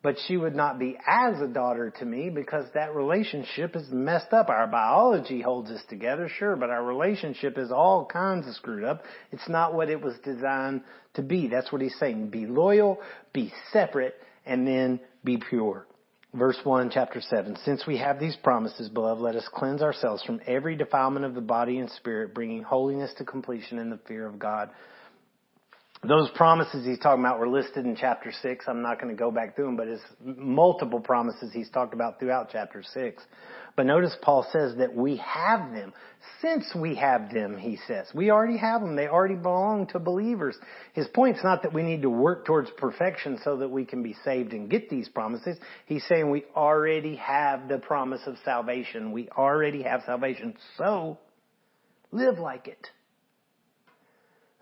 but 0.02 0.16
she 0.26 0.36
would 0.36 0.54
not 0.54 0.78
be 0.78 0.96
as 1.06 1.40
a 1.40 1.46
daughter 1.46 1.92
to 1.98 2.04
me 2.04 2.28
because 2.28 2.64
that 2.74 2.94
relationship 2.94 3.76
is 3.76 3.88
messed 3.90 4.32
up. 4.32 4.48
Our 4.48 4.66
biology 4.66 5.40
holds 5.40 5.70
us 5.70 5.80
together, 5.88 6.28
sure, 6.28 6.56
but 6.56 6.70
our 6.70 6.84
relationship 6.84 7.56
is 7.56 7.70
all 7.70 8.04
kinds 8.04 8.48
of 8.48 8.54
screwed 8.54 8.84
up. 8.84 9.04
It's 9.30 9.48
not 9.48 9.74
what 9.74 9.88
it 9.88 10.02
was 10.02 10.14
designed 10.24 10.82
to 11.14 11.22
be. 11.22 11.46
That's 11.46 11.70
what 11.70 11.80
he's 11.80 11.96
saying. 12.00 12.30
Be 12.30 12.46
loyal, 12.46 12.98
be 13.32 13.52
separate, 13.72 14.16
and 14.44 14.66
then 14.66 15.00
be 15.22 15.38
pure. 15.38 15.86
Verse 16.34 16.58
1, 16.64 16.90
chapter 16.90 17.20
7. 17.20 17.56
Since 17.62 17.86
we 17.86 17.98
have 17.98 18.18
these 18.18 18.36
promises, 18.36 18.88
beloved, 18.88 19.20
let 19.20 19.36
us 19.36 19.46
cleanse 19.52 19.82
ourselves 19.82 20.22
from 20.22 20.40
every 20.46 20.76
defilement 20.76 21.26
of 21.26 21.34
the 21.34 21.42
body 21.42 21.78
and 21.78 21.90
spirit, 21.90 22.34
bringing 22.34 22.62
holiness 22.62 23.12
to 23.18 23.24
completion 23.24 23.78
in 23.78 23.90
the 23.90 23.98
fear 24.08 24.26
of 24.26 24.38
God. 24.38 24.70
Those 26.02 26.30
promises 26.34 26.86
he's 26.86 26.98
talking 26.98 27.22
about 27.22 27.38
were 27.38 27.48
listed 27.48 27.84
in 27.84 27.96
chapter 27.96 28.32
6. 28.32 28.64
I'm 28.66 28.80
not 28.80 28.98
going 28.98 29.14
to 29.14 29.18
go 29.18 29.30
back 29.30 29.54
through 29.54 29.66
them, 29.66 29.76
but 29.76 29.88
it's 29.88 30.02
multiple 30.24 31.00
promises 31.00 31.52
he's 31.52 31.68
talked 31.68 31.92
about 31.92 32.18
throughout 32.18 32.48
chapter 32.50 32.82
6. 32.82 33.22
But 33.74 33.86
notice 33.86 34.14
Paul 34.20 34.46
says 34.52 34.76
that 34.76 34.94
we 34.94 35.16
have 35.16 35.72
them. 35.72 35.92
Since 36.40 36.74
we 36.74 36.96
have 36.96 37.32
them, 37.32 37.56
he 37.56 37.78
says. 37.88 38.06
We 38.14 38.30
already 38.30 38.58
have 38.58 38.80
them. 38.80 38.96
They 38.96 39.08
already 39.08 39.34
belong 39.34 39.86
to 39.88 39.98
believers. 39.98 40.56
His 40.92 41.06
point's 41.08 41.42
not 41.42 41.62
that 41.62 41.72
we 41.72 41.82
need 41.82 42.02
to 42.02 42.10
work 42.10 42.44
towards 42.44 42.70
perfection 42.76 43.38
so 43.42 43.56
that 43.58 43.70
we 43.70 43.84
can 43.84 44.02
be 44.02 44.14
saved 44.24 44.52
and 44.52 44.68
get 44.68 44.90
these 44.90 45.08
promises. 45.08 45.56
He's 45.86 46.04
saying 46.06 46.30
we 46.30 46.44
already 46.54 47.16
have 47.16 47.68
the 47.68 47.78
promise 47.78 48.20
of 48.26 48.36
salvation. 48.44 49.12
We 49.12 49.28
already 49.30 49.82
have 49.82 50.02
salvation. 50.04 50.54
So, 50.76 51.18
live 52.10 52.38
like 52.38 52.68
it. 52.68 52.88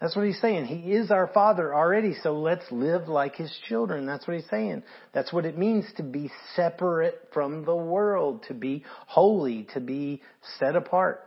That's 0.01 0.17
what 0.17 0.27
he's 0.27 0.41
saying. 0.41 0.65
He 0.65 0.93
is 0.93 1.11
our 1.11 1.27
Father 1.27 1.75
already, 1.75 2.15
so 2.23 2.33
let's 2.33 2.65
live 2.71 3.07
like 3.07 3.37
His 3.37 3.55
children. 3.69 4.07
That's 4.07 4.27
what 4.27 4.37
he's 4.37 4.49
saying. 4.49 4.83
That's 5.13 5.31
what 5.31 5.45
it 5.45 5.59
means 5.59 5.85
to 5.99 6.03
be 6.03 6.31
separate 6.57 7.29
from 7.35 7.67
the 7.67 7.77
world, 7.77 8.45
to 8.49 8.55
be 8.55 8.85
holy, 9.07 9.69
to 9.75 9.81
be 9.81 10.23
set 10.59 10.75
apart. 10.75 11.21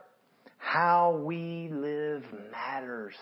How 0.58 1.22
we 1.24 1.70
live 1.72 2.24
matters. 2.52 3.14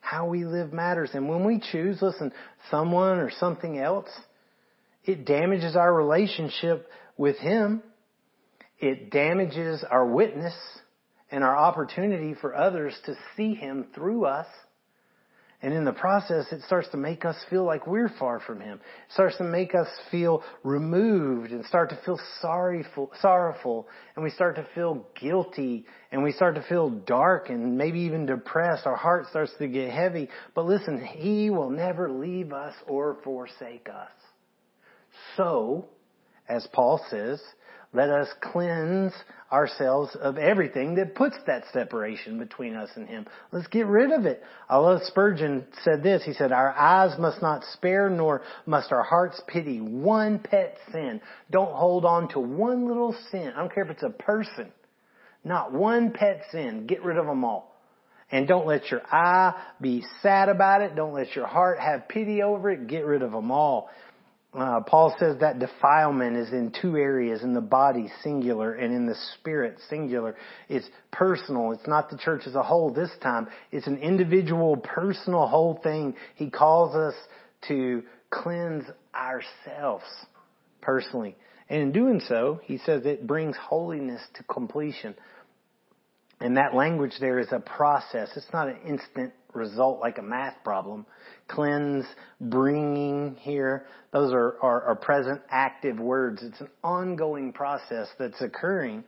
How 0.00 0.26
we 0.26 0.44
live 0.44 0.72
matters. 0.72 1.10
And 1.14 1.28
when 1.30 1.46
we 1.46 1.60
choose, 1.72 2.02
listen, 2.02 2.32
someone 2.70 3.18
or 3.18 3.30
something 3.30 3.78
else, 3.78 4.08
it 5.04 5.24
damages 5.24 5.76
our 5.76 5.94
relationship 5.94 6.88
with 7.16 7.38
Him. 7.38 7.82
It 8.78 9.10
damages 9.10 9.82
our 9.88 10.04
witness 10.04 10.54
and 11.30 11.42
our 11.42 11.56
opportunity 11.56 12.34
for 12.38 12.54
others 12.54 12.94
to 13.06 13.14
see 13.36 13.54
Him 13.54 13.86
through 13.94 14.26
us. 14.26 14.46
And 15.62 15.74
in 15.74 15.84
the 15.84 15.92
process, 15.92 16.46
it 16.52 16.62
starts 16.62 16.88
to 16.92 16.96
make 16.96 17.26
us 17.26 17.36
feel 17.50 17.64
like 17.64 17.86
we're 17.86 18.10
far 18.18 18.40
from 18.40 18.60
Him. 18.60 18.78
It 18.78 19.12
starts 19.12 19.36
to 19.36 19.44
make 19.44 19.74
us 19.74 19.88
feel 20.10 20.42
removed 20.62 21.50
and 21.50 21.66
start 21.66 21.90
to 21.90 21.98
feel 22.06 22.18
sorryful, 22.40 23.10
sorrowful. 23.20 23.86
And 24.16 24.24
we 24.24 24.30
start 24.30 24.56
to 24.56 24.66
feel 24.74 25.06
guilty 25.20 25.84
and 26.10 26.22
we 26.22 26.32
start 26.32 26.54
to 26.54 26.62
feel 26.62 26.88
dark 26.88 27.50
and 27.50 27.76
maybe 27.76 28.00
even 28.00 28.24
depressed. 28.24 28.86
Our 28.86 28.96
heart 28.96 29.26
starts 29.28 29.52
to 29.58 29.68
get 29.68 29.90
heavy. 29.90 30.30
But 30.54 30.64
listen, 30.64 31.04
He 31.04 31.50
will 31.50 31.70
never 31.70 32.10
leave 32.10 32.54
us 32.54 32.74
or 32.86 33.18
forsake 33.22 33.88
us. 33.88 34.10
So, 35.36 35.88
as 36.48 36.66
Paul 36.72 37.04
says, 37.10 37.38
let 37.92 38.08
us 38.08 38.28
cleanse 38.40 39.12
ourselves 39.50 40.16
of 40.20 40.38
everything 40.38 40.94
that 40.94 41.16
puts 41.16 41.34
that 41.46 41.64
separation 41.72 42.38
between 42.38 42.76
us 42.76 42.88
and 42.94 43.08
Him. 43.08 43.26
Let's 43.50 43.66
get 43.66 43.86
rid 43.86 44.12
of 44.12 44.26
it. 44.26 44.42
I 44.68 44.76
love 44.76 45.00
Spurgeon 45.04 45.66
said 45.82 46.02
this. 46.02 46.22
He 46.24 46.32
said, 46.32 46.52
our 46.52 46.72
eyes 46.72 47.18
must 47.18 47.42
not 47.42 47.64
spare 47.72 48.08
nor 48.08 48.42
must 48.64 48.92
our 48.92 49.02
hearts 49.02 49.40
pity 49.48 49.80
one 49.80 50.38
pet 50.38 50.76
sin. 50.92 51.20
Don't 51.50 51.72
hold 51.72 52.04
on 52.04 52.28
to 52.28 52.40
one 52.40 52.86
little 52.86 53.14
sin. 53.32 53.52
I 53.54 53.58
don't 53.58 53.74
care 53.74 53.84
if 53.84 53.90
it's 53.90 54.04
a 54.04 54.10
person. 54.10 54.70
Not 55.42 55.72
one 55.72 56.12
pet 56.12 56.42
sin. 56.52 56.86
Get 56.86 57.02
rid 57.02 57.16
of 57.16 57.26
them 57.26 57.44
all. 57.44 57.74
And 58.30 58.46
don't 58.46 58.66
let 58.66 58.88
your 58.92 59.02
eye 59.10 59.60
be 59.80 60.04
sad 60.22 60.48
about 60.48 60.82
it. 60.82 60.94
Don't 60.94 61.14
let 61.14 61.34
your 61.34 61.48
heart 61.48 61.80
have 61.80 62.08
pity 62.08 62.42
over 62.42 62.70
it. 62.70 62.86
Get 62.86 63.04
rid 63.04 63.22
of 63.22 63.32
them 63.32 63.50
all. 63.50 63.90
Uh, 64.52 64.80
Paul 64.80 65.14
says 65.20 65.36
that 65.40 65.60
defilement 65.60 66.36
is 66.36 66.50
in 66.52 66.72
two 66.82 66.96
areas, 66.96 67.42
in 67.42 67.54
the 67.54 67.60
body, 67.60 68.10
singular, 68.22 68.72
and 68.72 68.92
in 68.92 69.06
the 69.06 69.14
spirit, 69.34 69.78
singular. 69.88 70.34
It's 70.68 70.88
personal. 71.12 71.70
It's 71.70 71.86
not 71.86 72.10
the 72.10 72.18
church 72.18 72.42
as 72.46 72.56
a 72.56 72.62
whole 72.62 72.92
this 72.92 73.10
time. 73.22 73.46
It's 73.70 73.86
an 73.86 73.98
individual, 73.98 74.76
personal 74.76 75.46
whole 75.46 75.78
thing. 75.82 76.16
He 76.34 76.50
calls 76.50 76.96
us 76.96 77.14
to 77.68 78.02
cleanse 78.30 78.84
ourselves 79.14 80.04
personally. 80.80 81.36
And 81.68 81.80
in 81.82 81.92
doing 81.92 82.20
so, 82.26 82.60
he 82.64 82.78
says 82.78 83.06
it 83.06 83.28
brings 83.28 83.56
holiness 83.56 84.20
to 84.34 84.42
completion. 84.44 85.14
And 86.40 86.56
that 86.56 86.74
language 86.74 87.12
there 87.20 87.38
is 87.38 87.48
a 87.52 87.60
process. 87.60 88.30
It's 88.34 88.52
not 88.52 88.68
an 88.68 88.78
instant 88.86 89.32
result 89.52 90.00
like 90.00 90.18
a 90.18 90.22
math 90.22 90.62
problem. 90.64 91.04
Cleanse, 91.48 92.06
bringing 92.40 93.36
here, 93.40 93.86
those 94.12 94.32
are, 94.32 94.56
are, 94.62 94.82
are 94.84 94.96
present 94.96 95.42
active 95.50 95.98
words. 95.98 96.42
It's 96.42 96.60
an 96.60 96.70
ongoing 96.82 97.52
process 97.52 98.08
that's 98.18 98.40
occurring. 98.40 99.04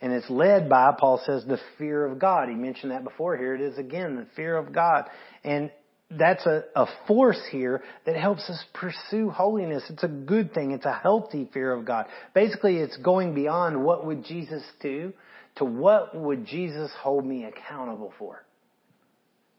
And 0.00 0.12
it's 0.12 0.28
led 0.28 0.68
by, 0.68 0.92
Paul 0.98 1.22
says, 1.24 1.44
the 1.46 1.60
fear 1.78 2.04
of 2.04 2.18
God. 2.18 2.48
He 2.48 2.54
mentioned 2.54 2.92
that 2.92 3.04
before. 3.04 3.36
Here 3.36 3.54
it 3.54 3.60
is 3.60 3.78
again, 3.78 4.16
the 4.16 4.26
fear 4.34 4.56
of 4.56 4.72
God. 4.72 5.04
And 5.44 5.70
that's 6.10 6.44
a, 6.46 6.64
a 6.74 6.86
force 7.06 7.40
here 7.50 7.82
that 8.04 8.16
helps 8.16 8.48
us 8.50 8.62
pursue 8.74 9.30
holiness. 9.30 9.84
It's 9.88 10.02
a 10.02 10.08
good 10.08 10.52
thing. 10.52 10.72
It's 10.72 10.84
a 10.84 10.92
healthy 10.92 11.48
fear 11.52 11.72
of 11.72 11.84
God. 11.84 12.06
Basically, 12.34 12.76
it's 12.76 12.96
going 12.98 13.34
beyond 13.34 13.82
what 13.82 14.04
would 14.06 14.24
Jesus 14.24 14.62
do 14.80 15.12
to 15.56 15.64
what 15.64 16.14
would 16.14 16.46
Jesus 16.46 16.90
hold 17.00 17.24
me 17.24 17.44
accountable 17.44 18.12
for. 18.18 18.44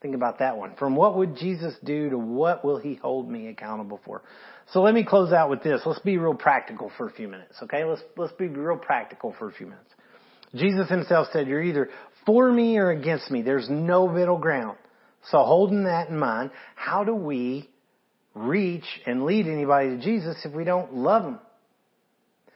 Think 0.01 0.15
about 0.15 0.39
that 0.39 0.57
one. 0.57 0.75
From 0.75 0.95
what 0.95 1.17
would 1.17 1.35
Jesus 1.37 1.73
do 1.83 2.09
to 2.09 2.17
what 2.17 2.63
will 2.63 2.77
he 2.77 2.95
hold 2.95 3.29
me 3.29 3.47
accountable 3.47 3.99
for? 4.05 4.21
So 4.71 4.81
let 4.81 4.93
me 4.93 5.03
close 5.03 5.31
out 5.31 5.49
with 5.49 5.63
this. 5.63 5.81
Let's 5.85 5.99
be 5.99 6.17
real 6.17 6.35
practical 6.35 6.91
for 6.97 7.07
a 7.07 7.11
few 7.11 7.27
minutes, 7.27 7.55
okay? 7.63 7.85
Let's, 7.85 8.01
let's 8.17 8.33
be 8.33 8.47
real 8.47 8.77
practical 8.77 9.33
for 9.39 9.49
a 9.49 9.51
few 9.51 9.67
minutes. 9.67 9.89
Jesus 10.53 10.89
himself 10.89 11.27
said, 11.33 11.47
you're 11.47 11.63
either 11.63 11.89
for 12.25 12.51
me 12.51 12.77
or 12.77 12.91
against 12.91 13.31
me. 13.31 13.41
There's 13.41 13.69
no 13.69 14.07
middle 14.07 14.37
ground. 14.37 14.77
So 15.31 15.39
holding 15.39 15.85
that 15.85 16.09
in 16.09 16.19
mind, 16.19 16.51
how 16.75 17.03
do 17.03 17.15
we 17.15 17.69
reach 18.35 18.83
and 19.05 19.23
lead 19.23 19.47
anybody 19.47 19.89
to 19.89 19.97
Jesus 19.97 20.35
if 20.43 20.53
we 20.53 20.65
don't 20.65 20.93
love 20.93 21.23
them. 21.23 21.39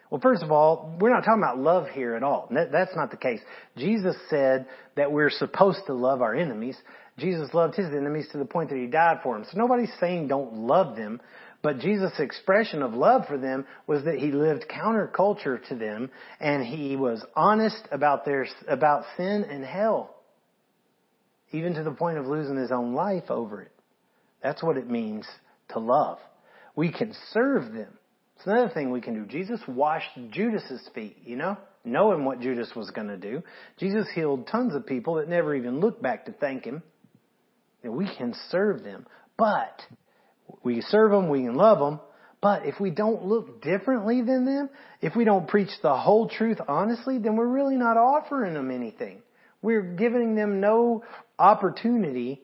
Well, 0.10 0.22
first 0.22 0.42
of 0.42 0.52
all, 0.52 0.96
we're 1.00 1.14
not 1.14 1.24
talking 1.24 1.44
about 1.44 1.60
love 1.60 1.88
here 1.90 2.16
at 2.16 2.24
all. 2.24 2.50
That's 2.52 2.96
not 2.96 3.12
the 3.12 3.18
case. 3.18 3.42
Jesus 3.78 4.16
said 4.30 4.66
that 4.96 5.12
we're 5.12 5.30
supposed 5.30 5.82
to 5.86 5.94
love 5.94 6.22
our 6.22 6.34
enemies. 6.34 6.76
Jesus 7.20 7.54
loved 7.54 7.76
his 7.76 7.88
enemies 7.88 8.28
to 8.32 8.40
the 8.40 8.46
point 8.46 8.70
that 8.70 8.78
he 8.78 8.88
died 8.88 9.20
for 9.22 9.36
them. 9.36 9.46
So 9.52 9.58
nobody's 9.58 9.92
saying 10.00 10.28
don't 10.28 10.54
love 10.54 10.96
them, 10.96 11.22
but 11.62 11.80
Jesus' 11.80 12.18
expression 12.18 12.82
of 12.82 12.94
love 12.94 13.28
for 13.28 13.38
them 13.38 13.66
was 13.86 14.04
that 14.06 14.16
he 14.16 14.32
lived 14.32 14.66
counterculture 14.68 15.68
to 15.68 15.76
them 15.76 16.10
and 16.40 16.66
he 16.66 16.96
was 16.96 17.24
honest 17.36 17.88
about 17.92 18.26
their, 18.26 18.48
about 18.68 19.04
sin 19.16 19.46
and 19.48 19.64
hell. 19.64 20.16
Even 21.52 21.76
to 21.76 21.84
the 21.84 21.92
point 21.92 22.18
of 22.18 22.26
losing 22.26 22.58
his 22.58 22.72
own 22.72 22.94
life 22.94 23.30
over 23.30 23.62
it. 23.62 23.72
That's 24.42 24.64
what 24.64 24.78
it 24.78 24.90
means 24.90 25.28
to 25.70 25.80
love. 25.80 26.18
We 26.76 26.92
can 26.92 27.14
serve 27.32 27.74
them. 27.74 27.99
It's 28.40 28.48
another 28.48 28.70
thing 28.70 28.92
we 28.92 29.02
can 29.02 29.16
do. 29.16 29.26
Jesus 29.26 29.60
washed 29.68 30.18
Judas's 30.32 30.90
feet, 30.96 31.18
you 31.26 31.36
know, 31.36 31.58
knowing 31.84 32.24
what 32.24 32.40
Judas 32.40 32.72
was 32.74 32.90
going 32.90 33.10
to 33.10 33.18
do. 33.18 33.44
Jesus 33.78 34.08
healed 34.16 34.48
tons 34.48 34.74
of 34.74 34.86
people 34.86 35.16
that 35.16 35.28
never 35.28 35.54
even 35.54 35.82
looked 35.82 36.02
back 36.02 36.26
to 36.26 36.32
thank 36.32 36.64
him. 36.64 36.82
And 37.84 37.98
we 37.98 38.08
can 38.18 38.34
serve 38.50 38.82
them. 38.82 39.06
But 39.38 39.82
we 40.64 40.80
serve 40.80 41.12
them, 41.12 41.28
we 41.28 41.42
can 41.42 41.56
love 41.56 41.80
them. 41.80 42.00
But 42.42 42.66
if 42.66 42.80
we 42.80 42.92
don't 42.92 43.26
look 43.26 43.62
differently 43.62 44.22
than 44.22 44.46
them, 44.46 44.70
if 45.02 45.18
we 45.18 45.26
don't 45.26 45.50
preach 45.50 45.72
the 45.82 45.98
whole 45.98 46.30
truth 46.30 46.60
honestly, 46.66 47.18
then 47.18 47.36
we're 47.36 47.46
really 47.46 47.76
not 47.76 47.98
offering 47.98 48.54
them 48.54 48.72
anything. 48.72 49.22
We're 49.62 49.82
giving 49.82 50.36
them 50.36 50.62
no 50.62 51.04
opportunity 51.38 52.42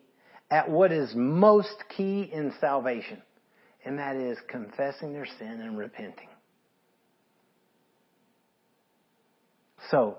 at 0.52 0.70
what 0.70 0.92
is 0.92 1.14
most 1.16 1.76
key 1.96 2.30
in 2.30 2.54
salvation 2.60 3.22
and 3.86 4.00
that 4.00 4.16
is 4.16 4.38
confessing 4.50 5.14
their 5.14 5.28
sin 5.38 5.62
and 5.62 5.78
repenting. 5.78 6.28
So, 9.92 10.18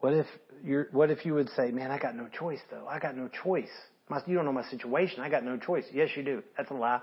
what 0.00 0.14
if 0.14 0.26
you 0.62 0.86
what 0.92 1.10
if 1.10 1.26
you 1.26 1.34
would 1.34 1.50
say, 1.50 1.70
"Man, 1.70 1.90
I 1.90 1.98
got 1.98 2.14
no 2.14 2.28
choice 2.28 2.60
though. 2.70 2.86
I 2.88 2.98
got 2.98 3.16
no 3.16 3.28
choice. 3.42 3.70
My, 4.08 4.20
you 4.26 4.36
don't 4.36 4.44
know 4.44 4.52
my 4.52 4.68
situation. 4.70 5.20
I 5.20 5.28
got 5.28 5.44
no 5.44 5.56
choice." 5.56 5.84
Yes, 5.92 6.10
you 6.16 6.22
do. 6.22 6.42
That's 6.56 6.70
a 6.70 6.74
lie. 6.74 7.00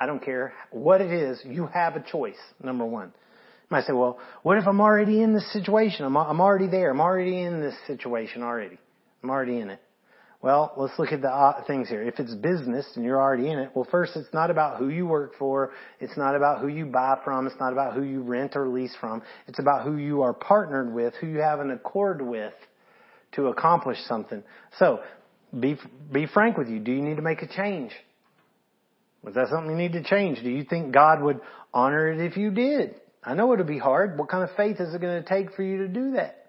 I 0.00 0.06
don't 0.06 0.24
care 0.24 0.54
what 0.70 1.00
it 1.00 1.12
is. 1.12 1.40
You 1.44 1.66
have 1.66 1.96
a 1.96 2.00
choice. 2.00 2.38
Number 2.62 2.86
one. 2.86 3.08
You 3.08 3.68
might 3.70 3.84
say, 3.84 3.92
"Well, 3.92 4.18
what 4.42 4.56
if 4.56 4.66
I'm 4.66 4.80
already 4.80 5.20
in 5.20 5.34
this 5.34 5.52
situation? 5.52 6.06
I'm 6.06 6.16
I'm 6.16 6.40
already 6.40 6.68
there. 6.68 6.90
I'm 6.90 7.00
already 7.00 7.42
in 7.42 7.60
this 7.60 7.74
situation 7.86 8.42
already. 8.42 8.78
I'm 9.22 9.30
already 9.30 9.58
in 9.58 9.68
it." 9.70 9.80
Well, 10.44 10.74
let's 10.76 10.92
look 10.98 11.10
at 11.10 11.22
the 11.22 11.30
uh, 11.30 11.64
things 11.64 11.88
here. 11.88 12.02
If 12.02 12.20
it's 12.20 12.34
business 12.34 12.84
and 12.96 13.02
you're 13.02 13.18
already 13.18 13.48
in 13.48 13.58
it, 13.58 13.70
well, 13.72 13.88
first, 13.90 14.14
it's 14.14 14.28
not 14.34 14.50
about 14.50 14.76
who 14.76 14.90
you 14.90 15.06
work 15.06 15.38
for. 15.38 15.70
It's 16.00 16.18
not 16.18 16.36
about 16.36 16.60
who 16.60 16.68
you 16.68 16.84
buy 16.84 17.16
from. 17.24 17.46
It's 17.46 17.56
not 17.58 17.72
about 17.72 17.94
who 17.94 18.02
you 18.02 18.20
rent 18.20 18.54
or 18.54 18.68
lease 18.68 18.94
from. 19.00 19.22
It's 19.48 19.58
about 19.58 19.86
who 19.86 19.96
you 19.96 20.20
are 20.20 20.34
partnered 20.34 20.92
with, 20.92 21.14
who 21.14 21.28
you 21.28 21.38
have 21.38 21.60
an 21.60 21.70
accord 21.70 22.20
with 22.20 22.52
to 23.36 23.46
accomplish 23.46 23.96
something. 24.06 24.42
So, 24.78 25.00
be, 25.58 25.78
be 26.12 26.26
frank 26.26 26.58
with 26.58 26.68
you. 26.68 26.78
Do 26.78 26.92
you 26.92 27.00
need 27.00 27.16
to 27.16 27.22
make 27.22 27.40
a 27.40 27.48
change? 27.48 27.92
Was 29.22 29.36
that 29.36 29.48
something 29.48 29.70
you 29.70 29.78
need 29.78 29.94
to 29.94 30.02
change? 30.02 30.42
Do 30.42 30.50
you 30.50 30.64
think 30.64 30.92
God 30.92 31.22
would 31.22 31.40
honor 31.72 32.12
it 32.12 32.20
if 32.20 32.36
you 32.36 32.50
did? 32.50 32.96
I 33.22 33.32
know 33.32 33.50
it'll 33.54 33.64
be 33.64 33.78
hard. 33.78 34.18
What 34.18 34.28
kind 34.28 34.44
of 34.44 34.54
faith 34.58 34.78
is 34.78 34.94
it 34.94 35.00
going 35.00 35.22
to 35.22 35.26
take 35.26 35.54
for 35.54 35.62
you 35.62 35.78
to 35.78 35.88
do 35.88 36.12
that? 36.16 36.43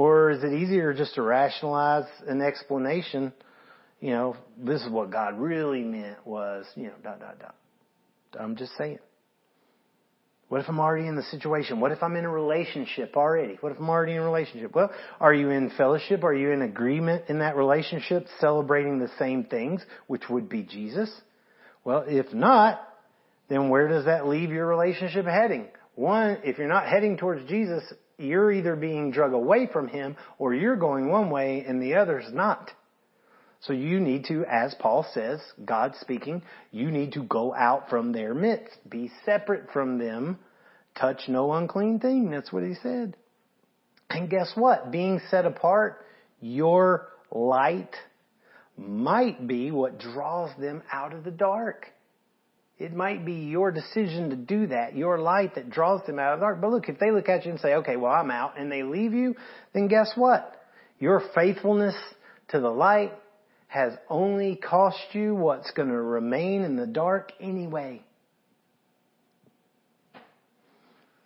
Or 0.00 0.30
is 0.30 0.42
it 0.42 0.54
easier 0.54 0.94
just 0.94 1.14
to 1.16 1.22
rationalize 1.22 2.06
an 2.26 2.40
explanation? 2.40 3.34
You 4.00 4.12
know, 4.12 4.36
this 4.56 4.80
is 4.80 4.88
what 4.88 5.10
God 5.10 5.38
really 5.38 5.82
meant 5.82 6.26
was, 6.26 6.64
you 6.74 6.84
know, 6.84 6.94
dot, 7.02 7.20
dot, 7.20 7.38
dot. 7.38 7.54
I'm 8.40 8.56
just 8.56 8.72
saying. 8.78 8.98
What 10.48 10.62
if 10.62 10.70
I'm 10.70 10.80
already 10.80 11.06
in 11.06 11.16
the 11.16 11.22
situation? 11.24 11.80
What 11.80 11.92
if 11.92 12.02
I'm 12.02 12.16
in 12.16 12.24
a 12.24 12.30
relationship 12.30 13.14
already? 13.14 13.58
What 13.60 13.72
if 13.72 13.78
I'm 13.78 13.90
already 13.90 14.12
in 14.12 14.22
a 14.22 14.24
relationship? 14.24 14.74
Well, 14.74 14.90
are 15.20 15.34
you 15.34 15.50
in 15.50 15.70
fellowship? 15.76 16.24
Are 16.24 16.32
you 16.32 16.50
in 16.52 16.62
agreement 16.62 17.24
in 17.28 17.40
that 17.40 17.54
relationship, 17.54 18.26
celebrating 18.40 19.00
the 19.00 19.10
same 19.18 19.44
things, 19.44 19.84
which 20.06 20.30
would 20.30 20.48
be 20.48 20.62
Jesus? 20.62 21.14
Well, 21.84 22.04
if 22.08 22.32
not, 22.32 22.80
then 23.50 23.68
where 23.68 23.86
does 23.86 24.06
that 24.06 24.26
leave 24.26 24.50
your 24.50 24.66
relationship 24.66 25.26
heading? 25.26 25.68
One, 25.94 26.38
if 26.42 26.56
you're 26.56 26.68
not 26.68 26.86
heading 26.86 27.18
towards 27.18 27.46
Jesus, 27.50 27.82
you're 28.20 28.52
either 28.52 28.76
being 28.76 29.10
drug 29.10 29.32
away 29.32 29.68
from 29.72 29.88
Him 29.88 30.16
or 30.38 30.54
you're 30.54 30.76
going 30.76 31.08
one 31.08 31.30
way 31.30 31.64
and 31.66 31.82
the 31.82 31.94
other's 31.94 32.32
not. 32.32 32.70
So 33.62 33.72
you 33.74 34.00
need 34.00 34.24
to, 34.26 34.44
as 34.46 34.74
Paul 34.78 35.06
says, 35.12 35.40
God 35.64 35.94
speaking, 36.00 36.42
you 36.70 36.90
need 36.90 37.12
to 37.12 37.22
go 37.22 37.54
out 37.54 37.90
from 37.90 38.12
their 38.12 38.34
midst. 38.34 38.78
Be 38.88 39.10
separate 39.26 39.70
from 39.72 39.98
them. 39.98 40.38
Touch 40.98 41.22
no 41.28 41.52
unclean 41.52 42.00
thing. 42.00 42.30
That's 42.30 42.52
what 42.52 42.62
he 42.62 42.74
said. 42.74 43.16
And 44.08 44.30
guess 44.30 44.52
what? 44.54 44.90
Being 44.90 45.20
set 45.30 45.44
apart, 45.44 46.04
your 46.40 47.08
light 47.30 47.94
might 48.76 49.46
be 49.46 49.70
what 49.70 49.98
draws 49.98 50.50
them 50.58 50.82
out 50.90 51.12
of 51.12 51.22
the 51.22 51.30
dark. 51.30 51.86
It 52.80 52.94
might 52.94 53.26
be 53.26 53.34
your 53.34 53.70
decision 53.70 54.30
to 54.30 54.36
do 54.36 54.68
that, 54.68 54.96
your 54.96 55.18
light 55.18 55.54
that 55.56 55.68
draws 55.68 56.00
them 56.06 56.18
out 56.18 56.32
of 56.32 56.40
the 56.40 56.46
dark. 56.46 56.62
But 56.62 56.70
look, 56.70 56.88
if 56.88 56.98
they 56.98 57.10
look 57.10 57.28
at 57.28 57.44
you 57.44 57.50
and 57.50 57.60
say, 57.60 57.74
okay, 57.74 57.96
well, 57.96 58.10
I'm 58.10 58.30
out, 58.30 58.58
and 58.58 58.72
they 58.72 58.82
leave 58.82 59.12
you, 59.12 59.36
then 59.74 59.86
guess 59.86 60.12
what? 60.16 60.56
Your 60.98 61.22
faithfulness 61.34 61.94
to 62.48 62.58
the 62.58 62.70
light 62.70 63.12
has 63.66 63.92
only 64.08 64.56
cost 64.56 64.98
you 65.12 65.34
what's 65.34 65.70
going 65.72 65.90
to 65.90 65.94
remain 65.94 66.62
in 66.62 66.76
the 66.76 66.86
dark 66.86 67.32
anyway. 67.38 68.02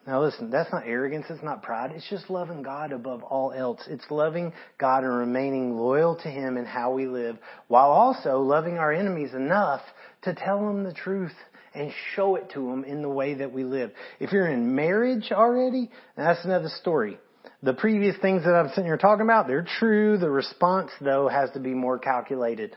Now 0.07 0.22
listen, 0.22 0.50
that's 0.50 0.70
not 0.70 0.82
arrogance, 0.86 1.26
it's 1.30 1.42
not 1.42 1.62
pride, 1.62 1.92
it's 1.94 2.09
just 2.11 2.28
loving 2.28 2.62
God 2.62 2.92
above 2.92 3.22
all 3.22 3.52
else. 3.52 3.80
It's 3.88 4.05
loving 4.11 4.52
God 4.78 5.02
and 5.02 5.14
remaining 5.14 5.78
loyal 5.78 6.16
to 6.16 6.28
Him 6.28 6.59
in 6.59 6.66
how 6.66 6.92
we 6.92 7.07
live, 7.07 7.38
while 7.68 7.90
also 7.90 8.40
loving 8.40 8.76
our 8.76 8.92
enemies 8.92 9.32
enough 9.32 9.80
to 10.22 10.34
tell 10.34 10.59
them 10.66 10.84
the 10.84 10.92
truth 10.92 11.32
and 11.74 11.90
show 12.14 12.36
it 12.36 12.50
to 12.50 12.61
them 12.61 12.84
in 12.84 13.00
the 13.00 13.09
way 13.09 13.34
that 13.34 13.52
we 13.52 13.64
live. 13.64 13.92
If 14.20 14.32
you're 14.32 14.46
in 14.46 14.74
marriage 14.74 15.32
already, 15.32 15.90
that's 16.16 16.44
another 16.44 16.68
story. 16.80 17.18
The 17.62 17.72
previous 17.72 18.16
things 18.20 18.44
that 18.44 18.55
I'm 18.55 18.68
sitting 18.68 18.84
here 18.84 18.98
talking 18.98 19.24
about, 19.24 19.46
they're 19.46 19.66
true. 19.78 20.18
The 20.18 20.30
response 20.30 20.90
though 21.00 21.28
has 21.28 21.50
to 21.52 21.61
be 21.61 21.72
more 21.72 21.98
calculated 21.98 22.76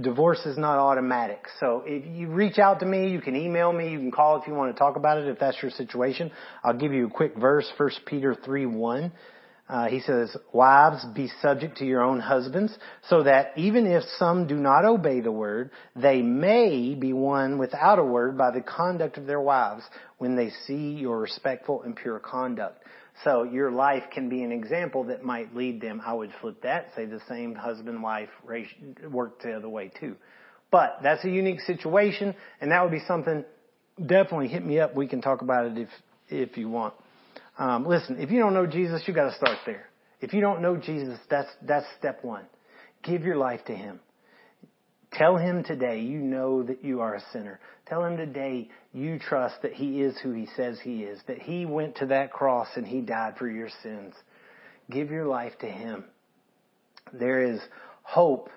divorce 0.00 0.40
is 0.46 0.58
not 0.58 0.78
automatic. 0.78 1.46
So 1.60 1.82
if 1.86 2.04
you 2.06 2.28
reach 2.28 2.58
out 2.58 2.80
to 2.80 2.86
me, 2.86 3.10
you 3.10 3.20
can 3.20 3.36
email 3.36 3.72
me, 3.72 3.90
you 3.90 3.98
can 3.98 4.10
call 4.10 4.40
if 4.40 4.46
you 4.46 4.54
want 4.54 4.74
to 4.74 4.78
talk 4.78 4.96
about 4.96 5.18
it, 5.18 5.28
if 5.28 5.38
that's 5.38 5.56
your 5.62 5.70
situation. 5.70 6.30
I'll 6.62 6.76
give 6.76 6.92
you 6.92 7.06
a 7.06 7.10
quick 7.10 7.36
verse, 7.36 7.70
1 7.76 7.90
Peter 8.06 8.34
3, 8.34 8.66
1. 8.66 9.12
Uh, 9.68 9.86
he 9.86 10.00
says, 10.00 10.36
wives, 10.52 11.04
be 11.14 11.30
subject 11.40 11.78
to 11.78 11.86
your 11.86 12.02
own 12.02 12.20
husbands, 12.20 12.76
so 13.08 13.22
that 13.22 13.52
even 13.56 13.86
if 13.86 14.02
some 14.18 14.46
do 14.46 14.56
not 14.56 14.84
obey 14.84 15.20
the 15.20 15.32
word, 15.32 15.70
they 15.96 16.20
may 16.20 16.94
be 16.94 17.12
won 17.12 17.58
without 17.58 17.98
a 17.98 18.04
word 18.04 18.36
by 18.36 18.50
the 18.50 18.60
conduct 18.60 19.16
of 19.16 19.26
their 19.26 19.40
wives 19.40 19.82
when 20.18 20.36
they 20.36 20.50
see 20.66 20.90
your 20.92 21.20
respectful 21.20 21.82
and 21.82 21.96
pure 21.96 22.18
conduct. 22.18 22.82
So 23.24 23.44
your 23.44 23.70
life 23.70 24.04
can 24.12 24.28
be 24.28 24.42
an 24.42 24.52
example 24.52 25.04
that 25.04 25.22
might 25.22 25.54
lead 25.54 25.80
them. 25.80 26.02
I 26.04 26.12
would 26.12 26.32
flip 26.40 26.62
that, 26.62 26.88
say 26.96 27.04
the 27.04 27.20
same 27.28 27.54
husband 27.54 28.02
wife 28.02 28.30
work 29.08 29.42
the 29.42 29.52
other 29.52 29.68
way 29.68 29.92
too. 30.00 30.16
But 30.70 30.98
that's 31.02 31.24
a 31.24 31.30
unique 31.30 31.60
situation, 31.60 32.34
and 32.60 32.72
that 32.72 32.82
would 32.82 32.90
be 32.90 33.02
something. 33.06 33.44
Definitely 33.98 34.48
hit 34.48 34.64
me 34.64 34.80
up. 34.80 34.96
We 34.96 35.06
can 35.06 35.20
talk 35.20 35.42
about 35.42 35.66
it 35.66 35.78
if 35.78 35.88
if 36.28 36.56
you 36.56 36.68
want. 36.68 36.94
Um, 37.58 37.86
listen, 37.86 38.18
if 38.18 38.30
you 38.30 38.38
don't 38.38 38.54
know 38.54 38.66
Jesus, 38.66 39.02
you 39.06 39.12
got 39.12 39.30
to 39.30 39.36
start 39.36 39.58
there. 39.66 39.86
If 40.20 40.32
you 40.32 40.40
don't 40.40 40.62
know 40.62 40.76
Jesus, 40.76 41.18
that's 41.28 41.50
that's 41.62 41.86
step 41.98 42.24
one. 42.24 42.46
Give 43.02 43.22
your 43.22 43.36
life 43.36 43.64
to 43.66 43.74
Him. 43.74 44.00
Tell 45.12 45.36
him 45.36 45.62
today 45.62 46.00
you 46.00 46.18
know 46.18 46.62
that 46.62 46.82
you 46.82 47.00
are 47.00 47.14
a 47.14 47.22
sinner. 47.32 47.60
Tell 47.86 48.04
him 48.04 48.16
today 48.16 48.68
you 48.92 49.18
trust 49.18 49.56
that 49.62 49.74
he 49.74 50.00
is 50.00 50.16
who 50.22 50.32
he 50.32 50.48
says 50.56 50.78
he 50.82 51.02
is, 51.02 51.20
that 51.26 51.38
he 51.38 51.66
went 51.66 51.96
to 51.96 52.06
that 52.06 52.32
cross 52.32 52.68
and 52.76 52.86
he 52.86 53.02
died 53.02 53.34
for 53.38 53.48
your 53.48 53.68
sins. 53.82 54.14
Give 54.90 55.10
your 55.10 55.26
life 55.26 55.52
to 55.60 55.66
him. 55.66 56.04
There 57.12 57.42
is 57.42 57.60
hope 58.02 58.48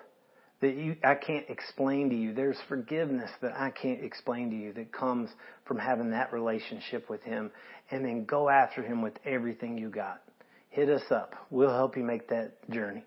that 0.62 0.74
you, 0.74 0.96
I 1.04 1.14
can't 1.14 1.44
explain 1.50 2.08
to 2.08 2.16
you. 2.16 2.32
There's 2.32 2.56
forgiveness 2.68 3.30
that 3.42 3.52
I 3.54 3.70
can't 3.70 4.02
explain 4.02 4.50
to 4.50 4.56
you 4.56 4.72
that 4.72 4.92
comes 4.92 5.28
from 5.66 5.78
having 5.78 6.10
that 6.12 6.32
relationship 6.32 7.10
with 7.10 7.22
him 7.22 7.50
and 7.90 8.02
then 8.04 8.24
go 8.24 8.48
after 8.48 8.82
him 8.82 9.02
with 9.02 9.14
everything 9.26 9.76
you 9.76 9.90
got. 9.90 10.22
Hit 10.70 10.88
us 10.88 11.02
up. 11.10 11.34
We'll 11.50 11.70
help 11.74 11.96
you 11.96 12.02
make 12.02 12.28
that 12.30 12.54
journey. 12.70 13.04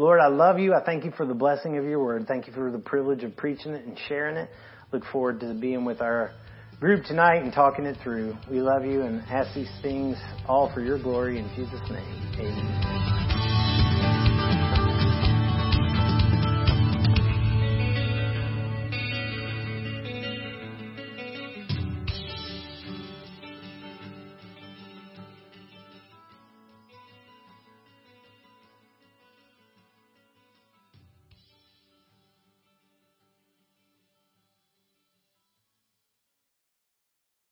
Lord, 0.00 0.18
I 0.18 0.28
love 0.28 0.58
you. 0.58 0.72
I 0.72 0.82
thank 0.82 1.04
you 1.04 1.10
for 1.10 1.26
the 1.26 1.34
blessing 1.34 1.76
of 1.76 1.84
your 1.84 2.02
word. 2.02 2.24
Thank 2.26 2.46
you 2.46 2.54
for 2.54 2.70
the 2.70 2.78
privilege 2.78 3.22
of 3.22 3.36
preaching 3.36 3.72
it 3.72 3.84
and 3.84 3.98
sharing 4.08 4.38
it. 4.38 4.48
Look 4.92 5.02
forward 5.12 5.40
to 5.40 5.52
being 5.52 5.84
with 5.84 6.00
our 6.00 6.32
group 6.80 7.04
tonight 7.04 7.42
and 7.42 7.52
talking 7.52 7.84
it 7.84 7.98
through. 8.02 8.34
We 8.50 8.62
love 8.62 8.86
you 8.86 9.02
and 9.02 9.20
ask 9.28 9.54
these 9.54 9.70
things 9.82 10.16
all 10.46 10.72
for 10.72 10.80
your 10.80 10.98
glory 10.98 11.38
in 11.38 11.50
Jesus' 11.54 11.82
name. 11.90 12.32
Amen. 12.38 13.29